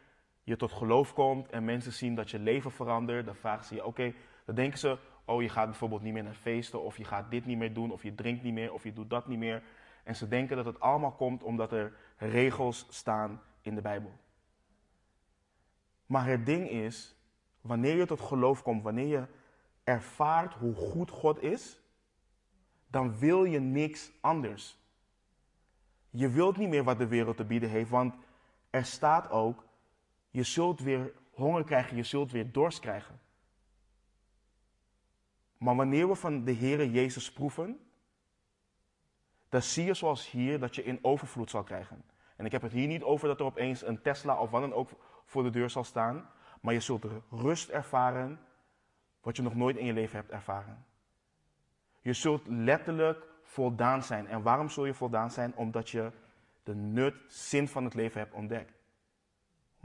je 0.47 0.55
tot 0.55 0.71
geloof 0.71 1.13
komt 1.13 1.49
en 1.49 1.65
mensen 1.65 1.93
zien 1.93 2.15
dat 2.15 2.31
je 2.31 2.39
leven 2.39 2.71
verandert, 2.71 3.25
dan 3.25 3.35
vragen 3.35 3.65
ze 3.65 3.75
je, 3.75 3.85
oké, 3.85 4.13
dan 4.45 4.55
denken 4.55 4.79
ze, 4.79 4.97
oh, 5.25 5.41
je 5.41 5.49
gaat 5.49 5.65
bijvoorbeeld 5.65 6.01
niet 6.01 6.13
meer 6.13 6.23
naar 6.23 6.33
feesten, 6.33 6.81
of 6.81 6.97
je 6.97 7.03
gaat 7.03 7.31
dit 7.31 7.45
niet 7.45 7.57
meer 7.57 7.73
doen, 7.73 7.91
of 7.91 8.03
je 8.03 8.15
drinkt 8.15 8.43
niet 8.43 8.53
meer, 8.53 8.73
of 8.73 8.83
je 8.83 8.93
doet 8.93 9.09
dat 9.09 9.27
niet 9.27 9.37
meer. 9.37 9.63
En 10.03 10.15
ze 10.15 10.27
denken 10.27 10.55
dat 10.55 10.65
het 10.65 10.79
allemaal 10.79 11.11
komt 11.11 11.43
omdat 11.43 11.71
er 11.71 11.93
regels 12.17 12.87
staan 12.89 13.41
in 13.61 13.75
de 13.75 13.81
Bijbel. 13.81 14.11
Maar 16.05 16.25
het 16.25 16.45
ding 16.45 16.69
is, 16.69 17.15
wanneer 17.61 17.95
je 17.95 18.05
tot 18.05 18.21
geloof 18.21 18.61
komt, 18.61 18.83
wanneer 18.83 19.07
je 19.07 19.27
ervaart 19.83 20.53
hoe 20.53 20.75
goed 20.75 21.09
God 21.09 21.41
is, 21.41 21.79
dan 22.87 23.17
wil 23.17 23.43
je 23.43 23.59
niks 23.59 24.11
anders. 24.21 24.77
Je 26.09 26.29
wilt 26.29 26.57
niet 26.57 26.69
meer 26.69 26.83
wat 26.83 26.97
de 26.97 27.07
wereld 27.07 27.37
te 27.37 27.45
bieden 27.45 27.69
heeft, 27.69 27.89
want 27.89 28.15
er 28.69 28.85
staat 28.85 29.29
ook, 29.29 29.66
je 30.37 30.43
zult 30.43 30.79
weer 30.79 31.13
honger 31.31 31.63
krijgen, 31.63 31.95
je 31.95 32.03
zult 32.03 32.31
weer 32.31 32.51
dorst 32.51 32.79
krijgen. 32.79 33.19
Maar 35.57 35.75
wanneer 35.75 36.07
we 36.07 36.15
van 36.15 36.43
de 36.43 36.53
Heere 36.53 36.91
Jezus 36.91 37.31
proeven, 37.31 37.79
dan 39.49 39.61
zie 39.61 39.85
je 39.85 39.93
zoals 39.93 40.31
hier 40.31 40.59
dat 40.59 40.75
je 40.75 40.83
in 40.83 40.99
overvloed 41.01 41.49
zal 41.49 41.63
krijgen. 41.63 42.03
En 42.35 42.45
ik 42.45 42.51
heb 42.51 42.61
het 42.61 42.71
hier 42.71 42.87
niet 42.87 43.03
over 43.03 43.27
dat 43.27 43.39
er 43.39 43.45
opeens 43.45 43.85
een 43.85 44.01
Tesla 44.01 44.39
of 44.39 44.49
wat 44.49 44.61
dan 44.61 44.73
ook 44.73 44.89
voor 45.25 45.43
de 45.43 45.49
deur 45.49 45.69
zal 45.69 45.83
staan, 45.83 46.29
maar 46.61 46.73
je 46.73 46.79
zult 46.79 47.05
rust 47.29 47.69
ervaren 47.69 48.39
wat 49.21 49.35
je 49.35 49.41
nog 49.41 49.55
nooit 49.55 49.77
in 49.77 49.85
je 49.85 49.93
leven 49.93 50.17
hebt 50.17 50.31
ervaren. 50.31 50.85
Je 52.01 52.13
zult 52.13 52.47
letterlijk 52.47 53.27
voldaan 53.43 54.03
zijn. 54.03 54.27
En 54.27 54.41
waarom 54.41 54.69
zul 54.69 54.85
je 54.85 54.93
voldaan 54.93 55.31
zijn? 55.31 55.55
Omdat 55.55 55.89
je 55.89 56.11
de 56.63 56.75
nut, 56.75 57.15
zin 57.27 57.67
van 57.67 57.83
het 57.83 57.93
leven 57.93 58.19
hebt 58.19 58.33
ontdekt. 58.33 58.76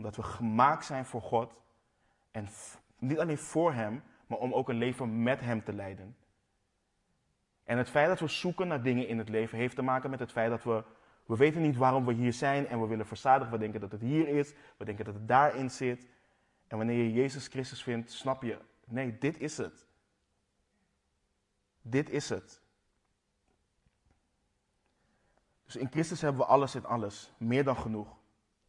Omdat 0.02 0.16
we 0.16 0.22
gemaakt 0.22 0.84
zijn 0.84 1.04
voor 1.04 1.22
God. 1.22 1.54
En 2.30 2.48
niet 2.98 3.18
alleen 3.18 3.38
voor 3.38 3.72
Hem, 3.72 4.02
maar 4.26 4.38
om 4.38 4.52
ook 4.52 4.68
een 4.68 4.76
leven 4.76 5.22
met 5.22 5.40
Hem 5.40 5.64
te 5.64 5.72
leiden. 5.72 6.16
En 7.64 7.78
het 7.78 7.90
feit 7.90 8.08
dat 8.08 8.20
we 8.20 8.26
zoeken 8.26 8.68
naar 8.68 8.82
dingen 8.82 9.08
in 9.08 9.18
het 9.18 9.28
leven 9.28 9.58
heeft 9.58 9.76
te 9.76 9.82
maken 9.82 10.10
met 10.10 10.18
het 10.18 10.32
feit 10.32 10.50
dat 10.50 10.62
we, 10.62 10.84
we 11.26 11.36
weten 11.36 11.62
niet 11.62 11.76
waarom 11.76 12.04
we 12.04 12.12
hier 12.12 12.32
zijn 12.32 12.66
en 12.66 12.80
we 12.80 12.86
willen 12.86 13.06
verzadigen. 13.06 13.52
We 13.52 13.58
denken 13.58 13.80
dat 13.80 13.92
het 13.92 14.00
hier 14.00 14.28
is, 14.28 14.54
we 14.76 14.84
denken 14.84 15.04
dat 15.04 15.14
het 15.14 15.28
daarin 15.28 15.70
zit. 15.70 16.06
En 16.66 16.76
wanneer 16.76 17.02
je 17.02 17.12
Jezus 17.12 17.46
Christus 17.46 17.82
vindt, 17.82 18.10
snap 18.10 18.42
je, 18.42 18.58
nee, 18.84 19.18
dit 19.18 19.38
is 19.38 19.56
het. 19.56 19.86
Dit 21.82 22.10
is 22.10 22.28
het. 22.28 22.60
Dus 25.64 25.76
in 25.76 25.90
Christus 25.90 26.20
hebben 26.20 26.40
we 26.40 26.46
alles 26.46 26.74
in 26.74 26.84
alles, 26.84 27.32
meer 27.38 27.64
dan 27.64 27.76
genoeg. 27.76 28.20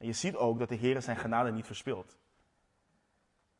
Je 0.05 0.13
ziet 0.13 0.35
ook 0.35 0.59
dat 0.59 0.69
de 0.69 0.75
Heer 0.75 1.01
zijn 1.01 1.17
genade 1.17 1.51
niet 1.51 1.65
verspilt. 1.65 2.17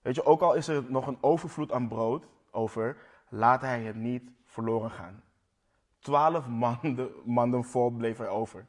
Weet 0.02 0.16
je, 0.16 0.26
ook 0.26 0.42
al 0.42 0.54
is 0.54 0.68
er 0.68 0.84
nog 0.92 1.08
een 1.08 1.18
overvloed 1.22 1.72
aan 1.72 1.88
brood 1.88 2.28
over, 2.52 2.98
laat 3.30 3.62
hij 3.62 3.84
het 3.84 3.96
niet 3.96 4.32
verloren 4.46 4.92
gaan. 4.92 5.24
Twaalf 6.00 6.48
manden, 6.66 7.12
manden 7.26 7.64
vol 7.64 7.90
bleef 7.90 8.20
er 8.20 8.28
over. 8.28 8.68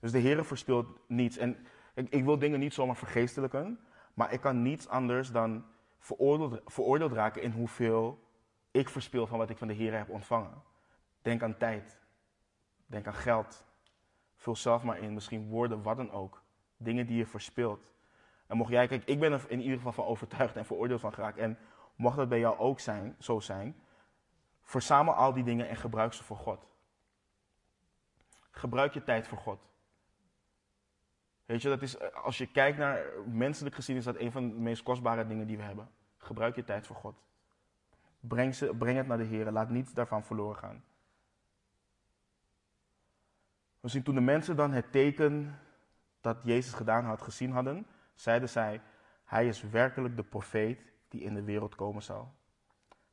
Dus 0.00 0.12
de 0.12 0.18
Heer 0.18 0.44
verspilt 0.44 0.86
niets. 1.06 1.36
En 1.36 1.66
ik, 1.94 2.08
ik, 2.08 2.24
wil 2.24 2.38
dingen 2.38 2.60
niet 2.60 2.74
zomaar 2.74 2.96
vergeestelijken, 2.96 3.80
maar 4.14 4.32
ik 4.32 4.40
kan 4.40 4.62
niets 4.62 4.88
anders 4.88 5.30
dan 5.30 5.64
veroordeeld, 5.98 6.60
veroordeeld 6.64 7.12
raken 7.12 7.42
in 7.42 7.50
hoeveel 7.50 8.26
ik 8.70 8.88
verspil 8.88 9.26
van 9.26 9.38
wat 9.38 9.50
ik 9.50 9.58
van 9.58 9.68
de 9.68 9.74
Heer 9.74 9.96
heb 9.96 10.08
ontvangen. 10.08 10.62
Denk 11.22 11.42
aan 11.42 11.56
tijd. 11.56 11.98
Denk 12.86 13.06
aan 13.06 13.14
geld. 13.14 13.64
Vul 14.36 14.56
zelf 14.56 14.82
maar 14.82 14.98
in, 14.98 15.14
misschien 15.14 15.48
woorden, 15.48 15.82
wat 15.82 15.96
dan 15.96 16.10
ook. 16.10 16.42
Dingen 16.78 17.06
die 17.06 17.16
je 17.16 17.26
verspilt. 17.26 17.92
En 18.46 18.56
mocht 18.56 18.70
jij, 18.70 18.86
kijk, 18.86 19.04
ik 19.04 19.20
ben 19.20 19.32
er 19.32 19.44
in 19.48 19.60
ieder 19.60 19.76
geval 19.76 19.92
van 19.92 20.04
overtuigd 20.04 20.56
en 20.56 20.66
veroordeeld 20.66 21.00
van 21.00 21.12
geraakt. 21.12 21.38
En 21.38 21.58
mocht 21.96 22.16
dat 22.16 22.28
bij 22.28 22.38
jou 22.38 22.58
ook 22.58 22.80
zijn, 22.80 23.16
zo 23.18 23.40
zijn, 23.40 23.76
verzamel 24.62 25.14
al 25.14 25.32
die 25.32 25.44
dingen 25.44 25.68
en 25.68 25.76
gebruik 25.76 26.12
ze 26.12 26.24
voor 26.24 26.36
God. 26.36 26.66
Gebruik 28.50 28.94
je 28.94 29.04
tijd 29.04 29.28
voor 29.28 29.38
God. 29.38 29.68
Weet 31.44 31.62
je, 31.62 31.68
dat 31.68 31.82
is, 31.82 32.00
als 32.12 32.38
je 32.38 32.46
kijkt 32.46 32.78
naar 32.78 33.04
menselijk 33.26 33.74
gezien, 33.74 33.96
is 33.96 34.04
dat 34.04 34.18
een 34.18 34.32
van 34.32 34.48
de 34.48 34.54
meest 34.54 34.82
kostbare 34.82 35.26
dingen 35.26 35.46
die 35.46 35.56
we 35.56 35.62
hebben. 35.62 35.88
Gebruik 36.16 36.56
je 36.56 36.64
tijd 36.64 36.86
voor 36.86 36.96
God. 36.96 37.22
Breng, 38.20 38.54
ze, 38.54 38.74
breng 38.78 38.96
het 38.96 39.06
naar 39.06 39.18
de 39.18 39.24
Heer. 39.24 39.52
Laat 39.52 39.70
niets 39.70 39.92
daarvan 39.92 40.24
verloren 40.24 40.56
gaan. 40.56 40.84
We 43.80 43.88
zien 43.88 44.02
toen 44.02 44.14
de 44.14 44.20
mensen 44.20 44.56
dan 44.56 44.72
het 44.72 44.92
teken 44.92 45.58
dat 46.34 46.44
Jezus 46.44 46.72
gedaan 46.72 47.04
had 47.04 47.22
gezien 47.22 47.52
hadden, 47.52 47.86
zeiden 48.14 48.48
zij, 48.48 48.80
hij 49.24 49.46
is 49.46 49.62
werkelijk 49.62 50.16
de 50.16 50.24
profeet 50.24 50.92
die 51.08 51.20
in 51.20 51.34
de 51.34 51.42
wereld 51.42 51.74
komen 51.74 52.02
zal. 52.02 52.34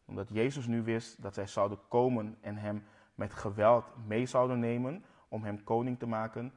Omdat 0.06 0.30
Jezus 0.30 0.68
nu 0.68 0.84
wist 0.84 1.22
dat 1.22 1.34
zij 1.34 1.48
zouden 1.48 1.80
komen 1.88 2.38
en 2.42 2.58
hem 2.58 2.88
met 3.16 3.34
geweld 3.34 3.86
mee 4.08 4.26
zouden 4.26 4.60
nemen 4.60 5.06
om 5.28 5.44
hem 5.44 5.64
koning 5.64 6.00
te 6.00 6.06
maken, 6.06 6.54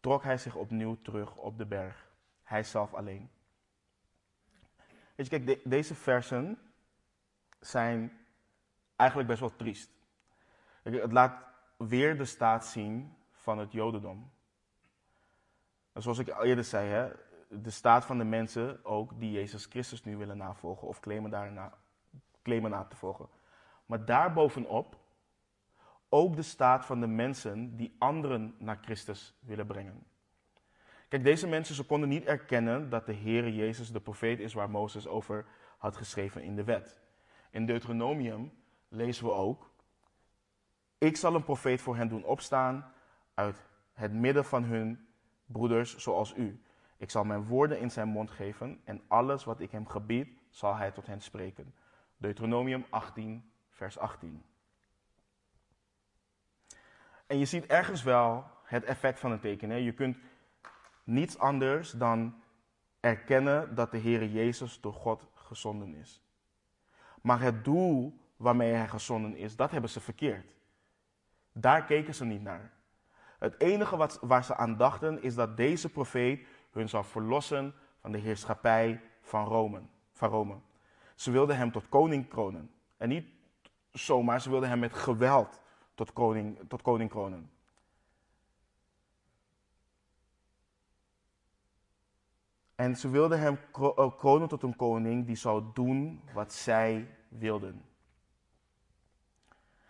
trok 0.00 0.22
hij 0.22 0.38
zich 0.38 0.54
opnieuw 0.54 0.96
terug 1.02 1.36
op 1.36 1.58
de 1.58 1.66
berg. 1.66 2.10
Hij 2.42 2.62
zelf 2.62 2.94
alleen. 2.94 3.30
Weet 5.14 5.30
je, 5.30 5.40
kijk, 5.40 5.70
deze 5.70 5.94
versen 5.94 6.58
zijn 7.60 8.12
eigenlijk 8.96 9.28
best 9.28 9.40
wel 9.40 9.56
triest. 9.56 9.90
Het 10.82 11.12
laat 11.12 11.44
weer 11.76 12.18
de 12.18 12.24
staat 12.24 12.66
zien 12.66 13.16
van 13.30 13.58
het 13.58 13.72
Jodendom. 13.72 14.30
En 15.96 16.02
zoals 16.02 16.18
ik 16.18 16.28
al 16.28 16.44
eerder 16.44 16.64
zei, 16.64 16.88
hè, 16.88 17.08
de 17.48 17.70
staat 17.70 18.04
van 18.04 18.18
de 18.18 18.24
mensen 18.24 18.84
ook 18.84 19.20
die 19.20 19.30
Jezus 19.30 19.64
Christus 19.64 20.04
nu 20.04 20.16
willen 20.16 20.36
navolgen 20.36 20.88
of 20.88 21.00
claimen, 21.00 21.30
daarna, 21.30 21.72
claimen 22.42 22.70
na 22.70 22.84
te 22.84 22.96
volgen. 22.96 23.28
Maar 23.86 24.04
daarbovenop 24.04 24.96
ook 26.08 26.36
de 26.36 26.42
staat 26.42 26.86
van 26.86 27.00
de 27.00 27.06
mensen 27.06 27.76
die 27.76 27.96
anderen 27.98 28.54
naar 28.58 28.78
Christus 28.82 29.34
willen 29.40 29.66
brengen. 29.66 30.06
Kijk, 31.08 31.24
deze 31.24 31.46
mensen 31.46 31.74
ze 31.74 31.84
konden 31.84 32.08
niet 32.08 32.24
erkennen 32.24 32.90
dat 32.90 33.06
de 33.06 33.12
Heer 33.12 33.48
Jezus 33.48 33.92
de 33.92 34.00
profeet 34.00 34.38
is 34.38 34.54
waar 34.54 34.70
Mozes 34.70 35.06
over 35.06 35.46
had 35.78 35.96
geschreven 35.96 36.42
in 36.42 36.56
de 36.56 36.64
wet. 36.64 37.00
In 37.50 37.66
Deuteronomium 37.66 38.52
lezen 38.88 39.24
we 39.24 39.32
ook: 39.32 39.70
Ik 40.98 41.16
zal 41.16 41.34
een 41.34 41.44
profeet 41.44 41.80
voor 41.80 41.96
hen 41.96 42.08
doen 42.08 42.24
opstaan 42.24 42.92
uit 43.34 43.66
het 43.92 44.12
midden 44.12 44.44
van 44.44 44.64
hun 44.64 45.05
broeders 45.46 45.96
zoals 45.96 46.34
u. 46.36 46.60
Ik 46.96 47.10
zal 47.10 47.24
mijn 47.24 47.44
woorden 47.44 47.80
in 47.80 47.90
zijn 47.90 48.08
mond 48.08 48.30
geven 48.30 48.80
en 48.84 49.02
alles 49.08 49.44
wat 49.44 49.60
ik 49.60 49.70
hem 49.70 49.86
gebied, 49.88 50.28
zal 50.50 50.76
hij 50.76 50.90
tot 50.90 51.06
hen 51.06 51.20
spreken. 51.20 51.74
Deuteronomium 52.16 52.86
18, 52.90 53.50
vers 53.70 53.98
18. 53.98 54.42
En 57.26 57.38
je 57.38 57.44
ziet 57.44 57.66
ergens 57.66 58.02
wel 58.02 58.44
het 58.64 58.84
effect 58.84 59.20
van 59.20 59.30
een 59.30 59.40
teken. 59.40 59.70
Hè? 59.70 59.76
Je 59.76 59.92
kunt 59.92 60.16
niets 61.04 61.38
anders 61.38 61.90
dan 61.90 62.42
erkennen 63.00 63.74
dat 63.74 63.90
de 63.90 63.98
Heer 63.98 64.26
Jezus 64.26 64.80
door 64.80 64.94
God 64.94 65.28
gezonden 65.34 65.94
is. 65.94 66.22
Maar 67.22 67.40
het 67.40 67.64
doel 67.64 68.20
waarmee 68.36 68.72
hij 68.72 68.88
gezonden 68.88 69.36
is, 69.36 69.56
dat 69.56 69.70
hebben 69.70 69.90
ze 69.90 70.00
verkeerd. 70.00 70.54
Daar 71.52 71.84
keken 71.84 72.14
ze 72.14 72.24
niet 72.24 72.42
naar. 72.42 72.75
Het 73.46 73.60
enige 73.60 73.96
wat, 73.96 74.18
waar 74.20 74.44
ze 74.44 74.56
aan 74.56 74.76
dachten 74.76 75.22
is 75.22 75.34
dat 75.34 75.56
deze 75.56 75.88
profeet 75.88 76.46
hun 76.70 76.88
zou 76.88 77.04
verlossen 77.04 77.74
van 78.00 78.12
de 78.12 78.18
heerschappij 78.18 79.00
van 79.20 79.44
Rome. 79.44 79.82
Van 80.12 80.28
Rome. 80.28 80.58
Ze 81.14 81.30
wilden 81.30 81.56
hem 81.56 81.72
tot 81.72 81.88
koning 81.88 82.28
kronen. 82.28 82.70
En 82.96 83.08
niet 83.08 83.26
zomaar, 83.92 84.40
ze 84.40 84.50
wilden 84.50 84.68
hem 84.68 84.78
met 84.78 84.94
geweld 84.94 85.60
tot 85.94 86.12
koning, 86.12 86.58
tot 86.68 86.82
koning 86.82 87.10
kronen. 87.10 87.50
En 92.74 92.96
ze 92.96 93.08
wilden 93.10 93.40
hem 93.40 93.58
eh, 93.72 94.16
kronen 94.16 94.48
tot 94.48 94.62
een 94.62 94.76
koning 94.76 95.26
die 95.26 95.36
zou 95.36 95.64
doen 95.74 96.22
wat 96.34 96.52
zij 96.52 97.16
wilden. 97.28 97.84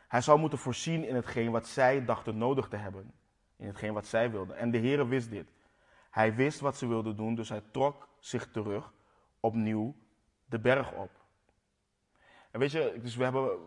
Hij 0.08 0.20
zou 0.20 0.38
moeten 0.38 0.58
voorzien 0.58 1.04
in 1.04 1.14
hetgeen 1.14 1.50
wat 1.50 1.66
zij 1.66 2.04
dachten 2.04 2.38
nodig 2.38 2.68
te 2.68 2.76
hebben. 2.76 3.14
In 3.56 3.66
hetgeen 3.66 3.92
wat 3.92 4.06
zij 4.06 4.30
wilden. 4.30 4.56
En 4.56 4.70
de 4.70 4.78
Heere 4.78 5.06
wist 5.06 5.30
dit. 5.30 5.48
Hij 6.10 6.34
wist 6.34 6.60
wat 6.60 6.76
ze 6.76 6.86
wilden 6.86 7.16
doen, 7.16 7.34
dus 7.34 7.48
hij 7.48 7.62
trok 7.70 8.08
zich 8.18 8.50
terug 8.50 8.92
opnieuw 9.40 9.94
de 10.44 10.58
berg 10.58 10.92
op. 10.92 11.10
En 12.50 12.62
weet 12.62 12.70
je, 12.70 12.98
dus 13.02 13.16
we 13.16 13.24
hebben 13.24 13.58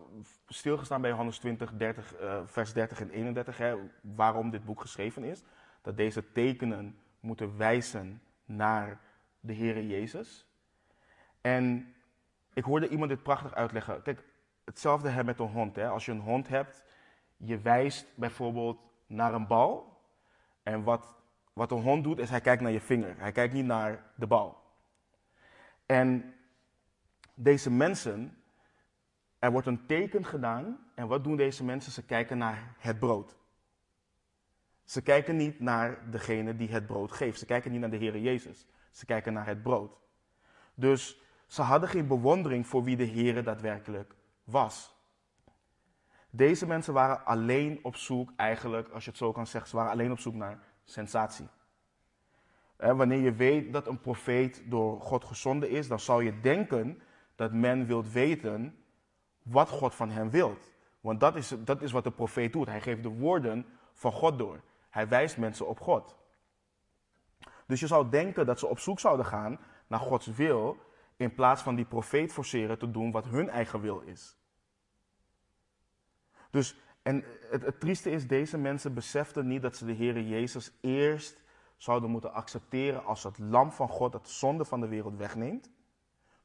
stilgestaan 0.46 1.00
bij 1.00 1.10
Johannes 1.10 1.38
20, 1.38 1.72
30, 1.72 2.20
uh, 2.20 2.40
vers 2.44 2.72
30 2.72 3.00
en 3.00 3.10
31, 3.10 3.56
hè, 3.56 3.76
waarom 4.00 4.50
dit 4.50 4.64
boek 4.64 4.80
geschreven 4.80 5.24
is. 5.24 5.42
Dat 5.82 5.96
deze 5.96 6.32
tekenen 6.32 6.98
moeten 7.20 7.56
wijzen 7.56 8.22
naar 8.44 9.00
de 9.40 9.54
Heere 9.54 9.86
Jezus. 9.86 10.46
En 11.40 11.94
ik 12.52 12.64
hoorde 12.64 12.88
iemand 12.88 13.10
dit 13.10 13.22
prachtig 13.22 13.54
uitleggen. 13.54 14.02
Kijk, 14.02 14.24
hetzelfde 14.64 15.08
hè 15.08 15.24
met 15.24 15.38
een 15.38 15.46
hond. 15.46 15.76
Hè. 15.76 15.88
Als 15.88 16.04
je 16.04 16.12
een 16.12 16.20
hond 16.20 16.48
hebt, 16.48 16.84
je 17.36 17.58
wijst 17.60 18.06
bijvoorbeeld 18.14 18.78
naar 19.10 19.34
een 19.34 19.46
bal. 19.46 20.00
En 20.62 20.82
wat, 20.82 21.14
wat 21.52 21.70
een 21.70 21.82
hond 21.82 22.04
doet, 22.04 22.18
is 22.18 22.30
hij 22.30 22.40
kijkt 22.40 22.62
naar 22.62 22.72
je 22.72 22.80
vinger. 22.80 23.14
Hij 23.18 23.32
kijkt 23.32 23.54
niet 23.54 23.64
naar 23.64 24.12
de 24.14 24.26
bal. 24.26 24.58
En 25.86 26.34
deze 27.34 27.70
mensen, 27.70 28.42
er 29.38 29.52
wordt 29.52 29.66
een 29.66 29.86
teken 29.86 30.24
gedaan. 30.24 30.90
En 30.94 31.06
wat 31.06 31.24
doen 31.24 31.36
deze 31.36 31.64
mensen? 31.64 31.92
Ze 31.92 32.04
kijken 32.04 32.38
naar 32.38 32.74
het 32.78 32.98
brood. 32.98 33.36
Ze 34.84 35.02
kijken 35.02 35.36
niet 35.36 35.60
naar 35.60 36.10
degene 36.10 36.56
die 36.56 36.68
het 36.68 36.86
brood 36.86 37.12
geeft. 37.12 37.38
Ze 37.38 37.46
kijken 37.46 37.70
niet 37.70 37.80
naar 37.80 37.90
de 37.90 37.96
Heer 37.96 38.18
Jezus. 38.18 38.66
Ze 38.90 39.06
kijken 39.06 39.32
naar 39.32 39.46
het 39.46 39.62
brood. 39.62 39.98
Dus 40.74 41.20
ze 41.46 41.62
hadden 41.62 41.88
geen 41.88 42.06
bewondering 42.06 42.66
voor 42.66 42.84
wie 42.84 42.96
de 42.96 43.04
Heer 43.04 43.44
daadwerkelijk 43.44 44.14
was. 44.44 44.99
Deze 46.30 46.66
mensen 46.66 46.94
waren 46.94 47.24
alleen 47.24 47.78
op 47.82 47.96
zoek, 47.96 48.32
eigenlijk, 48.36 48.88
als 48.88 49.04
je 49.04 49.10
het 49.10 49.18
zo 49.18 49.32
kan 49.32 49.46
zeggen, 49.46 49.70
ze 49.70 49.76
waren 49.76 49.90
alleen 49.90 50.12
op 50.12 50.18
zoek 50.18 50.34
naar 50.34 50.58
sensatie. 50.84 51.48
wanneer 52.76 53.20
je 53.20 53.32
weet 53.32 53.72
dat 53.72 53.86
een 53.86 54.00
profeet 54.00 54.62
door 54.66 55.00
God 55.00 55.24
gezonden 55.24 55.70
is, 55.70 55.88
dan 55.88 56.00
zou 56.00 56.24
je 56.24 56.40
denken 56.40 57.02
dat 57.34 57.52
men 57.52 57.86
wilt 57.86 58.12
weten 58.12 58.84
wat 59.42 59.68
God 59.68 59.94
van 59.94 60.10
hem 60.10 60.30
wilt. 60.30 60.72
Want 61.00 61.20
dat 61.20 61.36
is, 61.36 61.54
dat 61.58 61.82
is 61.82 61.92
wat 61.92 62.04
de 62.04 62.10
profeet 62.10 62.52
doet. 62.52 62.66
Hij 62.66 62.80
geeft 62.80 63.02
de 63.02 63.08
woorden 63.08 63.66
van 63.92 64.12
God 64.12 64.38
door. 64.38 64.60
Hij 64.90 65.08
wijst 65.08 65.36
mensen 65.36 65.68
op 65.68 65.80
God. 65.80 66.16
Dus 67.66 67.80
je 67.80 67.86
zou 67.86 68.08
denken 68.08 68.46
dat 68.46 68.58
ze 68.58 68.66
op 68.66 68.78
zoek 68.78 69.00
zouden 69.00 69.26
gaan 69.26 69.58
naar 69.86 70.00
Gods 70.00 70.26
wil, 70.26 70.76
in 71.16 71.34
plaats 71.34 71.62
van 71.62 71.74
die 71.74 71.84
profeet 71.84 72.32
forceren 72.32 72.78
te 72.78 72.90
doen 72.90 73.10
wat 73.10 73.24
hun 73.24 73.48
eigen 73.48 73.80
wil 73.80 74.00
is. 74.00 74.39
Dus, 76.50 76.76
en 77.02 77.24
het, 77.50 77.80
trieste 77.80 78.10
is, 78.10 78.26
deze 78.26 78.58
mensen 78.58 78.94
beseften 78.94 79.46
niet 79.46 79.62
dat 79.62 79.76
ze 79.76 79.86
de 79.86 79.92
Heer 79.92 80.20
Jezus 80.20 80.72
eerst 80.80 81.42
zouden 81.76 82.10
moeten 82.10 82.32
accepteren 82.32 83.04
als 83.04 83.22
het 83.22 83.38
lam 83.38 83.72
van 83.72 83.88
God 83.88 84.12
dat 84.12 84.24
de 84.24 84.30
zonde 84.30 84.64
van 84.64 84.80
de 84.80 84.88
wereld 84.88 85.16
wegneemt. 85.16 85.70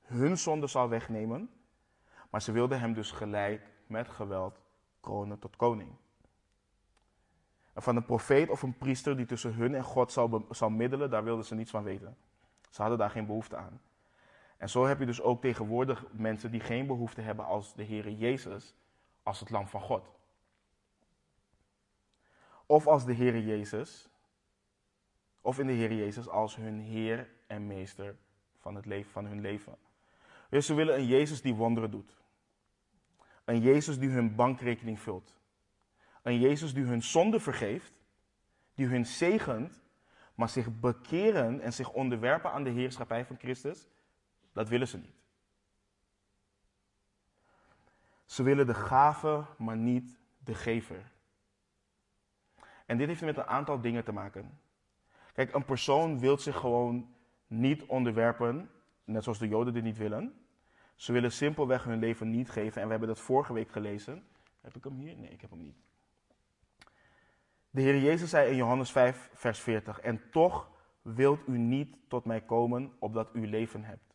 Hun 0.02 0.38
zonde 0.38 0.68
zou 0.68 0.90
wegnemen. 0.90 1.50
Maar 2.30 2.42
ze 2.42 2.52
wilden 2.52 2.80
hem 2.80 2.94
dus 2.94 3.12
gelijk 3.12 3.72
met 3.88 4.10
geweld 4.10 4.60
kronen 5.00 5.40
tot 5.40 5.56
koning. 5.56 5.96
En 7.74 7.82
van 7.82 7.96
een 7.96 8.06
profeet 8.06 8.50
of 8.50 8.62
een 8.62 8.78
priester 8.78 9.18
die 9.18 9.26
tussen 9.26 9.54
hun 9.54 9.76
en 9.76 9.84
God 9.84 10.12
zou, 10.12 10.46
zou 10.50 10.72
middelen, 10.72 11.10
daar 11.10 11.24
wilden 11.24 11.46
ze 11.46 11.56
niets 11.56 11.72
van 11.72 11.84
weten. 11.84 12.18
Ze 12.70 12.82
hadden 12.82 13.00
daar 13.00 13.10
geen 13.10 13.26
behoefte 13.26 13.56
aan. 13.56 13.82
En 14.58 14.70
zo 14.70 14.86
heb 14.86 15.00
je 15.00 15.06
dus 15.06 15.22
ook 15.22 15.42
tegenwoordig 15.42 16.06
mensen 16.12 16.52
die 16.52 16.60
geen 16.60 16.88
behoefte 16.88 17.22
hebben 17.22 17.46
als 17.46 17.74
de 17.74 17.84
Heer 17.84 18.10
Jezus, 18.10 18.76
als 19.26 19.40
het 19.40 19.50
lam 19.50 19.68
van 19.68 19.82
God. 19.82 20.12
Of 22.66 22.88
als 22.88 23.06
de 23.06 23.14
Heer 23.14 23.40
Jezus, 23.40 24.10
of 25.42 25.60
in 25.60 25.68
de 25.68 25.74
Heer 25.74 25.94
Jezus 25.94 26.28
als 26.28 26.56
hun 26.56 26.80
Heer 26.80 27.30
en 27.48 27.68
Meester 27.68 28.18
van, 28.60 28.76
het 28.76 28.86
leven, 28.86 29.12
van 29.12 29.26
hun 29.26 29.42
leven. 29.42 29.78
Dus 30.50 30.66
ze 30.66 30.74
willen 30.74 30.96
een 30.96 31.06
Jezus 31.06 31.42
die 31.42 31.54
wonderen 31.54 31.92
doet. 31.92 32.22
Een 33.46 33.62
Jezus 33.62 34.00
die 34.00 34.10
hun 34.10 34.36
bankrekening 34.36 35.00
vult. 35.00 35.36
Een 36.22 36.40
Jezus 36.40 36.74
die 36.74 36.84
hun 36.84 37.04
zonde 37.04 37.40
vergeeft, 37.40 37.94
die 38.74 38.88
hun 38.88 39.06
zegent, 39.06 39.84
maar 40.36 40.50
zich 40.50 40.80
bekeren 40.80 41.62
en 41.62 41.74
zich 41.74 41.92
onderwerpen 41.92 42.52
aan 42.52 42.64
de 42.64 42.70
heerschappij 42.70 43.26
van 43.26 43.38
Christus, 43.38 43.88
dat 44.54 44.70
willen 44.70 44.88
ze 44.88 44.98
niet. 44.98 45.25
Ze 48.26 48.44
willen 48.44 48.68
de 48.68 48.74
gave, 48.74 49.46
maar 49.58 49.78
niet 49.78 50.20
de 50.38 50.54
gever. 50.54 51.12
En 52.86 52.98
dit 52.98 53.08
heeft 53.08 53.22
met 53.22 53.38
een 53.38 53.46
aantal 53.46 53.82
dingen 53.82 54.04
te 54.04 54.12
maken. 54.12 54.60
Kijk, 55.34 55.54
een 55.54 55.66
persoon 55.66 56.20
wil 56.20 56.38
zich 56.38 56.58
gewoon 56.58 57.16
niet 57.48 57.84
onderwerpen, 57.84 58.70
net 59.04 59.24
zoals 59.24 59.40
de 59.40 59.48
Joden 59.48 59.74
dit 59.74 59.84
niet 59.84 59.98
willen. 59.98 60.46
Ze 60.96 61.12
willen 61.12 61.32
simpelweg 61.32 61.84
hun 61.84 62.00
leven 62.00 62.30
niet 62.30 62.50
geven. 62.50 62.82
En 62.82 62.86
we 62.86 62.92
hebben 62.92 63.10
dat 63.10 63.20
vorige 63.20 63.54
week 63.54 63.72
gelezen. 63.72 64.24
Heb 64.62 64.76
ik 64.76 64.84
hem 64.84 64.98
hier? 64.98 65.18
Nee, 65.18 65.30
ik 65.30 65.42
heb 65.42 65.50
hem 65.50 65.62
niet. 65.62 65.78
De 67.70 67.82
Heer 67.82 68.00
Jezus 68.00 68.30
zei 68.30 68.50
in 68.50 68.56
Johannes 68.56 68.92
5, 68.92 69.30
vers 69.34 69.60
40: 69.60 70.00
En 70.00 70.30
toch 70.32 70.70
wilt 71.02 71.48
u 71.48 71.58
niet 71.58 71.98
tot 72.08 72.26
mij 72.26 72.42
komen, 72.42 72.94
opdat 73.00 73.30
u 73.34 73.48
leven 73.48 73.84
hebt. 73.84 74.15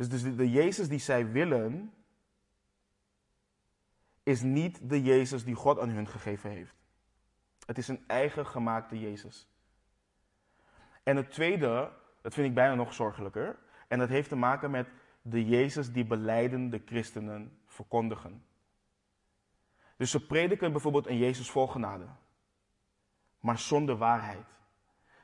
Dus, 0.00 0.08
dus 0.08 0.36
de 0.36 0.50
Jezus 0.50 0.88
die 0.88 0.98
zij 0.98 1.30
willen, 1.30 1.92
is 4.22 4.42
niet 4.42 4.88
de 4.88 5.02
Jezus 5.02 5.44
die 5.44 5.54
God 5.54 5.78
aan 5.78 5.88
hun 5.88 6.08
gegeven 6.08 6.50
heeft. 6.50 6.74
Het 7.66 7.78
is 7.78 7.88
een 7.88 8.04
eigen 8.06 8.46
gemaakte 8.46 9.00
Jezus. 9.00 9.48
En 11.02 11.16
het 11.16 11.30
tweede, 11.30 11.92
dat 12.22 12.34
vind 12.34 12.46
ik 12.48 12.54
bijna 12.54 12.74
nog 12.74 12.94
zorgelijker, 12.94 13.58
en 13.88 13.98
dat 13.98 14.08
heeft 14.08 14.28
te 14.28 14.36
maken 14.36 14.70
met 14.70 14.88
de 15.22 15.44
Jezus 15.44 15.92
die 15.92 16.04
beleidende 16.04 16.82
christenen 16.84 17.58
verkondigen. 17.66 18.44
Dus 19.96 20.10
ze 20.10 20.26
prediken 20.26 20.72
bijvoorbeeld 20.72 21.06
een 21.06 21.18
Jezus 21.18 21.50
vol 21.50 21.66
genade, 21.66 22.06
maar 23.40 23.58
zonder 23.58 23.96
waarheid. 23.96 24.46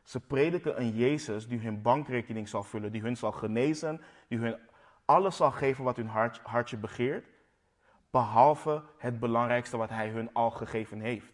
Ze 0.06 0.20
prediken 0.20 0.80
een 0.80 0.94
Jezus 0.94 1.48
die 1.48 1.58
hun 1.58 1.82
bankrekening 1.82 2.48
zal 2.48 2.62
vullen, 2.62 2.92
die 2.92 3.00
hun 3.00 3.16
zal 3.16 3.32
genezen, 3.32 4.00
die 4.28 4.38
hun 4.38 4.58
alles 5.04 5.36
zal 5.36 5.50
geven 5.50 5.84
wat 5.84 5.96
hun 5.96 6.08
hart, 6.08 6.38
hartje 6.38 6.76
begeert, 6.76 7.26
behalve 8.10 8.84
het 8.98 9.20
belangrijkste 9.20 9.76
wat 9.76 9.88
Hij 9.88 10.08
hun 10.08 10.32
al 10.32 10.50
gegeven 10.50 11.00
heeft. 11.00 11.32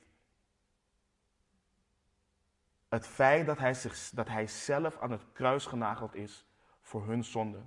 Het 2.89 3.07
feit 3.07 3.47
dat 3.47 3.59
hij, 3.59 3.75
zich, 3.75 4.11
dat 4.11 4.29
hij 4.29 4.47
zelf 4.47 4.99
aan 4.99 5.11
het 5.11 5.33
kruis 5.33 5.67
genageld 5.67 6.15
is 6.15 6.47
voor 6.81 7.07
hun 7.07 7.25
zonde. 7.25 7.63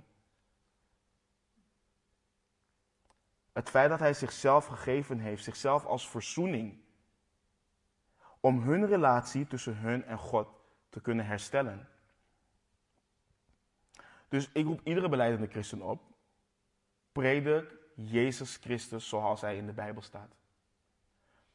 Het 3.52 3.70
feit 3.70 3.88
dat 3.88 3.98
hij 3.98 4.14
zichzelf 4.14 4.66
gegeven 4.66 5.18
heeft, 5.18 5.44
zichzelf 5.44 5.84
als 5.84 6.08
verzoening, 6.08 6.80
om 8.40 8.60
hun 8.60 8.86
relatie 8.86 9.46
tussen 9.46 9.76
hun 9.76 10.04
en 10.04 10.18
God 10.18 10.55
te 10.88 11.00
kunnen 11.00 11.26
herstellen. 11.26 11.88
Dus 14.28 14.50
ik 14.52 14.64
roep 14.64 14.80
iedere 14.84 15.08
beleidende 15.08 15.46
christen 15.46 15.82
op, 15.82 16.02
predik 17.12 17.74
Jezus 17.94 18.56
Christus 18.56 19.08
zoals 19.08 19.40
hij 19.40 19.56
in 19.56 19.66
de 19.66 19.72
Bijbel 19.72 20.02
staat. 20.02 20.34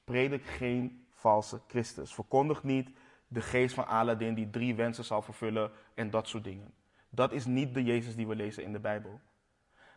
Predik 0.03 0.45
geen 0.45 1.07
valse 1.09 1.61
Christus. 1.67 2.13
Verkondig 2.13 2.63
niet 2.63 2.89
de 3.27 3.41
geest 3.41 3.75
van 3.75 3.87
Aladdin 3.87 4.33
die 4.33 4.49
drie 4.49 4.75
wensen 4.75 5.03
zal 5.03 5.21
vervullen 5.21 5.71
en 5.93 6.09
dat 6.09 6.27
soort 6.27 6.43
dingen. 6.43 6.73
Dat 7.09 7.31
is 7.31 7.45
niet 7.45 7.73
de 7.73 7.83
Jezus 7.83 8.15
die 8.15 8.27
we 8.27 8.35
lezen 8.35 8.63
in 8.63 8.71
de 8.71 8.79
Bijbel. 8.79 9.19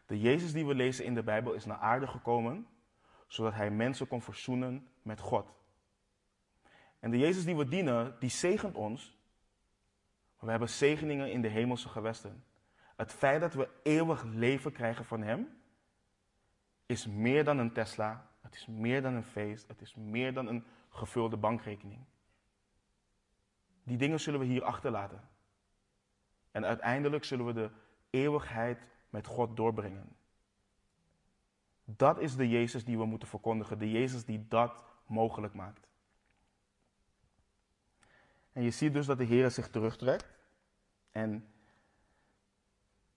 De 0.07 0.21
Jezus 0.21 0.53
die 0.53 0.67
we 0.67 0.75
lezen 0.75 1.05
in 1.05 1.15
de 1.15 1.23
Bijbel 1.23 1.53
is 1.53 1.65
naar 1.65 1.77
aarde 1.77 2.07
gekomen, 2.07 2.67
zodat 3.27 3.55
hij 3.55 3.71
mensen 3.71 4.09
kon 4.09 4.23
verzoenen 4.23 4.89
met 5.03 5.21
God. 5.21 5.47
En 7.01 7.11
de 7.11 7.19
Jezus 7.19 7.45
die 7.45 7.57
we 7.57 7.69
dienen, 7.69 8.17
die 8.19 8.31
zegent 8.31 8.75
ons. 8.75 9.19
We 10.45 10.51
hebben 10.51 10.69
zegeningen 10.69 11.33
in 11.33 11.43
de 11.43 11.49
hemelse 11.49 11.89
gewesten. 11.89 12.45
Het 12.97 13.13
feit 13.13 13.41
dat 13.41 13.55
we 13.55 13.69
eeuwig 13.83 14.25
leven 14.25 14.73
krijgen 14.73 15.05
van 15.05 15.23
Hem, 15.23 15.63
is 16.87 17.07
meer 17.07 17.45
dan 17.45 17.59
een 17.59 17.73
Tesla. 17.73 18.31
Het 18.41 18.55
is 18.55 18.67
meer 18.67 19.03
dan 19.03 19.15
een 19.15 19.25
feest. 19.25 19.69
Het 19.69 19.81
is 19.81 19.95
meer 19.95 20.35
dan 20.35 20.47
een 20.47 20.65
gevulde 20.89 21.37
bankrekening. 21.37 22.05
Die 23.83 23.97
dingen 23.97 24.21
zullen 24.21 24.41
we 24.41 24.47
hier 24.47 24.65
achterlaten. 24.65 25.29
En 26.51 26.65
uiteindelijk 26.65 27.25
zullen 27.25 27.47
we 27.47 27.53
de 27.53 27.71
eeuwigheid 28.11 28.89
met 29.09 29.27
God 29.27 29.57
doorbrengen. 29.57 30.17
Dat 31.85 32.19
is 32.21 32.37
de 32.37 32.49
Jezus 32.49 32.85
die 32.85 32.99
we 32.99 33.05
moeten 33.05 33.29
verkondigen. 33.29 33.79
De 33.79 33.91
Jezus 33.91 34.25
die 34.25 34.49
dat 34.49 34.85
mogelijk 35.07 35.55
maakt. 35.55 35.89
En 38.55 38.63
je 38.63 38.71
ziet 38.71 38.93
dus 38.93 39.07
dat 39.07 39.19
de 39.19 39.25
Heer 39.25 39.51
zich 39.51 39.69
terugtrekt. 39.69 40.27
En 41.11 41.53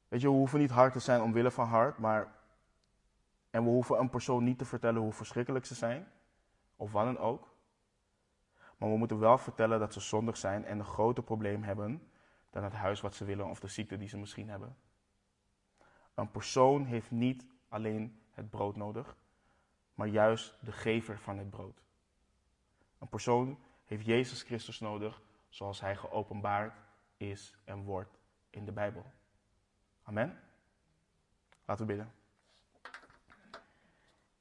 weet 0.07 0.21
je, 0.21 0.27
we 0.27 0.33
hoeven 0.33 0.59
niet 0.59 0.69
hard 0.69 0.93
te 0.93 0.99
zijn 0.99 1.21
omwille 1.21 1.51
van 1.51 1.67
hard, 1.67 1.97
maar. 1.97 2.35
En 3.49 3.63
we 3.63 3.69
hoeven 3.69 3.99
een 3.99 4.09
persoon 4.09 4.43
niet 4.43 4.57
te 4.57 4.65
vertellen 4.65 5.01
hoe 5.01 5.13
verschrikkelijk 5.13 5.65
ze 5.65 5.75
zijn, 5.75 6.07
of 6.75 6.91
wat 6.91 7.05
dan 7.05 7.17
ook. 7.17 7.55
Maar 8.77 8.89
we 8.89 8.97
moeten 8.97 9.19
wel 9.19 9.37
vertellen 9.37 9.79
dat 9.79 9.93
ze 9.93 9.99
zondig 9.99 10.37
zijn 10.37 10.65
en 10.65 10.79
een 10.79 10.85
groter 10.85 11.23
probleem 11.23 11.63
hebben 11.63 12.11
dan 12.49 12.63
het 12.63 12.73
huis 12.73 13.01
wat 13.01 13.15
ze 13.15 13.25
willen 13.25 13.49
of 13.49 13.59
de 13.59 13.67
ziekte 13.67 13.97
die 13.97 14.07
ze 14.07 14.17
misschien 14.17 14.49
hebben. 14.49 14.77
Een 16.13 16.31
persoon 16.31 16.85
heeft 16.85 17.11
niet 17.11 17.45
alleen 17.67 18.21
het 18.31 18.49
brood 18.49 18.75
nodig, 18.75 19.15
maar 19.93 20.07
juist 20.07 20.57
de 20.61 20.71
gever 20.71 21.19
van 21.19 21.37
het 21.37 21.49
brood. 21.49 21.81
Een 22.97 23.09
persoon 23.09 23.59
heeft 23.85 24.05
Jezus 24.05 24.43
Christus 24.43 24.79
nodig 24.79 25.21
zoals 25.57 25.79
hij 25.79 25.95
geopenbaard 25.95 26.73
is 27.17 27.55
en 27.63 27.83
wordt 27.83 28.19
in 28.49 28.65
de 28.65 28.71
Bijbel. 28.71 29.05
Amen. 30.03 30.39
Laten 31.65 31.87
we 31.87 31.93
bidden. 31.93 32.13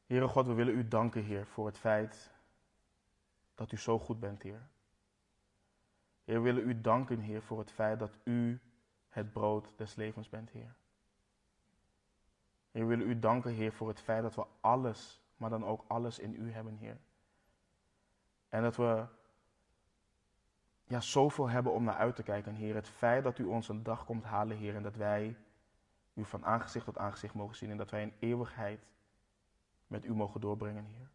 Heere 0.06 0.28
God, 0.28 0.46
we 0.46 0.52
willen 0.52 0.74
u 0.74 0.88
danken, 0.88 1.22
Heer, 1.22 1.46
voor 1.46 1.66
het 1.66 1.78
feit 1.78 2.32
dat 3.54 3.72
u 3.72 3.76
zo 3.76 3.98
goed 3.98 4.20
bent, 4.20 4.42
Heer. 4.42 4.68
Heer, 6.24 6.42
we 6.42 6.52
willen 6.52 6.68
u 6.68 6.80
danken, 6.80 7.20
Heer, 7.20 7.42
voor 7.42 7.58
het 7.58 7.70
feit 7.70 7.98
dat 7.98 8.18
u 8.24 8.60
het 9.08 9.32
brood 9.32 9.72
des 9.76 9.94
levens 9.94 10.28
bent, 10.28 10.50
Heer. 10.50 10.74
Heer, 12.70 12.82
we 12.82 12.96
willen 12.96 13.08
u 13.08 13.18
danken, 13.18 13.52
Heer, 13.52 13.72
voor 13.72 13.88
het 13.88 14.00
feit 14.00 14.22
dat 14.22 14.34
we 14.34 14.46
alles, 14.60 15.20
maar 15.36 15.50
dan 15.50 15.64
ook 15.64 15.84
alles 15.86 16.18
in 16.18 16.34
u 16.34 16.52
hebben, 16.52 16.76
Heer. 16.76 16.98
En 18.48 18.62
dat 18.62 18.76
we 18.76 19.06
ja, 20.86 21.00
zoveel 21.00 21.48
hebben 21.48 21.72
om 21.72 21.84
naar 21.84 21.96
uit 21.96 22.16
te 22.16 22.22
kijken, 22.22 22.54
Heer. 22.54 22.74
Het 22.74 22.88
feit 22.88 23.24
dat 23.24 23.38
u 23.38 23.44
ons 23.44 23.68
een 23.68 23.82
dag 23.82 24.04
komt 24.04 24.24
halen, 24.24 24.56
Heer, 24.56 24.74
en 24.74 24.82
dat 24.82 24.96
wij 24.96 25.36
u 26.14 26.24
van 26.24 26.44
aangezicht 26.44 26.84
tot 26.84 26.98
aangezicht 26.98 27.34
mogen 27.34 27.56
zien 27.56 27.70
en 27.70 27.76
dat 27.76 27.90
wij 27.90 28.02
een 28.02 28.14
eeuwigheid 28.18 28.86
met 29.86 30.04
u 30.04 30.14
mogen 30.14 30.40
doorbrengen, 30.40 30.84
Heer. 30.84 31.08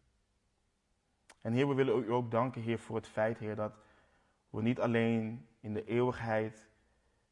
En 1.40 1.52
Heer, 1.52 1.68
we 1.68 1.74
willen 1.74 2.04
u 2.04 2.12
ook 2.12 2.30
danken, 2.30 2.62
Heer, 2.62 2.78
voor 2.78 2.96
het 2.96 3.06
feit, 3.06 3.38
Heer, 3.38 3.56
dat 3.56 3.78
we 4.50 4.62
niet 4.62 4.80
alleen 4.80 5.46
in 5.60 5.74
de 5.74 5.84
eeuwigheid 5.84 6.68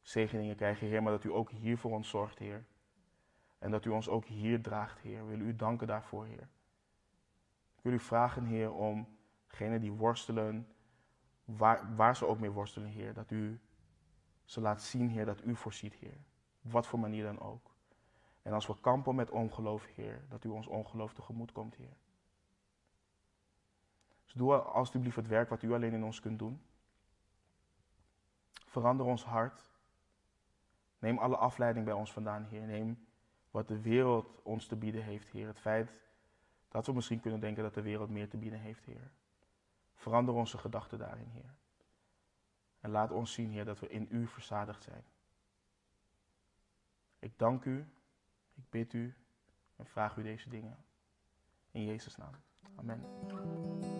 zegeningen 0.01 0.55
krijgen, 0.55 0.87
Heer, 0.87 1.03
maar 1.03 1.11
dat 1.11 1.23
u 1.23 1.31
ook 1.31 1.49
hier 1.49 1.77
voor 1.77 1.91
ons 1.91 2.09
zorgt, 2.09 2.39
Heer. 2.39 2.65
En 3.59 3.71
dat 3.71 3.85
u 3.85 3.89
ons 3.89 4.09
ook 4.09 4.25
hier 4.25 4.61
draagt, 4.61 4.99
Heer. 4.99 5.23
We 5.23 5.29
willen 5.29 5.47
u 5.47 5.55
danken 5.55 5.87
daarvoor, 5.87 6.25
Heer. 6.25 6.47
Ik 7.75 7.81
wil 7.81 7.93
u 7.93 7.99
vragen, 7.99 8.45
Heer, 8.45 8.73
om 8.73 9.19
die 9.57 9.91
worstelen, 9.91 10.67
waar, 11.57 11.95
waar 11.95 12.15
ze 12.15 12.25
ook 12.25 12.39
mee 12.39 12.51
worstelen, 12.51 12.89
Heer, 12.89 13.13
dat 13.13 13.31
u 13.31 13.59
ze 14.43 14.61
laat 14.61 14.81
zien, 14.81 15.09
Heer, 15.09 15.25
dat 15.25 15.43
u 15.43 15.55
voorziet, 15.55 15.93
Heer. 15.93 16.17
Op 16.63 16.71
wat 16.71 16.87
voor 16.87 16.99
manier 16.99 17.23
dan 17.23 17.39
ook. 17.39 17.71
En 18.41 18.53
als 18.53 18.67
we 18.67 18.79
kampen 18.81 19.15
met 19.15 19.29
ongeloof, 19.29 19.85
Heer, 19.95 20.21
dat 20.29 20.43
u 20.43 20.49
ons 20.49 20.67
ongeloof 20.67 21.13
tegemoet 21.13 21.51
komt, 21.51 21.75
Heer. 21.75 21.97
Dus 24.23 24.33
doe 24.33 24.55
alsjeblieft 24.55 25.15
het 25.15 25.27
werk 25.27 25.49
wat 25.49 25.61
u 25.61 25.73
alleen 25.73 25.93
in 25.93 26.03
ons 26.03 26.19
kunt 26.19 26.39
doen. 26.39 26.61
Verander 28.65 29.05
ons 29.05 29.23
hart. 29.23 29.69
Neem 30.99 31.17
alle 31.17 31.37
afleiding 31.37 31.85
bij 31.85 31.93
ons 31.93 32.13
vandaan, 32.13 32.43
Heer. 32.43 32.65
Neem 32.65 33.07
wat 33.51 33.67
de 33.67 33.81
wereld 33.81 34.41
ons 34.43 34.67
te 34.67 34.75
bieden 34.75 35.03
heeft, 35.03 35.29
Heer. 35.29 35.47
Het 35.47 35.59
feit 35.59 35.93
dat 36.69 36.85
we 36.85 36.93
misschien 36.93 37.19
kunnen 37.19 37.39
denken 37.39 37.63
dat 37.63 37.73
de 37.73 37.81
wereld 37.81 38.09
meer 38.09 38.29
te 38.29 38.37
bieden 38.37 38.59
heeft, 38.59 38.85
Heer. 38.85 39.11
Verander 40.01 40.33
onze 40.33 40.57
gedachten 40.57 40.97
daarin, 40.97 41.29
Heer. 41.29 41.55
En 42.79 42.89
laat 42.89 43.11
ons 43.11 43.33
zien, 43.33 43.51
Heer, 43.51 43.65
dat 43.65 43.79
we 43.79 43.87
in 43.87 44.07
U 44.09 44.27
verzadigd 44.27 44.83
zijn. 44.83 45.03
Ik 47.19 47.37
dank 47.37 47.65
U, 47.65 47.93
ik 48.53 48.69
bid 48.69 48.93
U 48.93 49.15
en 49.75 49.85
vraag 49.85 50.17
U 50.17 50.23
deze 50.23 50.49
dingen. 50.49 50.85
In 51.71 51.85
Jezus' 51.85 52.17
naam. 52.17 52.35
Amen. 52.75 53.90